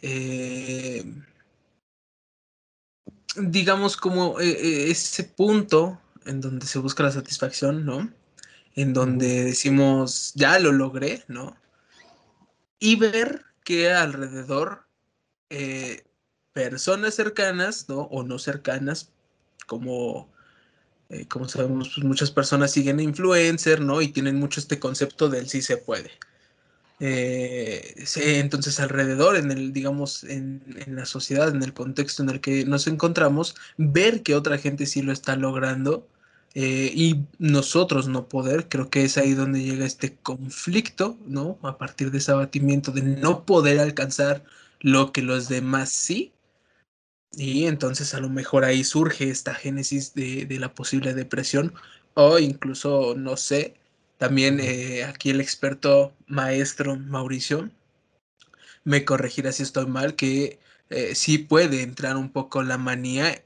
eh, 0.03 1.05
digamos, 3.37 3.97
como 3.97 4.41
ese 4.41 5.23
punto 5.25 6.01
en 6.27 6.41
donde 6.41 6.67
se 6.67 6.81
busca 6.81 7.05
la 7.05 7.13
satisfacción, 7.13 7.87
¿no? 7.87 8.13
En 8.75 8.93
donde 8.93 9.45
decimos, 9.45 10.33
ya 10.35 10.59
lo 10.59 10.73
logré, 10.73 11.25
¿no? 11.29 11.57
Y 12.79 12.97
ver 12.97 13.45
que 13.65 13.93
alrededor 13.93 14.87
eh, 15.51 16.05
personas 16.53 17.15
cercanas, 17.15 17.89
¿no? 17.89 18.03
O 18.03 18.23
no 18.23 18.39
cercanas, 18.39 19.13
como, 19.67 20.29
eh, 21.09 21.27
como 21.29 21.49
sabemos, 21.49 21.91
pues 21.95 22.07
muchas 22.07 22.31
personas 22.31 22.73
siguen 22.73 23.01
influencer, 23.01 23.81
¿no? 23.81 24.03
Y 24.03 24.09
tienen 24.09 24.37
mucho 24.37 24.61
este 24.61 24.79
concepto 24.79 25.29
del 25.29 25.49
sí 25.49 25.63
se 25.63 25.77
puede. 25.77 26.11
Eh, 27.01 27.95
entonces 28.17 28.81
alrededor, 28.81 29.37
en 29.37 29.53
el, 29.53 29.73
digamos, 29.73 30.25
en, 30.25 30.63
en, 30.85 30.97
la 30.97 31.07
sociedad, 31.07 31.49
en 31.49 31.63
el 31.63 31.73
contexto 31.73 32.23
en 32.23 32.31
el 32.31 32.41
que 32.41 32.65
nos 32.65 32.87
encontramos, 32.89 33.55
ver 33.77 34.23
que 34.23 34.35
otra 34.35 34.59
gente 34.59 34.87
sí 34.87 35.03
lo 35.03 35.13
está 35.13 35.37
logrando, 35.37 36.09
eh, 36.55 36.91
y 36.95 37.27
nosotros 37.39 38.09
no 38.09 38.29
poder, 38.29 38.69
creo 38.69 38.91
que 38.91 39.05
es 39.05 39.19
ahí 39.19 39.35
donde 39.35 39.63
llega 39.63 39.87
este 39.87 40.17
conflicto, 40.17 41.19
¿no? 41.27 41.59
A 41.63 41.79
partir 41.79 42.11
de 42.11 42.19
ese 42.19 42.33
abatimiento 42.33 42.93
de 42.93 43.03
no 43.03 43.45
poder 43.45 43.79
alcanzar 43.81 44.45
lo 44.81 45.13
que 45.13 45.23
los 45.23 45.49
demás 45.49 45.91
sí. 45.91 46.33
Y 47.33 47.67
entonces 47.67 48.15
a 48.15 48.21
lo 48.21 48.29
mejor 48.29 48.65
ahí 48.65 48.85
surge 48.85 49.31
esta 49.31 49.55
génesis 49.55 50.15
de, 50.15 50.47
la 50.59 50.75
posible 50.75 51.15
depresión 51.15 51.75
o 52.15 52.39
incluso, 52.39 53.15
no 53.17 53.37
sé, 53.37 53.75
también 54.19 54.61
eh, 54.61 55.05
aquí 55.05 55.31
el 55.31 55.41
experto 55.41 56.13
maestro 56.27 56.97
Mauricio 56.97 57.71
me 58.85 59.05
corregirá 59.05 59.53
si 59.53 59.63
estoy 59.63 59.87
mal, 59.87 60.15
que 60.17 60.59
eh, 60.91 61.15
sí 61.15 61.39
puede 61.39 61.83
entrar 61.83 62.17
un 62.17 62.31
poco 62.31 62.63
la 62.63 62.79
manía, 62.79 63.43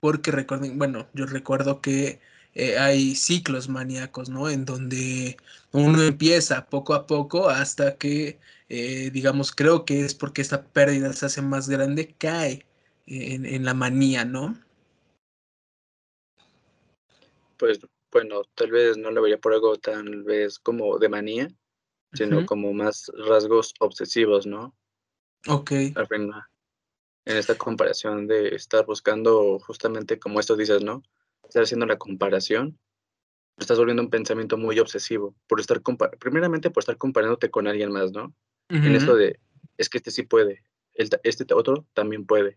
porque 0.00 0.30
recuerden, 0.30 0.78
bueno, 0.78 1.08
yo 1.14 1.26
recuerdo 1.26 1.80
que 1.80 2.20
eh, 2.54 2.78
hay 2.78 3.14
ciclos 3.14 3.68
maníacos, 3.68 4.28
¿no? 4.28 4.48
En 4.50 4.64
donde 4.64 5.36
uno 5.72 6.02
empieza 6.02 6.66
poco 6.66 6.94
a 6.94 7.06
poco 7.06 7.48
hasta 7.48 7.96
que, 7.96 8.38
eh, 8.68 9.10
digamos, 9.10 9.52
creo 9.52 9.84
que 9.84 10.04
es 10.04 10.14
porque 10.14 10.42
esta 10.42 10.62
pérdida 10.62 11.12
se 11.14 11.26
hace 11.26 11.40
más 11.40 11.68
grande, 11.68 12.14
cae 12.18 12.66
en, 13.06 13.64
la 13.64 13.74
manía, 13.74 14.24
¿no? 14.24 14.58
Pues 17.56 17.80
bueno, 18.10 18.42
tal 18.54 18.70
vez 18.70 18.98
no 18.98 19.10
lo 19.10 19.22
vería 19.22 19.38
por 19.38 19.54
algo 19.54 19.76
tal 19.78 20.22
vez 20.22 20.58
como 20.58 20.98
de 20.98 21.08
manía, 21.08 21.48
sino 22.12 22.44
como 22.44 22.74
más 22.74 23.10
rasgos 23.16 23.72
obsesivos, 23.80 24.46
¿no? 24.46 24.74
Ok. 25.48 25.72
en 25.72 27.36
esta 27.36 27.56
comparación 27.56 28.26
de 28.26 28.48
estar 28.54 28.84
buscando 28.84 29.58
justamente 29.60 30.18
como 30.18 30.38
esto 30.38 30.56
dices, 30.56 30.82
¿no? 30.82 31.02
Estar 31.52 31.64
haciendo 31.64 31.84
la 31.84 31.98
comparación, 31.98 32.78
estás 33.58 33.78
volviendo 33.78 34.02
un 34.02 34.08
pensamiento 34.08 34.56
muy 34.56 34.78
obsesivo, 34.78 35.36
por 35.46 35.60
estar 35.60 35.82
primeramente 36.18 36.70
por 36.70 36.80
estar 36.80 36.96
comparándote 36.96 37.50
con 37.50 37.66
alguien 37.66 37.92
más, 37.92 38.10
¿no? 38.10 38.34
En 38.70 38.96
esto 38.96 39.14
de, 39.14 39.38
es 39.76 39.90
que 39.90 39.98
este 39.98 40.10
sí 40.10 40.22
puede, 40.22 40.64
este 40.94 41.52
otro 41.52 41.86
también 41.92 42.24
puede. 42.24 42.56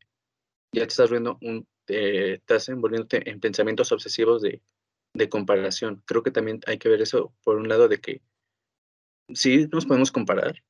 Ya 0.72 0.84
te 0.84 0.88
estás 0.88 1.10
volviendo 1.10 1.38
un, 1.42 1.68
te 1.84 2.36
estás 2.36 2.70
envolviéndote 2.70 3.30
en 3.30 3.42
pensamientos 3.42 3.92
obsesivos 3.92 4.42
de, 4.42 4.62
de 5.14 5.28
comparación. 5.28 6.02
Creo 6.06 6.24
que 6.24 6.32
también 6.32 6.62
hay 6.66 6.78
que 6.78 6.88
ver 6.88 7.02
eso 7.02 7.34
por 7.44 7.58
un 7.58 7.68
lado 7.68 7.90
de 7.90 8.00
que 8.00 8.22
sí 9.34 9.68
nos 9.74 9.86
podemos 9.86 10.14
comparar, 10.14 10.64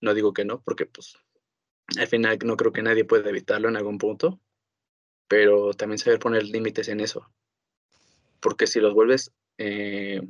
no 0.00 0.14
digo 0.14 0.32
que 0.32 0.44
no, 0.44 0.60
porque 0.62 0.86
pues 0.86 1.16
al 1.96 2.08
final 2.08 2.38
no 2.44 2.56
creo 2.56 2.72
que 2.72 2.82
nadie 2.82 3.04
pueda 3.04 3.30
evitarlo 3.30 3.68
en 3.68 3.76
algún 3.76 3.98
punto, 3.98 4.40
pero 5.28 5.74
también 5.74 5.98
saber 5.98 6.18
poner 6.18 6.42
límites 6.42 6.88
en 6.88 6.98
eso 6.98 7.32
porque 8.42 8.66
si 8.66 8.80
los 8.80 8.92
vuelves 8.92 9.32
eh, 9.56 10.20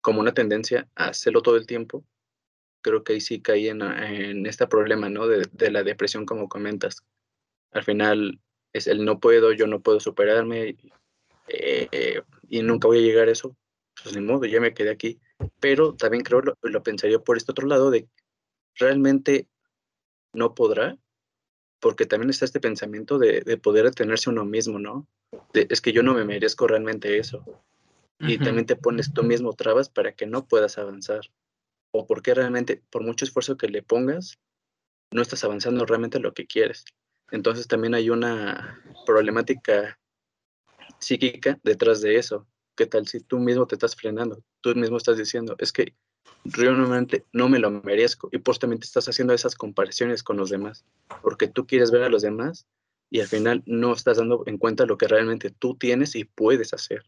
como 0.00 0.20
una 0.20 0.34
tendencia 0.34 0.88
a 0.96 1.08
hacerlo 1.08 1.42
todo 1.42 1.56
el 1.56 1.66
tiempo, 1.66 2.04
creo 2.82 3.04
que 3.04 3.12
ahí 3.12 3.20
sí 3.20 3.40
caí 3.40 3.68
en, 3.68 3.82
en 3.82 4.46
este 4.46 4.66
problema, 4.66 5.08
¿no? 5.08 5.26
De, 5.26 5.70
la 5.70 5.82
depresión, 5.82 6.24
como 6.24 6.48
comentas. 6.48 7.04
Al 7.72 7.84
final 7.84 8.40
es 8.72 8.86
el 8.86 9.04
no 9.04 9.20
puedo, 9.20 9.52
yo 9.52 9.66
no 9.66 9.80
puedo 9.80 10.00
superarme 10.00 10.76
eh, 11.48 12.22
y 12.48 12.62
nunca 12.62 12.88
voy 12.88 12.98
a 12.98 13.02
llegar 13.02 13.28
a 13.28 13.32
eso. 13.32 13.56
Pues 14.02 14.14
ni 14.14 14.22
modo, 14.22 14.46
ya 14.46 14.60
me 14.60 14.74
quedé 14.74 14.90
aquí. 14.90 15.20
Pero 15.60 15.94
también 15.94 16.22
creo, 16.22 16.40
lo, 16.40 16.56
lo 16.62 16.82
pensaría 16.82 17.18
por 17.18 17.36
este 17.36 17.52
otro 17.52 17.66
lado, 17.66 17.90
de 17.90 18.08
realmente 18.76 19.48
no 20.32 20.54
podrá, 20.54 20.96
porque 21.80 22.06
también 22.06 22.30
está 22.30 22.44
este 22.44 22.60
pensamiento 22.60 23.18
de, 23.18 23.40
de 23.40 23.56
poder 23.58 23.84
detenerse 23.84 24.30
uno 24.30 24.44
mismo, 24.44 24.78
¿no? 24.78 25.08
Es 25.52 25.80
que 25.80 25.92
yo 25.92 26.02
no 26.02 26.14
me 26.14 26.24
merezco 26.24 26.66
realmente 26.66 27.18
eso. 27.18 27.44
Y 28.18 28.38
también 28.38 28.66
te 28.66 28.76
pones 28.76 29.12
tú 29.12 29.22
mismo 29.22 29.52
trabas 29.52 29.90
para 29.90 30.12
que 30.12 30.26
no 30.26 30.46
puedas 30.46 30.78
avanzar. 30.78 31.20
O 31.92 32.06
porque 32.06 32.34
realmente, 32.34 32.82
por 32.90 33.02
mucho 33.02 33.24
esfuerzo 33.24 33.56
que 33.56 33.68
le 33.68 33.82
pongas, 33.82 34.38
no 35.12 35.22
estás 35.22 35.44
avanzando 35.44 35.84
realmente 35.84 36.18
lo 36.18 36.32
que 36.32 36.46
quieres. 36.46 36.84
Entonces 37.30 37.68
también 37.68 37.94
hay 37.94 38.10
una 38.10 38.82
problemática 39.04 39.98
psíquica 40.98 41.58
detrás 41.62 42.00
de 42.00 42.16
eso. 42.16 42.46
¿Qué 42.76 42.86
tal 42.86 43.06
si 43.06 43.20
tú 43.20 43.38
mismo 43.38 43.66
te 43.66 43.74
estás 43.74 43.96
frenando? 43.96 44.42
Tú 44.60 44.74
mismo 44.74 44.96
estás 44.96 45.16
diciendo, 45.16 45.56
es 45.58 45.72
que 45.72 45.94
realmente 46.44 47.24
no 47.32 47.48
me 47.48 47.58
lo 47.58 47.70
merezco 47.70 48.28
y 48.32 48.40
justamente 48.44 48.84
estás 48.84 49.08
haciendo 49.08 49.34
esas 49.34 49.54
comparaciones 49.54 50.22
con 50.22 50.36
los 50.36 50.50
demás, 50.50 50.84
porque 51.22 51.48
tú 51.48 51.66
quieres 51.66 51.90
ver 51.90 52.02
a 52.02 52.08
los 52.08 52.22
demás 52.22 52.66
y 53.10 53.20
al 53.20 53.28
final 53.28 53.62
no 53.66 53.92
estás 53.92 54.18
dando 54.18 54.42
en 54.46 54.58
cuenta 54.58 54.86
lo 54.86 54.98
que 54.98 55.08
realmente 55.08 55.50
tú 55.50 55.76
tienes 55.76 56.14
y 56.16 56.24
puedes 56.24 56.72
hacer. 56.74 57.04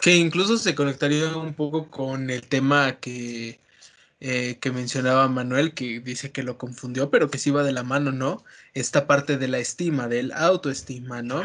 Que 0.00 0.16
incluso 0.16 0.56
se 0.58 0.74
conectaría 0.74 1.36
un 1.36 1.54
poco 1.54 1.90
con 1.90 2.30
el 2.30 2.46
tema 2.48 2.98
que, 2.98 3.60
eh, 4.20 4.58
que 4.60 4.70
mencionaba 4.70 5.28
Manuel, 5.28 5.74
que 5.74 6.00
dice 6.00 6.32
que 6.32 6.42
lo 6.42 6.58
confundió, 6.58 7.10
pero 7.10 7.30
que 7.30 7.38
sí 7.38 7.50
va 7.50 7.62
de 7.62 7.72
la 7.72 7.82
mano, 7.82 8.12
¿no? 8.12 8.44
Esta 8.74 9.06
parte 9.06 9.36
de 9.36 9.48
la 9.48 9.58
estima, 9.58 10.08
del 10.08 10.32
autoestima, 10.32 11.22
¿no? 11.22 11.42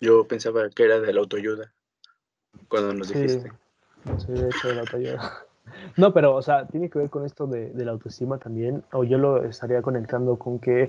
Yo 0.00 0.26
pensaba 0.26 0.70
que 0.70 0.84
era 0.84 1.00
de 1.00 1.12
la 1.12 1.20
autoayuda, 1.20 1.72
cuando 2.68 2.94
nos 2.94 3.08
dijiste. 3.08 3.52
Sí, 4.18 4.32
de 4.32 4.48
hecho, 4.48 4.68
de 4.68 4.74
la 4.74 4.80
autoayuda. 4.82 5.47
No, 5.96 6.12
pero, 6.12 6.34
o 6.34 6.42
sea, 6.42 6.66
tiene 6.66 6.88
que 6.88 6.98
ver 6.98 7.10
con 7.10 7.24
esto 7.24 7.46
de, 7.46 7.72
la 7.74 7.92
autoestima 7.92 8.38
también, 8.38 8.82
o 8.92 9.04
yo 9.04 9.18
lo 9.18 9.44
estaría 9.44 9.82
conectando 9.82 10.36
con 10.36 10.58
que 10.58 10.88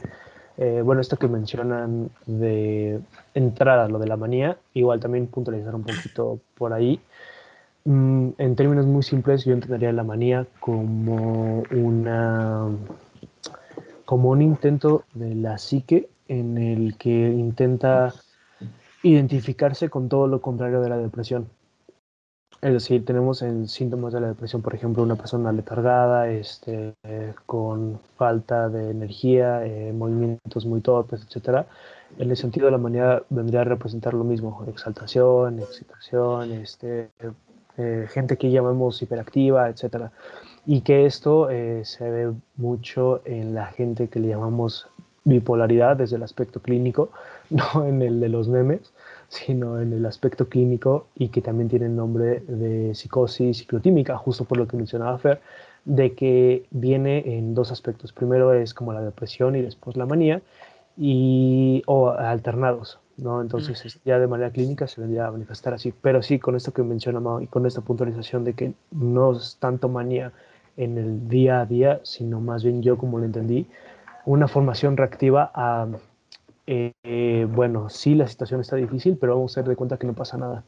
eh, 0.57 0.81
bueno, 0.83 0.99
esto 0.99 1.15
que 1.15 1.27
mencionan 1.27 2.09
de 2.25 2.99
entrada, 3.33 3.87
lo 3.87 3.97
de 3.97 4.07
la 4.07 4.17
manía, 4.17 4.57
igual 4.73 4.99
también 4.99 5.27
puntualizar 5.27 5.73
un 5.73 5.83
poquito 5.83 6.39
por 6.57 6.73
ahí. 6.73 6.99
Mm, 7.85 8.29
en 8.37 8.55
términos 8.55 8.85
muy 8.85 9.03
simples, 9.03 9.45
yo 9.45 9.53
entendería 9.53 9.93
la 9.93 10.03
manía 10.03 10.45
como 10.59 11.63
una 11.71 12.67
como 14.03 14.31
un 14.31 14.41
intento 14.41 15.05
de 15.13 15.35
la 15.35 15.57
psique 15.59 16.09
en 16.27 16.57
el 16.57 16.97
que 16.97 17.09
intenta 17.09 18.13
identificarse 19.03 19.89
con 19.89 20.09
todo 20.09 20.27
lo 20.27 20.41
contrario 20.41 20.81
de 20.81 20.89
la 20.89 20.97
depresión. 20.97 21.47
Es 22.61 22.73
decir, 22.73 23.05
tenemos 23.05 23.41
en 23.41 23.69
síntomas 23.69 24.11
de 24.11 24.19
la 24.19 24.27
depresión, 24.27 24.61
por 24.61 24.75
ejemplo, 24.75 25.01
una 25.01 25.15
persona 25.15 25.53
letargada, 25.53 26.29
este, 26.29 26.93
con 27.45 28.01
falta 28.17 28.67
de 28.67 28.91
energía, 28.91 29.65
eh, 29.65 29.93
movimientos 29.93 30.65
muy 30.65 30.81
torpes, 30.81 31.21
etc. 31.23 31.65
En 32.17 32.29
el 32.29 32.35
sentido 32.35 32.65
de 32.65 32.73
la 32.73 32.77
manía 32.77 33.23
vendría 33.29 33.61
a 33.61 33.63
representar 33.63 34.13
lo 34.13 34.25
mismo, 34.25 34.65
exaltación, 34.67 35.59
excitación, 35.59 36.51
este, 36.51 37.11
eh, 37.77 38.07
gente 38.09 38.35
que 38.35 38.51
llamamos 38.51 39.01
hiperactiva, 39.01 39.69
etc. 39.69 40.09
Y 40.65 40.81
que 40.81 41.05
esto 41.05 41.49
eh, 41.49 41.85
se 41.85 42.09
ve 42.11 42.33
mucho 42.57 43.21
en 43.23 43.53
la 43.53 43.67
gente 43.67 44.09
que 44.09 44.19
le 44.19 44.27
llamamos 44.27 44.85
bipolaridad 45.23 45.95
desde 45.95 46.17
el 46.17 46.23
aspecto 46.23 46.61
clínico, 46.61 47.09
no 47.49 47.85
en 47.85 48.01
el 48.01 48.19
de 48.19 48.27
los 48.27 48.49
memes 48.49 48.91
sino 49.29 49.79
en 49.79 49.93
el 49.93 50.05
aspecto 50.05 50.49
clínico 50.49 51.07
y 51.15 51.29
que 51.29 51.41
también 51.41 51.69
tiene 51.69 51.85
el 51.85 51.95
nombre 51.95 52.41
de 52.47 52.93
psicosis 52.95 53.59
ciclotímica, 53.59 54.17
justo 54.17 54.43
por 54.43 54.57
lo 54.57 54.67
que 54.67 54.75
mencionaba 54.75 55.17
Fer, 55.17 55.39
de 55.85 56.13
que 56.13 56.65
viene 56.71 57.37
en 57.37 57.53
dos 57.55 57.71
aspectos. 57.71 58.11
Primero 58.11 58.53
es 58.53 58.73
como 58.73 58.91
la 58.91 59.01
depresión 59.01 59.55
y 59.55 59.61
después 59.61 59.95
la 59.95 60.05
manía, 60.05 60.41
y, 60.97 61.81
o 61.85 62.09
alternados, 62.09 62.99
¿no? 63.15 63.41
Entonces 63.41 63.99
ya 64.03 64.19
de 64.19 64.27
manera 64.27 64.51
clínica 64.51 64.85
se 64.87 64.99
vendría 64.99 65.27
a 65.27 65.31
manifestar 65.31 65.73
así. 65.73 65.93
Pero 66.01 66.21
sí, 66.21 66.39
con 66.39 66.55
esto 66.55 66.73
que 66.73 66.83
menciona 66.83 67.21
y 67.41 67.47
con 67.47 67.65
esta 67.65 67.81
puntualización 67.81 68.43
de 68.43 68.53
que 68.53 68.73
no 68.91 69.31
es 69.31 69.57
tanto 69.59 69.87
manía 69.87 70.33
en 70.75 70.97
el 70.97 71.29
día 71.29 71.61
a 71.61 71.65
día, 71.65 72.01
sino 72.03 72.41
más 72.41 72.63
bien 72.63 72.81
yo 72.81 72.97
como 72.97 73.19
lo 73.19 73.25
entendí, 73.25 73.67
una 74.25 74.47
formación 74.47 74.97
reactiva 74.97 75.51
a 75.53 75.87
eh, 76.71 77.47
bueno, 77.49 77.89
sí, 77.89 78.13
la 78.13 78.27
situación 78.27 78.61
está 78.61 78.75
difícil, 78.75 79.17
pero 79.17 79.35
vamos 79.35 79.51
a 79.51 79.61
hacer 79.61 79.69
de 79.69 79.75
cuenta 79.75 79.97
que 79.97 80.05
no 80.05 80.13
pasa 80.13 80.37
nada. 80.37 80.63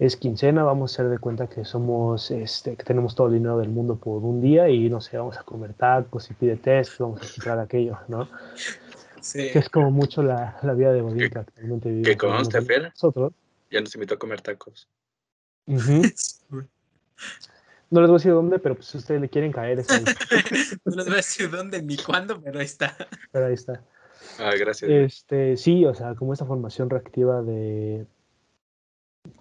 Es 0.00 0.16
quincena, 0.16 0.64
vamos 0.64 0.90
a 0.90 0.94
hacer 0.94 1.08
de 1.08 1.18
cuenta 1.18 1.46
que 1.46 1.64
somos, 1.64 2.32
este, 2.32 2.74
que 2.74 2.82
tenemos 2.82 3.14
todo 3.14 3.28
el 3.28 3.34
dinero 3.34 3.58
del 3.58 3.68
mundo 3.68 3.94
por 3.94 4.24
un 4.24 4.40
día 4.40 4.68
y 4.68 4.90
no 4.90 5.00
sé, 5.00 5.16
vamos 5.16 5.38
a 5.38 5.44
comer 5.44 5.74
tacos 5.74 6.28
y 6.28 6.34
pide 6.34 6.56
test, 6.56 6.98
vamos 6.98 7.22
a 7.22 7.32
comprar 7.32 7.60
aquello, 7.60 7.98
¿no? 8.08 8.28
Sí. 9.20 9.52
Que 9.52 9.60
es 9.60 9.68
como 9.68 9.92
mucho 9.92 10.24
la, 10.24 10.58
la 10.62 10.74
vida 10.74 10.92
de 10.92 11.00
Godín 11.00 11.30
que 11.30 11.38
actualmente 11.38 11.88
vivimos. 11.88 12.08
Que 12.08 12.16
conste, 12.16 12.60
Fer, 12.62 12.82
nosotros. 12.82 13.32
ya 13.70 13.80
nos 13.80 13.94
invitó 13.94 14.14
a 14.14 14.18
comer 14.18 14.40
tacos. 14.40 14.88
No 17.90 18.00
les 18.00 18.10
voy 18.10 18.16
a 18.16 18.18
decir 18.18 18.32
dónde, 18.32 18.58
pero 18.58 18.74
pues 18.74 18.88
si 18.88 18.98
ustedes 18.98 19.20
le 19.20 19.28
quieren 19.28 19.52
caer, 19.52 19.78
ahí. 19.88 20.04
no 20.84 20.96
les 20.96 21.04
voy 21.04 21.14
a 21.14 21.16
decir 21.18 21.48
dónde 21.48 21.80
ni 21.80 21.96
cuándo, 21.96 22.40
pero 22.42 22.58
ahí 22.58 22.64
está. 22.64 22.96
Pero 23.30 23.46
ahí 23.46 23.54
está. 23.54 23.84
Ah, 24.38 24.52
gracias. 24.58 24.90
Este, 24.90 25.56
sí, 25.56 25.84
o 25.84 25.94
sea, 25.94 26.14
como 26.14 26.32
esta 26.32 26.44
formación 26.44 26.90
reactiva 26.90 27.42
de 27.42 28.06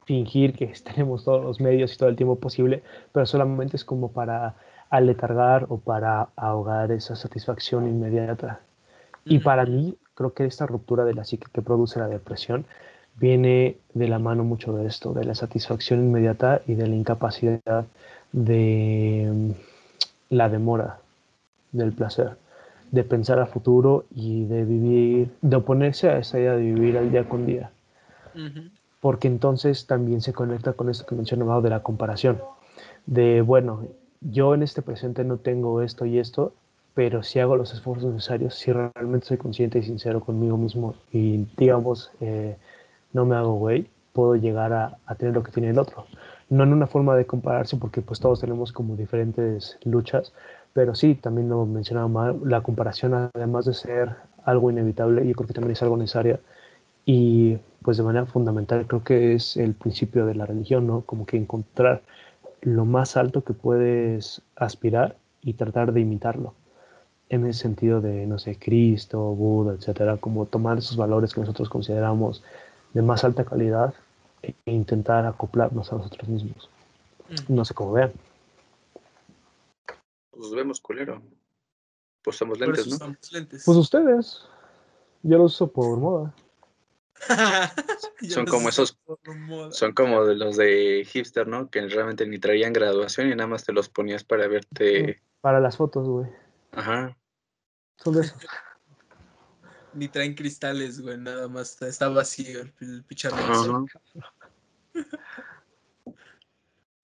fingir 0.05 0.53
que 0.53 0.67
tenemos 0.83 1.23
todos 1.23 1.43
los 1.43 1.59
medios 1.59 1.93
y 1.93 1.97
todo 1.97 2.09
el 2.09 2.15
tiempo 2.15 2.37
posible, 2.37 2.83
pero 3.11 3.25
solamente 3.25 3.77
es 3.77 3.85
como 3.85 4.11
para 4.11 4.55
aletargar 4.89 5.65
o 5.69 5.77
para 5.77 6.29
ahogar 6.35 6.91
esa 6.91 7.15
satisfacción 7.15 7.87
inmediata. 7.87 8.61
Y 9.25 9.39
para 9.39 9.65
mí, 9.65 9.97
creo 10.15 10.33
que 10.33 10.45
esta 10.45 10.67
ruptura 10.67 11.05
de 11.05 11.13
la 11.13 11.23
psique 11.23 11.47
que 11.51 11.61
produce 11.61 11.99
la 11.99 12.07
depresión 12.07 12.65
viene 13.15 13.77
de 13.93 14.07
la 14.07 14.19
mano 14.19 14.43
mucho 14.43 14.73
de 14.73 14.85
esto, 14.85 15.13
de 15.13 15.23
la 15.23 15.35
satisfacción 15.35 15.99
inmediata 15.99 16.61
y 16.67 16.75
de 16.75 16.87
la 16.87 16.95
incapacidad 16.95 17.85
de 18.31 19.29
mm, 19.31 19.51
la 20.29 20.49
demora 20.49 20.99
del 21.71 21.93
placer 21.93 22.37
de 22.93 23.03
pensar 23.03 23.39
a 23.39 23.47
futuro 23.47 24.05
y 24.13 24.45
de 24.45 24.65
vivir, 24.65 25.31
de 25.41 25.55
oponerse 25.55 26.09
a 26.09 26.19
esa 26.19 26.37
idea 26.37 26.53
de 26.53 26.61
vivir 26.61 26.95
al 26.95 27.09
día 27.09 27.27
con 27.27 27.47
día. 27.47 27.71
Porque 28.99 29.27
entonces 29.27 29.87
también 29.87 30.21
se 30.21 30.31
conecta 30.31 30.73
con 30.73 30.91
esto 30.91 31.07
que 31.07 31.15
mencionaba 31.15 31.59
de 31.59 31.71
la 31.71 31.81
comparación. 31.81 32.39
De, 33.07 33.41
bueno, 33.41 33.81
yo 34.21 34.53
en 34.53 34.61
este 34.61 34.83
presente 34.83 35.23
no 35.23 35.37
tengo 35.37 35.81
esto 35.81 36.05
y 36.05 36.19
esto, 36.19 36.53
pero 36.93 37.23
si 37.23 37.39
hago 37.39 37.55
los 37.55 37.73
esfuerzos 37.73 38.13
necesarios, 38.13 38.53
si 38.53 38.71
realmente 38.71 39.25
soy 39.25 39.37
consciente 39.37 39.79
y 39.79 39.83
sincero 39.83 40.19
conmigo 40.19 40.55
mismo 40.55 40.93
y, 41.11 41.47
digamos, 41.57 42.11
eh, 42.21 42.57
no 43.11 43.25
me 43.25 43.35
hago 43.35 43.55
güey, 43.55 43.87
puedo 44.13 44.35
llegar 44.35 44.71
a, 44.71 44.99
a, 45.07 45.15
tener 45.15 45.33
lo 45.33 45.41
que 45.41 45.51
tiene 45.51 45.71
el 45.71 45.79
otro. 45.79 46.05
No 46.47 46.63
en 46.63 46.73
una 46.73 46.85
forma 46.85 47.15
de 47.15 47.25
compararse, 47.25 47.75
porque 47.77 48.03
pues 48.03 48.19
todos 48.19 48.39
tenemos 48.39 48.71
como 48.71 48.95
diferentes 48.95 49.79
luchas, 49.83 50.31
pero 50.73 50.95
sí, 50.95 51.15
también 51.15 51.49
lo 51.49 51.65
mencionaba 51.65 52.07
mal, 52.07 52.39
la 52.43 52.61
comparación, 52.61 53.13
además 53.13 53.65
de 53.65 53.73
ser 53.73 54.15
algo 54.43 54.71
inevitable, 54.71 55.25
yo 55.25 55.33
creo 55.33 55.47
que 55.47 55.53
también 55.53 55.73
es 55.73 55.83
algo 55.83 55.97
necesario. 55.97 56.39
Y 57.05 57.57
pues 57.83 57.97
de 57.97 58.03
manera 58.03 58.25
fundamental 58.25 58.87
creo 58.87 59.03
que 59.03 59.33
es 59.35 59.57
el 59.57 59.73
principio 59.73 60.25
de 60.25 60.35
la 60.35 60.45
religión, 60.45 60.87
¿no? 60.87 61.01
Como 61.01 61.25
que 61.25 61.37
encontrar 61.37 62.01
lo 62.61 62.85
más 62.85 63.17
alto 63.17 63.43
que 63.43 63.53
puedes 63.53 64.41
aspirar 64.55 65.15
y 65.41 65.53
tratar 65.53 65.93
de 65.93 66.01
imitarlo. 66.01 66.53
En 67.29 67.45
el 67.45 67.53
sentido 67.53 68.01
de, 68.01 68.25
no 68.25 68.39
sé, 68.39 68.57
Cristo, 68.57 69.19
Buda, 69.19 69.73
etcétera, 69.73 70.17
como 70.17 70.45
tomar 70.45 70.77
esos 70.77 70.97
valores 70.97 71.33
que 71.33 71.41
nosotros 71.41 71.69
consideramos 71.69 72.43
de 72.93 73.01
más 73.01 73.23
alta 73.23 73.43
calidad 73.43 73.93
e 74.41 74.53
intentar 74.65 75.25
acoplarnos 75.25 75.91
a 75.91 75.97
nosotros 75.97 76.27
mismos. 76.29 76.69
Mm. 77.29 77.55
No 77.55 77.65
sé 77.65 77.73
cómo 77.73 77.93
vean. 77.93 78.11
Pues 80.35 80.51
vemos 80.51 80.81
culero. 80.81 81.21
Pues 82.23 82.37
somos 82.37 82.59
lentes, 82.59 82.87
¿no? 82.99 83.15
Pues 83.49 83.67
ustedes. 83.67 84.45
Yo 85.21 85.37
los 85.37 85.53
uso 85.53 85.71
por 85.71 85.97
moda. 85.97 86.35
son 88.29 88.45
como 88.45 88.69
esos. 88.69 88.97
Son 89.71 89.93
como 89.93 90.25
de 90.25 90.35
los 90.35 90.57
de 90.57 91.07
hipster, 91.07 91.47
¿no? 91.47 91.69
Que 91.69 91.87
realmente 91.87 92.25
ni 92.25 92.39
traían 92.39 92.73
graduación 92.73 93.27
y 93.27 93.35
nada 93.35 93.47
más 93.47 93.63
te 93.63 93.73
los 93.73 93.89
ponías 93.89 94.23
para 94.23 94.47
verte. 94.47 95.21
Para 95.41 95.59
las 95.59 95.77
fotos, 95.77 96.07
güey. 96.07 96.27
Ajá. 96.71 97.17
Son 97.97 98.15
de 98.15 98.21
esos. 98.21 98.37
ni 99.93 100.07
traen 100.07 100.33
cristales, 100.33 101.01
güey, 101.01 101.17
nada 101.17 101.47
más 101.47 101.81
está, 101.81 102.09
vacío 102.09 102.61
el, 102.61 102.73
el 102.81 103.03
picharrón. 103.03 103.87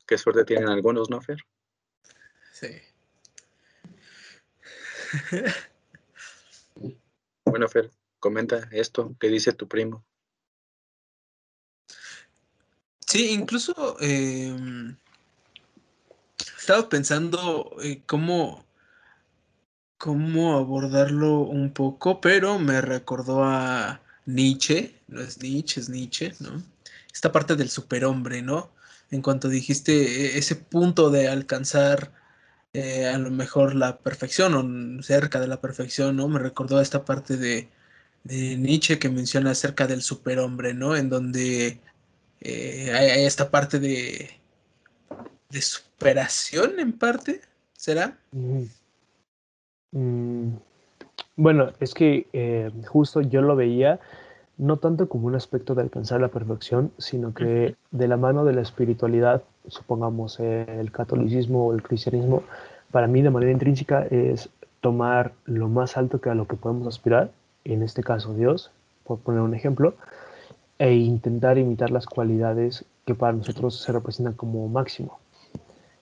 Qué 0.05 0.17
suerte 0.17 0.43
tienen 0.45 0.69
algunos, 0.69 1.09
¿no, 1.09 1.21
Fer? 1.21 1.37
Sí. 2.51 2.67
Bueno, 7.45 7.67
Fer, 7.67 7.91
comenta 8.19 8.67
esto 8.71 9.15
que 9.19 9.27
dice 9.29 9.53
tu 9.53 9.67
primo. 9.67 10.05
Sí, 13.07 13.31
incluso 13.31 13.97
eh, 14.01 14.55
estaba 16.57 16.87
pensando 16.89 17.75
eh, 17.81 18.03
cómo, 18.05 18.65
cómo 19.97 20.57
abordarlo 20.57 21.39
un 21.39 21.73
poco, 21.73 22.21
pero 22.21 22.59
me 22.59 22.81
recordó 22.81 23.43
a 23.43 24.01
Nietzsche, 24.25 25.01
no 25.07 25.21
es 25.21 25.41
Nietzsche, 25.41 25.81
es 25.81 25.89
Nietzsche, 25.89 26.33
¿no? 26.39 26.61
Esta 27.11 27.31
parte 27.31 27.55
del 27.55 27.69
superhombre, 27.69 28.43
¿no? 28.43 28.71
en 29.11 29.21
cuanto 29.21 29.49
dijiste 29.49 29.93
e, 29.93 30.37
ese 30.37 30.55
punto 30.55 31.09
de 31.09 31.27
alcanzar 31.27 32.11
eh, 32.73 33.07
a 33.07 33.17
lo 33.17 33.31
mejor 33.31 33.75
la 33.75 33.97
perfección 33.97 34.53
o 34.53 35.03
cerca 35.03 35.39
de 35.39 35.47
la 35.47 35.61
perfección, 35.61 36.15
¿no? 36.15 36.27
Me 36.27 36.39
recordó 36.39 36.79
esta 36.81 37.05
parte 37.05 37.37
de, 37.37 37.69
Nietzsche 38.25 38.99
que 38.99 39.09
menciona 39.09 39.51
acerca 39.51 39.87
del 39.87 40.01
superhombre, 40.01 40.73
¿no? 40.73 40.95
En 40.95 41.09
donde 41.09 41.79
eh, 42.41 42.91
hay, 42.93 43.25
esta 43.25 43.49
parte 43.49 43.79
de, 43.79 44.29
de 45.49 45.61
superación 45.61 46.79
en 46.79 46.93
parte, 46.93 47.41
¿será? 47.73 48.17
Mm, 49.91 50.55
bueno, 51.35 51.71
es 51.79 51.93
que 51.93 52.27
eh, 52.33 52.71
justo 52.85 53.21
yo 53.21 53.41
lo 53.41 53.55
veía 53.55 53.99
no 54.57 54.77
tanto 54.77 55.07
como 55.07 55.27
un 55.27 55.35
aspecto 55.35 55.73
de 55.73 55.81
alcanzar 55.81 56.19
la 56.19 56.27
perfección, 56.27 56.91
sino 56.97 57.33
que 57.33 57.75
de 57.91 58.07
la 58.09 58.17
mano 58.17 58.43
de 58.43 58.53
la 58.53 58.61
espiritualidad, 58.61 59.41
supongamos 59.69 60.39
el 60.39 60.91
catolicismo 60.91 61.67
o 61.67 61.73
el 61.73 61.81
cristianismo, 61.81 62.43
para 62.91 63.07
mí 63.07 63.21
de 63.21 63.29
manera 63.29 63.51
intrínseca 63.51 64.05
es 64.09 64.49
tomar 64.81 65.33
lo 65.45 65.67
más 65.67 65.97
alto 65.97 66.21
que 66.21 66.29
a 66.29 66.35
lo 66.35 66.47
que 66.47 66.55
podemos 66.55 66.87
aspirar, 66.87 67.31
en 67.65 67.83
este 67.83 68.03
caso 68.03 68.33
Dios, 68.33 68.71
por 69.03 69.19
poner 69.19 69.41
un 69.41 69.53
ejemplo, 69.53 69.93
e 70.77 70.93
intentar 70.93 71.57
imitar 71.57 71.91
las 71.91 72.05
cualidades 72.05 72.85
que 73.05 73.15
para 73.15 73.33
nosotros 73.33 73.81
se 73.81 73.91
representan 73.91 74.33
como 74.33 74.67
máximo 74.67 75.19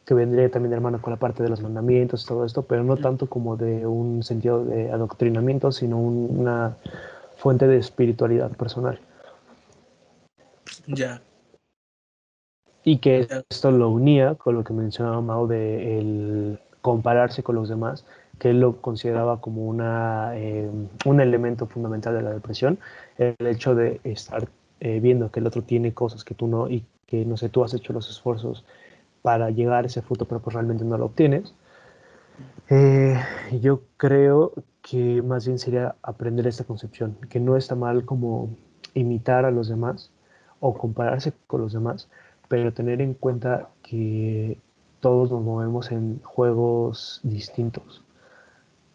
que 0.07 0.13
vendría 0.13 0.49
también 0.49 0.69
de 0.69 0.77
hermano 0.77 1.01
con 1.01 1.11
la 1.11 1.19
parte 1.19 1.43
de 1.43 1.49
los 1.49 1.61
mandamientos 1.61 2.23
y 2.23 2.27
todo 2.27 2.45
esto, 2.45 2.61
pero 2.61 2.81
no 2.81 2.95
tanto 2.95 3.27
como 3.27 3.57
de 3.57 3.85
un 3.85 4.23
sentido 4.23 4.63
de 4.63 4.89
adoctrinamiento, 4.89 5.73
sino 5.73 5.99
una 5.99 6.77
fuente 7.35 7.67
de 7.67 7.77
espiritualidad 7.77 8.51
personal. 8.51 9.01
Ya. 10.87 11.19
Y 12.87 12.99
que 12.99 13.27
esto 13.49 13.69
lo 13.69 13.89
unía 13.89 14.35
con 14.35 14.55
lo 14.55 14.63
que 14.63 14.71
mencionaba 14.71 15.19
Mao 15.19 15.45
de 15.45 15.99
el 15.99 16.59
compararse 16.79 17.43
con 17.43 17.55
los 17.55 17.67
demás, 17.67 18.05
que 18.39 18.51
él 18.51 18.61
lo 18.61 18.77
consideraba 18.79 19.41
como 19.41 19.67
una, 19.67 20.31
eh, 20.37 20.71
un 21.03 21.19
elemento 21.19 21.67
fundamental 21.67 22.15
de 22.15 22.21
la 22.21 22.29
depresión, 22.29 22.79
el 23.17 23.45
hecho 23.45 23.75
de 23.75 23.99
estar 24.05 24.47
eh, 24.79 25.01
viendo 25.01 25.31
que 25.31 25.41
el 25.41 25.47
otro 25.47 25.63
tiene 25.63 25.93
cosas 25.93 26.23
que 26.23 26.33
tú 26.33 26.47
no 26.47 26.69
y 26.69 26.85
que, 27.07 27.25
no 27.25 27.35
sé, 27.35 27.49
tú 27.49 27.61
has 27.61 27.73
hecho 27.73 27.91
los 27.91 28.09
esfuerzos 28.09 28.63
para 29.21 29.49
llegar 29.49 29.83
a 29.83 29.87
ese 29.87 30.01
fruto, 30.01 30.23
pero 30.23 30.39
pues 30.39 30.53
realmente 30.53 30.85
no 30.85 30.97
lo 30.97 31.07
obtienes. 31.07 31.53
Eh, 32.69 33.19
yo 33.59 33.81
creo 33.97 34.53
que 34.81 35.21
más 35.21 35.45
bien 35.45 35.59
sería 35.59 35.95
aprender 36.03 36.47
esta 36.47 36.63
concepción, 36.63 37.17
que 37.29 37.41
no 37.41 37.57
está 37.57 37.75
mal 37.75 38.05
como 38.05 38.49
imitar 38.93 39.43
a 39.43 39.51
los 39.51 39.67
demás 39.67 40.09
o 40.61 40.73
compararse 40.73 41.33
con 41.47 41.59
los 41.61 41.73
demás, 41.73 42.07
pero 42.47 42.73
tener 42.73 43.01
en 43.01 43.13
cuenta 43.13 43.69
que 43.83 44.57
todos 44.99 45.31
nos 45.31 45.41
movemos 45.41 45.91
en 45.91 46.19
juegos 46.23 47.19
distintos. 47.23 48.03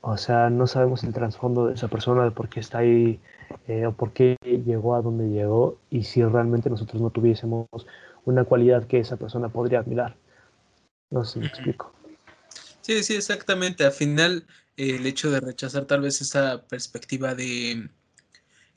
O 0.00 0.16
sea, 0.16 0.50
no 0.50 0.66
sabemos 0.66 1.05
el 1.05 1.12
trasfondo 1.12 1.66
de 1.66 1.74
esa 1.74 1.88
persona, 1.88 2.24
de 2.24 2.32
por 2.32 2.48
qué 2.48 2.61
está 2.61 2.78
ahí 2.78 3.20
eh, 3.68 3.86
o 3.86 3.92
por 3.92 4.12
qué 4.12 4.36
llegó 4.42 4.94
a 4.96 5.03
donde 5.03 5.28
llegó 5.28 5.78
y 5.90 6.05
si 6.05 6.24
realmente 6.24 6.70
nosotros 6.70 7.00
no 7.00 7.11
tuviésemos 7.11 7.68
una 8.24 8.44
cualidad 8.44 8.86
que 8.86 8.98
esa 8.98 9.16
persona 9.16 9.48
podría 9.48 9.80
admirar. 9.80 10.16
No 11.11 11.24
sé 11.24 11.34
si 11.34 11.38
me 11.40 11.46
explico. 11.46 11.92
Sí, 12.80 13.03
sí, 13.05 13.14
exactamente. 13.14 13.84
Al 13.84 13.92
final, 13.92 14.44
el 14.76 15.07
hecho 15.07 15.30
de 15.30 15.40
rechazar 15.40 15.84
tal 15.84 16.00
vez 16.00 16.20
esa 16.20 16.62
perspectiva 16.66 17.34
de, 17.36 17.88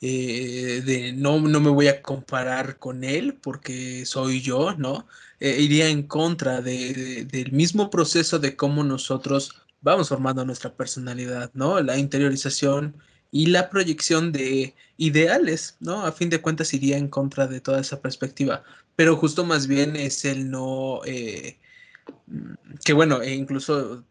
eh, 0.08 0.82
de 0.82 1.14
no, 1.14 1.40
no 1.40 1.60
me 1.60 1.72
voy 1.72 1.88
a 1.88 2.02
comparar 2.04 2.78
con 2.78 3.04
él 3.04 3.34
porque 3.42 4.06
soy 4.06 4.42
yo, 4.42 4.76
¿no? 4.78 5.08
Eh, 5.40 5.58
iría 5.60 5.90
en 5.90 6.04
contra 6.04 6.62
del 6.62 7.52
mismo 7.52 7.90
proceso 7.90 8.38
de 8.38 8.56
cómo 8.56 8.84
nosotros 8.84 9.64
vamos 9.82 10.10
formando 10.10 10.46
nuestra 10.46 10.74
personalidad, 10.76 11.50
¿no? 11.56 11.82
La 11.82 11.98
interiorización 11.98 12.96
y 13.32 13.48
la 13.48 13.70
proyección 13.70 14.32
de 14.32 14.76
ideales, 14.98 15.76
¿no? 15.80 16.06
A 16.06 16.12
fin 16.12 16.30
de 16.30 16.42
cuentas 16.42 16.74
iría 16.74 16.98
en 16.98 17.08
contra 17.08 17.48
de 17.48 17.60
toda 17.60 17.82
esa 17.82 18.00
perspectiva, 18.00 18.64
pero 18.96 19.18
justo 19.18 19.44
más 19.44 19.68
bien 19.68 19.96
es 19.96 20.24
el 20.26 20.52
no... 20.52 21.02
Eh, 21.06 21.58
que 22.84 22.94
bueno, 22.94 23.22
e 23.24 23.34
incluso 23.34 24.04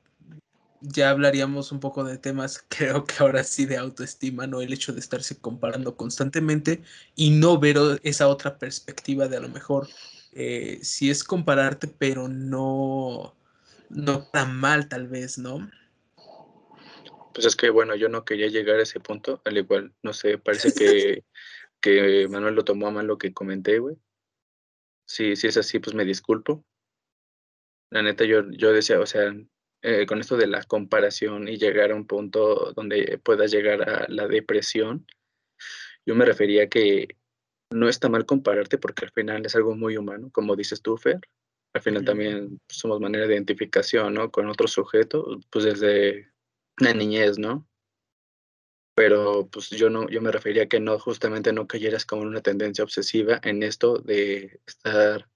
ya 0.87 1.11
hablaríamos 1.11 1.73
un 1.73 1.81
poco 1.81 2.05
de 2.05 2.19
temas, 2.19 2.65
creo 2.69 3.05
que 3.05 3.15
ahora 3.19 3.45
sí 3.45 3.67
de 3.67 3.77
autoestima, 3.77 4.47
¿no? 4.47 4.61
El 4.61 4.73
hecho 4.73 4.93
de 4.93 5.01
estarse 5.01 5.39
comparando 5.41 5.97
constantemente 5.97 6.83
y 7.15 7.31
no 7.31 7.59
ver 7.59 7.77
esa 8.03 8.29
otra 8.29 8.59
perspectiva 8.59 9.29
de 9.29 9.39
a 9.39 9.41
lo 9.41 9.49
mejor 9.49 9.89
eh, 10.33 10.79
si 10.83 11.11
es 11.11 11.25
compararte, 11.25 11.89
pero 11.89 12.29
no, 12.29 13.35
no 13.89 14.27
tan 14.29 14.57
mal 14.57 14.89
tal 14.89 15.09
vez, 15.09 15.39
¿no? 15.39 15.71
Pues 17.33 17.47
es 17.47 17.57
que 17.57 17.71
bueno, 17.71 17.97
yo 17.97 18.09
no 18.09 18.25
quería 18.25 18.49
llegar 18.49 18.79
a 18.79 18.83
ese 18.83 19.01
punto, 19.01 19.41
al 19.45 19.57
igual, 19.59 19.93
no 20.03 20.13
sé, 20.13 20.39
parece 20.39 20.73
que, 20.75 21.25
que 21.81 22.29
Manuel 22.29 22.55
lo 22.55 22.65
tomó 22.65 22.89
a 22.89 22.91
mal 22.91 23.07
lo 23.07 23.19
que 23.19 23.33
comenté, 23.33 23.79
güey. 23.79 23.97
Si, 25.07 25.37
si 25.37 25.49
es 25.49 25.57
así, 25.57 25.79
pues 25.79 25.95
me 25.95 26.05
disculpo. 26.05 26.65
La 27.91 28.03
neta, 28.03 28.25
yo, 28.25 28.51
yo 28.51 28.73
decía, 28.73 28.99
o 28.99 29.07
sea, 29.07 29.33
eh, 29.87 30.07
con 30.07 30.19
esto 30.19 30.39
de 30.39 30.47
la 30.47 30.63
comparación 30.63 31.47
y 31.47 31.59
llegar 31.59 31.93
a 31.93 31.95
un 31.95 32.07
punto 32.07 32.73
donde 32.73 33.21
puedas 33.23 33.51
llegar 33.51 33.87
a 33.87 34.07
la 34.09 34.27
depresión, 34.27 35.07
yo 36.07 36.15
me 36.15 36.25
refería 36.25 36.71
que 36.71 37.19
no 37.71 37.91
está 37.91 38.09
mal 38.09 38.25
compararte 38.25 38.79
porque 38.79 39.05
al 39.05 39.11
final 39.11 39.45
es 39.45 39.55
algo 39.55 39.77
muy 39.77 39.99
humano, 39.99 40.31
como 40.33 40.57
dices 40.57 40.81
tú, 40.81 40.97
Fer. 40.97 41.21
Al 41.75 41.83
final 41.83 42.03
también 42.03 42.59
somos 42.67 42.99
manera 42.99 43.27
de 43.27 43.35
identificación, 43.35 44.15
¿no? 44.15 44.31
Con 44.31 44.49
otro 44.49 44.69
sujeto, 44.69 45.39
pues 45.51 45.67
desde 45.67 46.33
la 46.79 46.95
niñez, 46.95 47.39
¿no? 47.39 47.69
Pero 48.97 49.51
pues 49.51 49.69
yo 49.69 49.91
no, 49.91 50.09
yo 50.09 50.23
me 50.23 50.33
refería 50.33 50.63
a 50.63 50.67
que 50.67 50.81
no, 50.81 50.99
justamente 50.99 51.53
no 51.53 51.67
cayeras 51.67 52.07
como 52.07 52.23
en 52.23 52.29
una 52.29 52.41
tendencia 52.41 52.85
obsesiva 52.85 53.39
en 53.43 53.63
esto 53.63 53.99
de 53.99 54.61
estar 54.67 55.29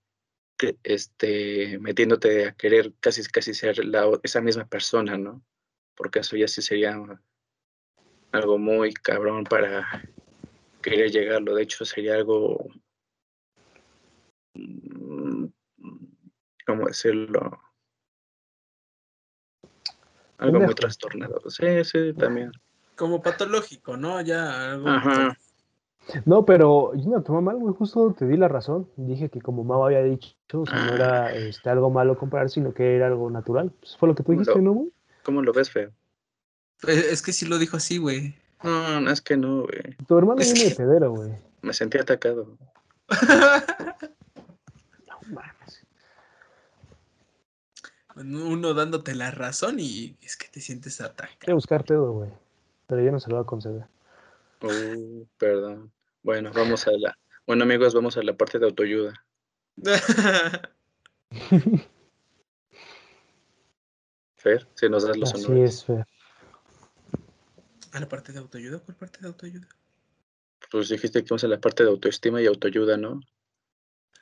este, 0.83 1.79
metiéndote 1.79 2.49
a 2.49 2.53
querer 2.53 2.93
casi, 3.01 3.23
casi 3.25 3.55
ser 3.55 3.85
la, 3.85 4.11
esa 4.23 4.41
misma 4.41 4.67
persona, 4.67 5.17
¿no? 5.17 5.45
Porque 5.95 6.21
eso 6.21 6.37
ya 6.37 6.49
sí 6.49 6.63
sería 6.63 6.97
algo 8.33 8.59
muy 8.59 8.93
cabrón 8.93 9.45
para 9.45 9.87
querer 10.83 11.11
llegarlo. 11.11 11.55
De 11.55 11.63
hecho, 11.63 11.85
sería 11.85 12.15
algo, 12.15 12.69
mm, 14.55 15.47
¿cómo 16.67 16.87
decirlo? 16.87 17.61
Algo 20.39 20.61
muy 20.61 20.75
trastornado. 20.75 21.41
Sí, 21.51 21.85
sí, 21.85 22.13
también. 22.15 22.53
Como 22.97 23.23
patológico, 23.23 23.97
¿no? 23.97 24.21
Ya 24.21 24.73
algo 24.73 24.89
Ajá. 24.89 25.37
No, 26.25 26.45
pero 26.45 26.95
yo 26.95 27.11
no 27.11 27.23
tomé 27.23 27.41
mal, 27.43 27.57
güey, 27.57 27.75
justo 27.75 28.15
te 28.19 28.27
di 28.27 28.37
la 28.37 28.49
razón. 28.49 28.89
Dije 28.97 29.29
que 29.29 29.41
como 29.41 29.65
Mau 29.65 29.85
había 29.85 30.03
dicho, 30.03 30.35
no 30.53 30.95
era 30.95 31.27
ah. 31.27 31.35
este, 31.35 31.69
algo 31.69 31.91
malo 31.91 32.17
comparar, 32.17 32.49
sino 32.49 32.73
que 32.73 32.97
era 32.97 33.09
algo 33.09 33.31
natural. 33.31 33.71
Pues 33.81 33.97
fue 33.97 34.09
lo 34.09 34.15
que 34.15 34.23
tú 34.23 34.33
dijiste, 34.33 34.61
¿no, 34.61 34.73
güey? 34.73 34.93
¿Cómo 35.23 35.43
lo 35.43 35.53
ves, 35.53 35.71
feo? 35.71 35.91
Pues, 36.81 36.97
es 36.97 37.23
que 37.23 37.33
sí 37.33 37.47
lo 37.47 37.59
dijo 37.59 37.77
así, 37.77 37.99
güey. 37.99 38.35
No, 38.63 39.01
no, 39.01 39.11
es 39.11 39.21
que 39.21 39.37
no, 39.37 39.63
güey. 39.63 39.97
Tu 40.07 40.17
hermano 40.19 40.41
viene 40.41 40.65
de 40.65 40.75
pedero, 40.75 41.13
güey. 41.13 41.33
Me 41.63 41.75
sentí 41.75 41.99
atacado. 41.99 42.57
no 45.09 45.19
mames. 45.29 45.87
Uno 48.17 48.75
dándote 48.75 49.15
la 49.15 49.31
razón 49.31 49.77
y 49.79 50.17
es 50.23 50.37
que 50.37 50.49
te 50.49 50.61
sientes 50.61 51.01
atacado. 51.01 51.37
Quiero 51.41 51.57
buscar 51.57 51.85
pedo, 51.85 52.13
güey. 52.13 52.31
Pero 52.87 53.03
yo 53.03 53.13
no 53.13 53.21
se 53.21 53.29
lo 53.29 53.37
voy 53.37 53.43
a 53.43 53.47
conceder. 53.47 53.85
Uh, 54.63 55.25
perdón. 55.37 55.93
Bueno, 56.23 56.51
vamos 56.55 56.87
a 56.87 56.93
la. 56.93 57.19
Bueno, 57.47 57.65
amigos, 57.65 57.95
vamos 57.95 58.17
a 58.17 58.23
la 58.23 58.37
parte 58.37 58.59
de 58.59 58.67
autoayuda. 58.67 59.15
Fer, 64.37 64.69
si 64.75 64.89
nos 64.89 65.05
das 65.05 65.17
los 65.17 65.35
Así 65.35 65.45
honores. 65.45 65.75
es, 65.75 65.85
Fer. 65.85 66.07
¿A 67.93 68.01
la 68.01 68.09
parte 68.09 68.33
de 68.33 68.39
autoayuda? 68.39 68.79
¿Cuál 68.81 68.97
parte 68.97 69.21
de 69.21 69.29
autoayuda? 69.29 69.69
Pues 70.71 70.89
dijiste 70.89 71.23
que 71.23 71.29
vamos 71.31 71.45
a 71.45 71.49
la 71.49 71.61
parte 71.61 71.83
de 71.83 71.91
autoestima 71.91 72.43
y 72.43 72.47
autoayuda, 72.47 72.97
¿no? 72.97 73.21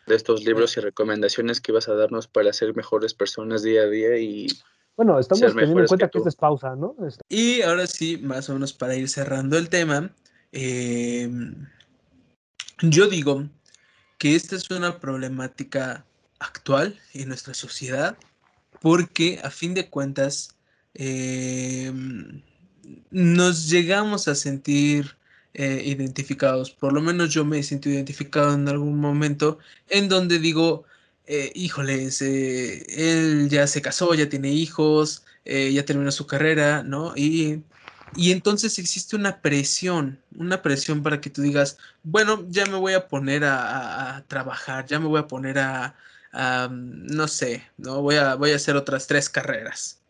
De 0.07 0.15
estos 0.15 0.45
libros 0.45 0.77
y 0.77 0.81
recomendaciones 0.81 1.61
que 1.61 1.73
ibas 1.73 1.89
a 1.89 1.95
darnos 1.95 2.29
para 2.29 2.53
ser 2.53 2.77
mejores 2.77 3.15
personas 3.15 3.63
día 3.63 3.83
a 3.83 3.87
día 3.87 4.17
y. 4.19 4.47
Bueno, 4.97 5.19
estamos 5.19 5.41
teniendo 5.55 5.81
en 5.81 5.87
cuenta 5.89 6.09
que, 6.09 6.23
que 6.23 6.29
es 6.29 6.37
pausa, 6.37 6.77
¿no? 6.77 6.97
Y 7.29 7.61
ahora 7.63 7.87
sí, 7.87 8.17
más 8.19 8.49
o 8.49 8.55
menos 8.55 8.73
para 8.73 8.95
ir 8.95 9.09
cerrando 9.09 9.59
el 9.59 9.69
tema, 9.69 10.11
eh, 10.53 11.29
yo 12.81 13.09
digo 13.09 13.49
que 14.19 14.35
esta 14.35 14.57
es 14.57 14.71
una 14.71 15.01
problemática 15.01 16.05
actual 16.39 16.99
en 17.15 17.29
nuestra 17.29 17.55
sociedad 17.55 18.17
porque 18.81 19.41
a 19.43 19.51
fin 19.51 19.75
de 19.75 19.89
cuentas 19.89 20.57
eh, 20.95 21.93
nos 23.11 23.71
llegamos 23.71 24.29
a 24.29 24.35
sentir 24.35 25.17
eh, 25.55 25.83
identificados, 25.87 26.71
por 26.71 26.93
lo 26.93 27.01
menos 27.01 27.31
yo 27.33 27.45
me 27.45 27.59
he 27.59 27.63
sentido 27.63 27.95
identificado 27.95 28.53
en 28.55 28.69
algún 28.69 28.99
momento 29.01 29.59
en 29.89 30.09
donde 30.09 30.39
digo, 30.39 30.85
eh, 31.27 31.51
híjoles, 31.55 32.21
él 32.21 33.49
ya 33.49 33.67
se 33.67 33.81
casó, 33.83 34.15
ya 34.15 34.29
tiene 34.29 34.53
hijos, 34.53 35.25
eh, 35.47 35.73
ya 35.73 35.85
terminó 35.85 36.11
su 36.13 36.27
carrera, 36.27 36.83
¿no? 36.83 37.15
Y, 37.17 37.63
y 38.15 38.33
entonces 38.33 38.79
existe 38.79 39.17
una 39.17 39.41
presión, 39.41 40.21
una 40.37 40.63
presión 40.63 41.03
para 41.03 41.21
que 41.21 41.31
tú 41.31 41.43
digas, 41.43 41.79
bueno, 42.03 42.47
ya 42.49 42.67
me 42.67 42.77
voy 42.77 42.95
a 42.95 43.09
poner 43.09 43.45
a, 43.45 44.25
trabajar, 44.29 44.87
ya 44.87 44.99
me 45.01 45.07
voy 45.07 45.21
a 45.21 45.27
poner 45.27 45.59
a, 45.59 45.95
no 46.71 47.29
sé, 47.29 47.65
¿no? 47.77 48.03
Voy 48.03 48.17
a, 48.17 48.35
voy 48.35 48.53
a 48.53 48.57
hacer 48.57 48.77
otras 48.77 49.07
tres 49.07 49.29
carreras. 49.29 50.01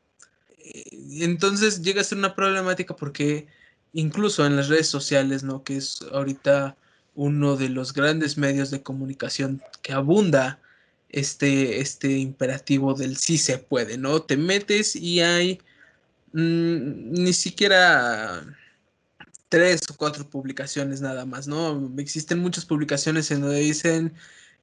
Entonces 1.20 1.82
llega 1.82 2.01
a 2.01 2.05
ser 2.05 2.18
una 2.18 2.34
problemática 2.34 2.97
porque 2.97 3.47
incluso 3.92 4.44
en 4.44 4.57
las 4.57 4.68
redes 4.68 4.88
sociales, 4.88 5.42
¿no? 5.42 5.62
Que 5.62 5.76
es 5.76 6.01
ahorita 6.12 6.76
uno 7.14 7.57
de 7.57 7.70
los 7.70 7.92
grandes 7.92 8.36
medios 8.36 8.70
de 8.70 8.82
comunicación 8.82 9.62
que 9.82 9.92
abunda 9.92 10.61
este, 11.09 11.80
este 11.80 12.18
imperativo 12.18 12.94
del 12.94 13.16
sí 13.16 13.38
se 13.38 13.59
puede, 13.59 13.97
¿no? 13.97 14.22
Te 14.22 14.36
metes 14.36 14.97
y 14.97 15.20
hay 15.20 15.61
mm, 16.37 17.12
ni 17.12 17.32
siquiera 17.32 18.45
tres 19.49 19.80
o 19.91 19.97
cuatro 19.97 20.28
publicaciones 20.28 21.01
nada 21.01 21.24
más, 21.26 21.49
¿no? 21.49 21.93
Existen 21.99 22.39
muchas 22.41 22.64
publicaciones 22.66 23.30
en 23.30 23.41
donde 23.43 23.61
dicen 23.61 24.14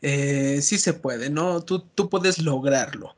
eh, 0.02 0.62
sí 0.62 0.78
se 0.78 0.94
puede, 0.94 1.30
¿no? 1.30 1.62
Tú, 1.64 1.80
tú 1.80 2.10
puedes 2.10 2.40
lograrlo. 2.40 3.16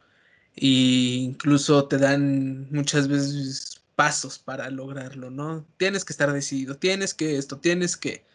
E 0.56 0.68
incluso 0.68 1.88
te 1.88 1.97
dan 1.97 2.68
muchas 2.72 3.08
veces 3.08 3.82
pasos 3.95 4.39
para 4.39 4.70
lograrlo, 4.70 5.30
¿no? 5.32 5.66
Tienes 5.78 6.06
que 6.06 6.14
estar 6.14 6.32
decidido, 6.34 6.78
tienes 6.78 7.14
que 7.14 7.38
esto, 7.38 7.60
tienes 7.60 7.97
que... 7.97 8.26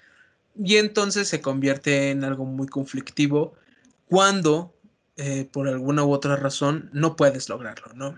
Y 0.56 0.76
entonces 0.76 1.28
se 1.28 1.40
convierte 1.40 2.10
en 2.10 2.24
algo 2.24 2.44
muy 2.44 2.66
conflictivo 2.68 3.54
cuando 4.08 4.74
eh, 5.16 5.48
por 5.52 5.68
alguna 5.68 6.04
u 6.04 6.12
otra 6.12 6.36
razón 6.36 6.90
no 6.92 7.16
puedes 7.16 7.48
lograrlo, 7.48 7.92
¿no? 7.94 8.16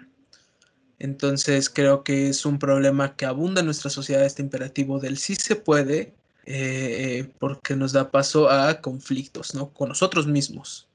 Entonces 1.02 1.68
creo 1.68 2.04
que 2.04 2.28
es 2.28 2.46
un 2.46 2.60
problema 2.60 3.16
que 3.16 3.26
abunda 3.26 3.58
en 3.58 3.66
nuestra 3.66 3.90
sociedad 3.90 4.24
este 4.24 4.40
imperativo 4.40 5.00
del 5.00 5.18
sí 5.18 5.34
se 5.34 5.56
puede, 5.56 6.14
eh, 6.46 7.28
porque 7.40 7.74
nos 7.74 7.92
da 7.92 8.12
paso 8.12 8.48
a 8.48 8.80
conflictos, 8.80 9.52
¿no? 9.52 9.72
Con 9.72 9.88
nosotros 9.88 10.28
mismos, 10.28 10.88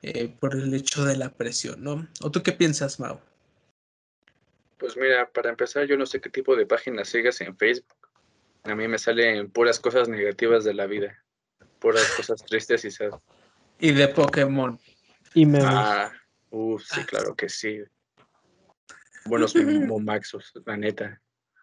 eh, 0.00 0.34
por 0.40 0.56
el 0.56 0.72
hecho 0.72 1.04
de 1.04 1.18
la 1.18 1.28
presión, 1.28 1.84
¿no? 1.84 2.08
¿O 2.22 2.30
tú 2.30 2.42
qué 2.42 2.52
piensas, 2.52 2.98
Mau? 2.98 3.20
Pues 4.78 4.96
mira, 4.96 5.28
para 5.28 5.50
empezar, 5.50 5.84
yo 5.84 5.98
no 5.98 6.06
sé 6.06 6.18
qué 6.18 6.30
tipo 6.30 6.56
de 6.56 6.64
páginas 6.64 7.10
sigues 7.10 7.38
en 7.42 7.54
Facebook. 7.58 8.08
A 8.62 8.74
mí 8.74 8.88
me 8.88 8.96
salen 8.96 9.50
puras 9.50 9.78
cosas 9.78 10.08
negativas 10.08 10.64
de 10.64 10.72
la 10.72 10.86
vida, 10.86 11.22
puras 11.78 12.10
cosas 12.16 12.42
tristes 12.42 12.86
y 12.86 12.90
sad. 12.90 13.10
Y 13.80 13.92
de 13.92 14.08
Pokémon. 14.08 14.80
Y 15.34 15.44
memes. 15.44 15.68
Ah, 15.68 16.10
uff, 16.48 16.82
sí, 16.86 17.04
claro 17.04 17.36
que 17.36 17.50
sí. 17.50 17.82
Buenos 19.28 19.54
momaxos, 19.54 20.52
la 20.66 20.76
neta. 20.76 21.20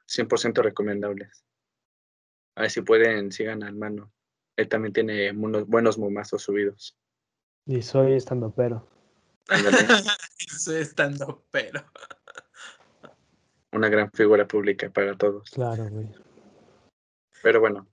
100% 0.07 0.61
recomendables. 0.61 1.45
A 2.55 2.61
ver 2.61 2.72
si 2.72 2.82
pueden, 2.82 3.32
sigan 3.32 3.64
al 3.64 3.76
mano. 3.76 4.11
Él 4.57 4.68
también 4.68 4.93
tiene 4.93 5.32
unos 5.32 5.68
buenos 5.68 5.97
momazos 5.97 6.43
subidos. 6.43 6.97
Y 7.66 7.82
soy 7.82 8.14
estando 8.14 8.53
pero. 8.53 8.88
soy 10.38 10.82
estando 10.82 11.45
pero. 11.51 11.84
Una 13.72 13.89
gran 13.89 14.11
figura 14.11 14.47
pública 14.47 14.89
para 14.89 15.18
todos. 15.18 15.49
Claro, 15.49 15.89
güey. 15.89 16.11
Pero 17.41 17.59
bueno, 17.59 17.88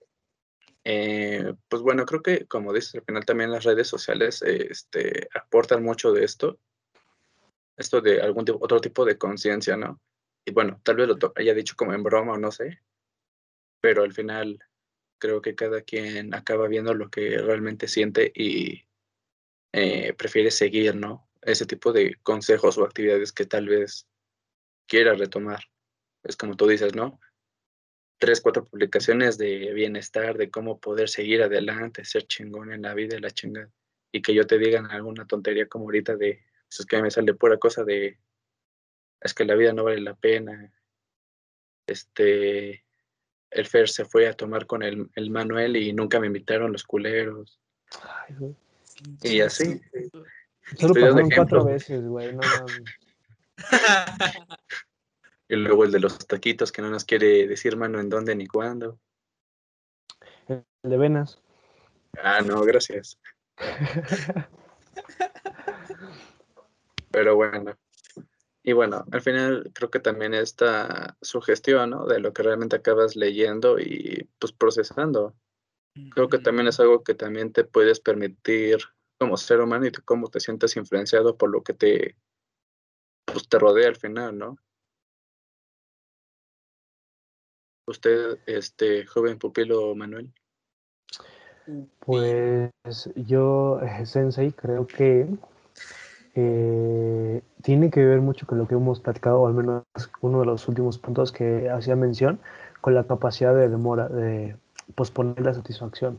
eh, 0.85 1.55
pues 1.69 1.83
bueno, 1.83 2.05
creo 2.05 2.23
que 2.23 2.47
como 2.47 2.73
dices, 2.73 2.97
al 2.97 3.05
final 3.05 3.25
también 3.25 3.51
las 3.51 3.65
redes 3.65 3.89
sociales 3.89 4.43
este, 4.43 5.29
aportan 5.35 5.83
mucho 5.83 6.13
de 6.13 6.25
esto, 6.25 6.59
esto 7.81 8.01
de 8.01 8.21
algún 8.21 8.45
otro 8.61 8.81
tipo 8.81 9.05
de 9.05 9.19
conciencia, 9.19 9.77
¿no? 9.77 10.01
Y 10.45 10.53
bueno, 10.53 10.81
tal 10.85 10.97
vez 10.97 11.09
lo 11.09 11.17
haya 11.37 11.55
dicho 11.55 11.75
como 11.77 11.93
en 11.93 12.03
broma 12.03 12.33
o 12.35 12.39
no 12.39 12.51
sé, 12.51 12.81
pero 13.81 14.03
al 14.03 14.13
final 14.13 14.59
creo 15.19 15.43
que 15.43 15.55
cada 15.55 15.83
quien 15.83 16.35
acaba 16.35 16.69
viendo 16.69 16.95
lo 16.95 17.11
que 17.11 17.39
realmente 17.39 17.89
siente 17.89 18.33
y 18.35 18.85
eh, 19.73 20.15
prefiere 20.15 20.51
seguir, 20.51 20.95
¿no? 20.95 21.29
Ese 21.43 21.67
tipo 21.67 21.93
de 21.93 22.17
consejos 22.23 22.79
o 22.79 22.85
actividades 22.85 23.33
que 23.33 23.47
tal 23.47 23.69
vez 23.69 24.07
quiera 24.87 25.15
retomar. 25.15 25.65
Es 26.23 26.37
como 26.37 26.57
tú 26.57 26.67
dices, 26.67 26.95
¿no? 26.95 27.21
tres, 28.21 28.43
cuatro 28.43 28.65
publicaciones 28.65 29.39
de 29.39 29.73
bienestar, 29.73 30.37
de 30.37 30.51
cómo 30.51 30.79
poder 30.79 31.09
seguir 31.09 31.43
adelante, 31.43 32.05
ser 32.05 32.27
chingón 32.27 32.71
en 32.71 32.83
la 32.83 32.93
vida 32.95 33.17
y 33.17 33.21
la 33.21 33.31
chingada. 33.31 33.71
Y 34.13 34.21
que 34.21 34.35
yo 34.35 34.47
te 34.47 34.59
digan 34.59 34.87
alguna 34.91 35.27
tontería 35.27 35.67
como 35.67 35.87
ahorita 35.87 36.17
de, 36.17 36.45
es 36.79 36.87
que 36.87 37.03
me 37.03 37.11
sale 37.11 37.35
pura 37.35 37.59
cosa 37.59 37.85
de, 37.85 38.19
es 39.21 39.35
que 39.35 39.45
la 39.45 39.55
vida 39.55 39.73
no 39.73 39.85
vale 39.85 40.01
la 40.01 40.15
pena. 40.15 40.73
Este, 41.87 42.85
el 43.51 43.67
Fer 43.67 43.89
se 43.89 44.05
fue 44.05 44.29
a 44.29 44.35
tomar 44.35 44.67
con 44.67 44.83
el, 44.83 45.11
el 45.15 45.31
Manuel 45.31 45.77
y 45.77 45.93
nunca 45.93 46.21
me 46.21 46.29
invitaron 46.29 46.73
los 46.73 46.85
culeros. 46.85 47.61
y 49.23 49.41
así. 49.41 49.81
Solo 50.77 50.95
pasaron 50.95 51.31
cuatro 51.31 51.65
veces, 51.65 52.05
güey. 52.07 52.35
No, 52.35 52.41
Y 55.49 55.57
luego 55.57 55.85
el 55.85 55.91
de 55.91 55.99
los 55.99 56.17
taquitos 56.27 56.71
que 56.71 56.81
no 56.81 56.91
nos 56.91 57.05
quiere 57.05 57.49
decir 57.49 57.77
mano 57.77 57.99
en 57.99 58.09
dónde 58.09 58.37
ni 58.37 58.47
cuándo. 58.47 59.01
El 60.47 60.65
de 60.83 60.97
venas. 60.97 61.43
Ah, 62.23 62.41
no, 62.41 62.63
gracias. 62.63 63.19
Pero 67.11 67.37
bueno. 67.37 67.77
Y 68.63 68.73
bueno, 68.73 69.05
al 69.11 69.23
final 69.23 69.71
creo 69.75 69.91
que 69.91 70.01
también 70.01 70.35
esta 70.35 71.17
sugestión, 71.23 71.91
¿no? 71.91 72.07
De 72.07 72.21
lo 72.21 72.33
que 72.33 72.43
realmente 72.43 72.77
acabas 72.77 73.17
leyendo 73.17 73.79
y 73.79 74.29
pues 74.39 74.53
procesando. 74.53 75.35
Creo 76.15 76.29
que 76.29 76.39
también 76.39 76.69
es 76.69 76.79
algo 76.79 77.03
que 77.03 77.15
también 77.15 77.53
te 77.53 77.65
puedes 77.65 78.01
permitir 78.01 78.79
como 79.19 79.37
ser 79.37 79.61
humano 79.61 79.87
y 79.87 79.93
cómo 79.93 80.29
te 80.29 80.41
sientes 80.41 80.77
influenciado 80.77 81.37
por 81.37 81.51
lo 81.51 81.63
que 81.63 81.75
te, 81.75 82.17
pues, 83.25 83.49
te 83.49 83.59
rodea 83.59 83.89
al 83.89 83.97
final, 83.97 84.39
¿no? 84.39 84.57
usted, 87.91 88.39
este 88.47 89.05
joven 89.05 89.39
pupilo 89.39 89.95
Manuel? 89.95 90.33
Pues 92.01 93.11
yo, 93.15 93.81
eh, 93.81 94.07
Sensei, 94.07 94.53
creo 94.53 94.87
que 94.87 95.27
eh, 96.35 97.43
tiene 97.63 97.91
que 97.91 98.05
ver 98.05 98.21
mucho 98.21 98.47
con 98.47 98.59
lo 98.59 98.67
que 98.67 98.75
hemos 98.75 99.01
platicado, 99.01 99.41
o 99.41 99.47
al 99.47 99.55
menos 99.55 99.85
uno 100.21 100.41
de 100.41 100.47
los 100.47 100.69
últimos 100.69 100.99
puntos 100.99 101.33
que 101.33 101.69
hacía 101.71 101.97
mención, 101.97 102.39
con 102.81 102.95
la 102.95 103.05
capacidad 103.05 103.55
de 103.55 103.69
demora, 103.69 104.09
de 104.09 104.57
posponer 104.95 105.41
la 105.45 105.55
satisfacción, 105.55 106.19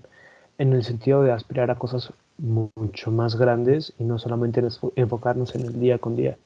en 0.58 0.74
el 0.74 0.84
sentido 0.84 1.24
de 1.24 1.32
aspirar 1.32 1.72
a 1.72 1.76
cosas 1.76 2.14
mucho 2.38 3.12
más 3.12 3.36
grandes 3.36 3.94
y 4.00 4.04
no 4.04 4.20
solamente 4.20 4.64
enfocarnos 4.96 5.56
en 5.56 5.62
el 5.62 5.80
día 5.80 5.98
con 5.98 6.16
día. 6.16 6.38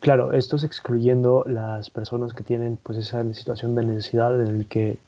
Claro, 0.00 0.32
esto 0.32 0.56
es 0.56 0.64
excluyendo 0.64 1.44
las 1.46 1.90
personas 1.90 2.32
que 2.32 2.44
tienen 2.44 2.78
pues 2.82 2.98
esa 2.98 3.22
situación 3.34 3.74
de 3.74 3.84
necesidad 3.84 4.40
en 4.40 4.46
el 4.46 4.68
que 4.68 4.98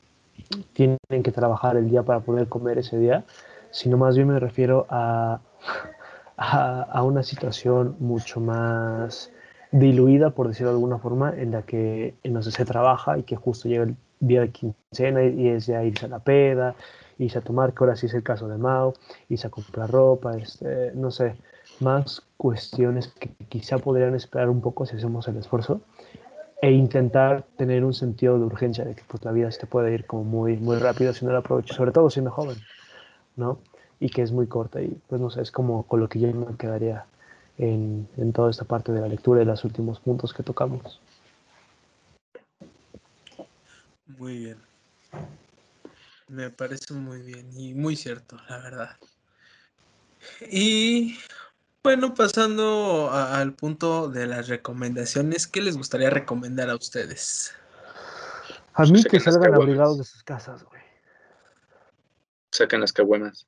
tienen 0.73 0.97
que 1.23 1.31
trabajar 1.31 1.77
el 1.77 1.89
día 1.89 2.03
para 2.03 2.19
poder 2.19 2.47
comer 2.47 2.77
ese 2.77 2.97
día, 2.97 3.23
sino 3.71 3.97
más 3.97 4.15
bien 4.15 4.27
me 4.27 4.39
refiero 4.39 4.85
a, 4.89 5.39
a, 6.41 7.03
una 7.03 7.21
situación 7.21 7.95
mucho 7.99 8.39
más 8.39 9.31
diluida, 9.71 10.31
por 10.31 10.47
decirlo 10.47 10.71
de 10.71 10.75
alguna 10.75 10.97
forma, 10.97 11.33
en 11.37 11.51
la 11.51 11.61
que 11.61 12.15
no 12.23 12.41
se 12.41 12.65
trabaja 12.65 13.17
y 13.17 13.23
que 13.23 13.35
justo 13.35 13.69
llega 13.69 13.83
el 13.83 13.95
día 14.19 14.41
de 14.41 14.49
quincena 14.49 15.23
y 15.23 15.49
es 15.49 15.67
ya 15.67 15.83
irse 15.83 16.07
a 16.07 16.09
la 16.09 16.19
peda, 16.19 16.75
irse 17.19 17.37
a 17.37 17.41
tomar, 17.41 17.73
que 17.73 17.83
ahora 17.83 17.95
sí 17.95 18.07
es 18.07 18.13
el 18.15 18.23
caso 18.23 18.47
de 18.47 18.57
Mao, 18.57 18.93
irse 19.29 19.47
a 19.47 19.49
comprar 19.51 19.91
ropa, 19.91 20.35
este, 20.35 20.91
no 20.95 21.11
sé, 21.11 21.35
más 21.79 22.23
cuestiones 22.37 23.07
que 23.07 23.29
quizá 23.47 23.77
podrían 23.77 24.15
esperar 24.15 24.49
un 24.49 24.61
poco 24.61 24.85
si 24.85 24.95
hacemos 24.95 25.27
el 25.27 25.37
esfuerzo 25.37 25.81
e 26.61 26.71
intentar 26.71 27.43
tener 27.55 27.83
un 27.83 27.93
sentido 27.93 28.37
de 28.39 28.45
urgencia 28.45 28.83
de 28.83 28.95
que 28.95 29.03
pues, 29.07 29.23
la 29.23 29.31
vida 29.31 29.51
se 29.51 29.67
puede 29.67 29.93
ir 29.93 30.05
como 30.05 30.23
muy, 30.23 30.57
muy 30.57 30.77
rápido 30.77 31.13
si 31.13 31.23
no 31.23 31.31
la 31.31 31.43
sobre 31.65 31.91
todo 31.91 32.09
siendo 32.09 32.31
joven, 32.31 32.57
¿no? 33.35 33.59
Y 34.01 34.09
que 34.09 34.21
es 34.23 34.33
muy 34.33 34.47
corta 34.47 34.81
y 34.81 34.89
pues 35.07 35.21
no 35.21 35.29
sé, 35.29 35.41
es 35.41 35.51
como 35.51 35.83
con 35.83 36.01
lo 36.01 36.09
que 36.09 36.19
yo 36.19 36.33
me 36.33 36.57
quedaría 36.57 37.05
en, 37.57 38.09
en 38.17 38.33
toda 38.33 38.51
esta 38.51 38.65
parte 38.65 38.91
de 38.91 38.99
la 38.99 39.07
lectura 39.07 39.41
y 39.41 39.45
los 39.45 39.63
últimos 39.63 40.01
puntos 40.01 40.33
que 40.33 40.43
tocamos. 40.43 40.99
Muy 44.17 44.39
bien. 44.39 44.57
Me 46.27 46.49
parece 46.49 46.93
muy 46.93 47.21
bien 47.21 47.47
y 47.55 47.73
muy 47.73 47.95
cierto, 47.95 48.37
la 48.49 48.57
verdad. 48.57 48.97
Y 50.49 51.17
bueno, 51.83 52.13
pasando 52.13 53.11
al 53.11 53.53
punto 53.53 54.09
de 54.09 54.27
las 54.27 54.47
recomendaciones, 54.47 55.47
¿qué 55.47 55.61
les 55.61 55.77
gustaría 55.77 56.09
recomendar 56.09 56.69
a 56.69 56.75
ustedes? 56.75 57.53
A 58.73 58.83
mí 58.85 59.03
que 59.03 59.19
salgan 59.19 59.53
abrigados 59.53 59.97
de 59.97 60.03
sus 60.03 60.23
casas, 60.23 60.63
güey. 60.63 60.81
Saquen 62.51 62.81
las 62.81 62.93
caguamas. 62.93 63.47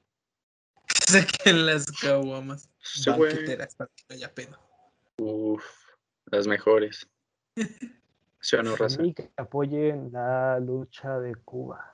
Saquen 1.07 1.65
las 1.65 1.91
caguamas. 1.91 2.69
Sí, 2.81 3.09
güey. 3.11 3.33
banqueteras 3.33 3.75
para 3.75 3.89
que 3.95 4.03
no 4.09 4.15
haya 4.15 4.33
pedo. 4.33 4.57
Uf, 5.17 5.63
las 6.25 6.47
mejores. 6.47 7.07
¿Sí 8.41 8.55
o 8.57 8.63
no, 8.63 8.75
raza? 8.75 9.01
Y 9.03 9.13
que 9.13 9.31
apoyen 9.37 10.09
la 10.11 10.59
lucha 10.59 11.19
de 11.19 11.35
Cuba. 11.35 11.93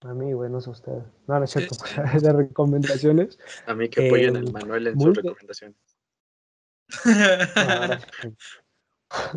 A 0.00 0.14
mí, 0.14 0.32
güey, 0.32 0.50
no 0.50 0.60
sé 0.60 0.70
usted. 0.70 1.02
No, 1.28 1.38
no 1.38 1.44
es 1.44 1.50
cierto. 1.50 1.76
De 2.22 2.32
recomendaciones. 2.32 3.38
A 3.66 3.74
mí 3.74 3.88
que 3.88 4.06
apoyen 4.08 4.34
Eh, 4.34 4.38
al 4.40 4.52
Manuel 4.52 4.86
en 4.88 5.00
sus 5.00 5.16
recomendaciones. 5.16 5.76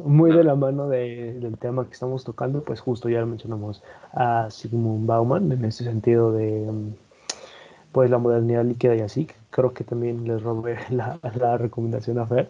Muy 0.04 0.32
de 0.32 0.44
la 0.44 0.56
mano 0.56 0.88
de- 0.88 1.34
del 1.34 1.58
tema 1.58 1.86
que 1.86 1.92
estamos 1.94 2.24
tocando, 2.24 2.64
pues 2.64 2.80
justo 2.80 3.10
ya 3.10 3.20
lo 3.20 3.28
mencionamos 3.28 3.84
a 4.14 4.50
Sigmund 4.50 5.06
Bauman 5.06 5.52
en 5.52 5.66
ese 5.66 5.84
sentido 5.84 6.32
de 6.32 6.72
mm, 6.72 6.96
pues 7.96 8.10
la 8.10 8.18
modernidad 8.18 8.66
líquida 8.66 8.94
y 8.94 9.00
así. 9.00 9.26
Creo 9.52 9.74
que 9.74 9.86
también 9.86 10.28
les 10.28 10.44
robé 10.44 10.78
la, 10.90 11.58
recomendación 11.58 12.20
a 12.20 12.28
Fer. 12.28 12.50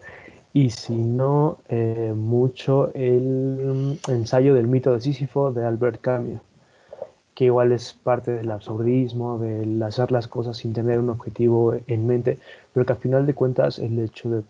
Y 0.52 0.70
si 0.70 0.96
no, 0.96 1.58
eh, 1.68 2.12
mucho 2.16 2.90
el 2.94 3.98
mm, 4.02 4.10
ensayo 4.10 4.54
del 4.54 4.66
mito 4.66 4.92
de 4.92 5.00
Sísifo 5.00 5.52
de 5.52 5.64
Albert 5.64 6.00
Camus, 6.00 6.40
que 7.36 7.44
igual 7.44 7.70
es 7.70 7.92
parte 7.92 8.32
del 8.32 8.50
absurdismo, 8.50 9.38
del 9.38 9.80
hacer 9.84 10.10
las 10.10 10.26
cosas 10.26 10.56
sin 10.56 10.72
tener 10.72 10.98
un 10.98 11.10
objetivo 11.10 11.76
en 11.86 12.08
mente, 12.08 12.40
pero 12.72 12.84
que 12.84 12.94
al 12.94 12.98
final 12.98 13.24
de 13.24 13.34
cuentas 13.34 13.78
el 13.78 14.00
hecho 14.00 14.28
de 14.28 14.42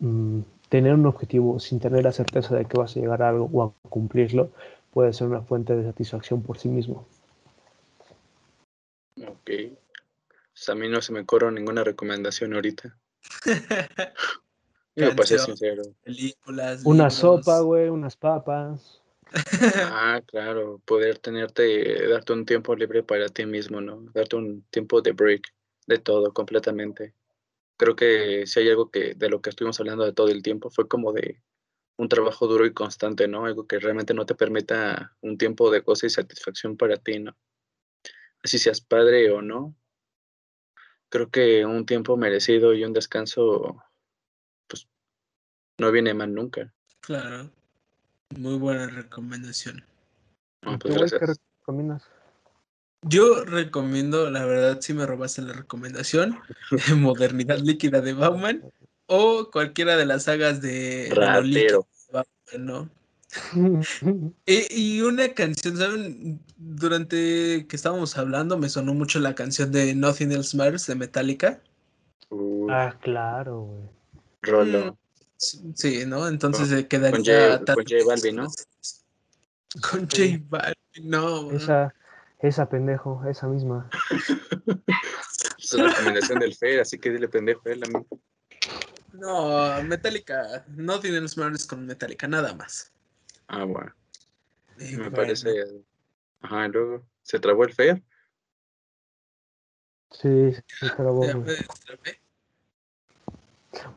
mm, 0.00 0.40
tener 0.68 0.92
un 0.92 1.06
objetivo 1.06 1.60
sin 1.60 1.80
tener 1.80 2.04
la 2.04 2.12
certeza 2.12 2.54
de 2.56 2.66
que 2.66 2.76
vas 2.76 2.94
a 2.94 3.00
llegar 3.00 3.22
a 3.22 3.30
algo 3.30 3.48
o 3.54 3.62
a 3.62 3.72
cumplirlo 3.88 4.50
puede 4.92 5.14
ser 5.14 5.28
una 5.28 5.40
fuente 5.40 5.74
de 5.74 5.84
satisfacción 5.84 6.42
por 6.42 6.58
sí 6.58 6.68
mismo. 6.68 7.06
Ok. 9.16 9.80
Pues 10.62 10.68
a 10.68 10.76
mí 10.76 10.88
no 10.88 11.02
se 11.02 11.12
me 11.12 11.26
corre 11.26 11.50
ninguna 11.50 11.82
recomendación 11.82 12.54
ahorita. 12.54 12.96
Yo, 14.94 15.10
para 15.16 15.26
ser 15.26 15.38
Canción. 15.38 15.56
sincero. 15.56 15.82
Películas. 16.04 16.82
Una 16.84 17.08
libros. 17.08 17.14
sopa, 17.14 17.58
güey, 17.62 17.88
unas 17.88 18.16
papas. 18.16 19.02
Ah, 19.92 20.20
claro, 20.24 20.80
poder 20.84 21.18
tenerte, 21.18 22.06
darte 22.06 22.32
un 22.32 22.46
tiempo 22.46 22.76
libre 22.76 23.02
para 23.02 23.28
ti 23.28 23.44
mismo, 23.44 23.80
¿no? 23.80 24.02
Darte 24.14 24.36
un 24.36 24.62
tiempo 24.70 25.02
de 25.02 25.10
break 25.10 25.42
de 25.88 25.98
todo 25.98 26.32
completamente. 26.32 27.12
Creo 27.76 27.96
que 27.96 28.46
si 28.46 28.60
hay 28.60 28.68
algo 28.68 28.88
que 28.88 29.14
de 29.14 29.28
lo 29.30 29.40
que 29.42 29.50
estuvimos 29.50 29.80
hablando 29.80 30.04
de 30.04 30.12
todo 30.12 30.28
el 30.28 30.42
tiempo 30.42 30.70
fue 30.70 30.86
como 30.86 31.12
de 31.12 31.42
un 31.96 32.08
trabajo 32.08 32.46
duro 32.46 32.66
y 32.66 32.72
constante, 32.72 33.26
¿no? 33.26 33.46
Algo 33.46 33.66
que 33.66 33.80
realmente 33.80 34.14
no 34.14 34.26
te 34.26 34.36
permita 34.36 35.16
un 35.22 35.38
tiempo 35.38 35.72
de 35.72 35.80
goce 35.80 36.06
y 36.06 36.10
satisfacción 36.10 36.76
para 36.76 36.98
ti, 36.98 37.18
¿no? 37.18 37.36
Así 38.44 38.58
seas 38.58 38.80
padre 38.80 39.32
o 39.32 39.42
no. 39.42 39.74
Creo 41.12 41.28
que 41.28 41.66
un 41.66 41.84
tiempo 41.84 42.16
merecido 42.16 42.72
y 42.72 42.86
un 42.86 42.94
descanso, 42.94 43.84
pues, 44.66 44.88
no 45.78 45.92
viene 45.92 46.14
mal 46.14 46.32
nunca. 46.32 46.72
Claro. 47.00 47.50
Muy 48.38 48.56
buena 48.56 48.86
recomendación. 48.86 49.84
No, 50.62 50.78
¿Tú, 50.78 50.88
pues 50.88 51.12
qué 51.12 51.26
recomiendas? 51.26 52.08
Yo 53.02 53.44
recomiendo, 53.44 54.30
la 54.30 54.46
verdad, 54.46 54.80
si 54.80 54.94
me 54.94 55.04
robaste 55.04 55.42
la 55.42 55.52
recomendación, 55.52 56.38
Modernidad 56.96 57.58
Líquida 57.58 58.00
de 58.00 58.14
Bauman 58.14 58.72
o 59.04 59.50
cualquiera 59.50 59.98
de 59.98 60.06
las 60.06 60.22
sagas 60.22 60.62
de, 60.62 61.10
de 61.10 61.14
lo 61.14 61.42
líquido 61.42 61.82
Ratero. 61.82 61.86
de 62.06 62.12
Bauman, 62.12 62.66
¿no? 62.66 63.01
E- 64.46 64.68
y 64.70 65.00
una 65.00 65.32
canción, 65.34 65.76
¿saben? 65.76 66.40
Durante 66.56 67.66
que 67.66 67.76
estábamos 67.76 68.16
hablando 68.18 68.58
me 68.58 68.68
sonó 68.68 68.94
mucho 68.94 69.18
la 69.20 69.34
canción 69.34 69.72
de 69.72 69.94
Nothing 69.94 70.32
Else 70.32 70.56
Matters 70.56 70.86
de 70.86 70.94
Metallica. 70.94 71.60
Uh, 72.30 72.70
ah, 72.70 72.98
claro, 73.00 73.62
güey. 73.62 73.88
Rolo. 74.42 74.98
Sí, 75.36 76.04
¿no? 76.06 76.28
Entonces 76.28 76.68
se 76.68 76.82
Con 76.82 76.88
quedaría 76.88 77.52
J, 77.52 77.64
tal 77.64 77.74
con 77.76 77.84
J 77.84 77.96
Balvin, 78.06 78.36
¿no? 78.36 78.48
Con 79.90 80.00
J. 80.08 80.38
Balvin, 80.48 81.10
no. 81.10 81.50
Esa, 81.52 81.94
esa 82.40 82.68
pendejo, 82.68 83.22
esa 83.28 83.46
misma. 83.48 83.88
Es 85.58 85.72
la 85.74 85.88
recomendación 85.88 86.38
del 86.40 86.54
Fer, 86.54 86.80
así 86.80 86.98
que 86.98 87.10
dile 87.10 87.28
pendejo 87.28 87.62
a 87.66 87.72
él 87.72 87.82
a 87.84 87.98
mí. 87.98 88.04
No, 89.12 89.82
Metallica. 89.84 90.64
Nothing 90.68 91.14
Else 91.14 91.40
Matters 91.40 91.66
con 91.66 91.86
Metallica, 91.86 92.28
nada 92.28 92.52
más. 92.54 92.92
Ah, 93.48 93.64
bueno, 93.64 93.94
me 94.76 94.96
bueno, 94.96 95.12
parece. 95.12 95.50
Ajá, 96.40 96.68
luego 96.68 97.04
se 97.22 97.38
trabó 97.38 97.64
el 97.64 97.72
Fer. 97.72 98.02
Sí, 100.10 100.52
sí, 100.52 100.86
trabó, 100.96 101.24
ya 101.24 101.36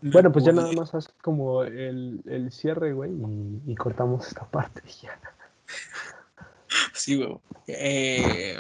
Bueno, 0.02 0.32
pues 0.32 0.46
ya 0.46 0.54
nada 0.54 0.72
más 0.72 0.96
haz 0.96 1.10
como 1.22 1.64
el, 1.64 2.22
el 2.26 2.52
cierre, 2.52 2.94
güey, 2.94 3.12
y, 3.12 3.72
y 3.72 3.76
cortamos 3.76 4.28
esta 4.28 4.46
parte 4.50 4.82
ya. 5.02 5.20
Sí, 6.94 7.18
güey. 7.18 7.40
Eh, 7.68 8.58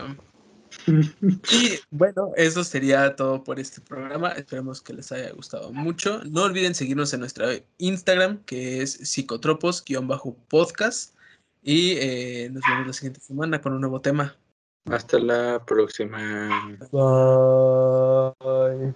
y 0.87 1.79
bueno, 1.91 2.31
eso 2.35 2.63
sería 2.63 3.15
todo 3.15 3.43
por 3.43 3.59
este 3.59 3.81
programa. 3.81 4.29
Esperemos 4.29 4.81
que 4.81 4.93
les 4.93 5.11
haya 5.11 5.29
gustado 5.31 5.71
mucho. 5.71 6.23
No 6.25 6.41
olviden 6.43 6.73
seguirnos 6.75 7.13
en 7.13 7.19
nuestra 7.21 7.49
Instagram, 7.77 8.43
que 8.45 8.81
es 8.81 8.99
psicotropos-podcast. 9.01 11.13
Y 11.61 11.91
eh, 11.93 12.49
nos 12.51 12.63
vemos 12.69 12.87
la 12.87 12.93
siguiente 12.93 13.19
semana 13.19 13.61
con 13.61 13.73
un 13.73 13.81
nuevo 13.81 14.01
tema. 14.01 14.35
Hasta 14.85 15.19
la 15.19 15.63
próxima. 15.65 16.77
Bye. 16.91 18.93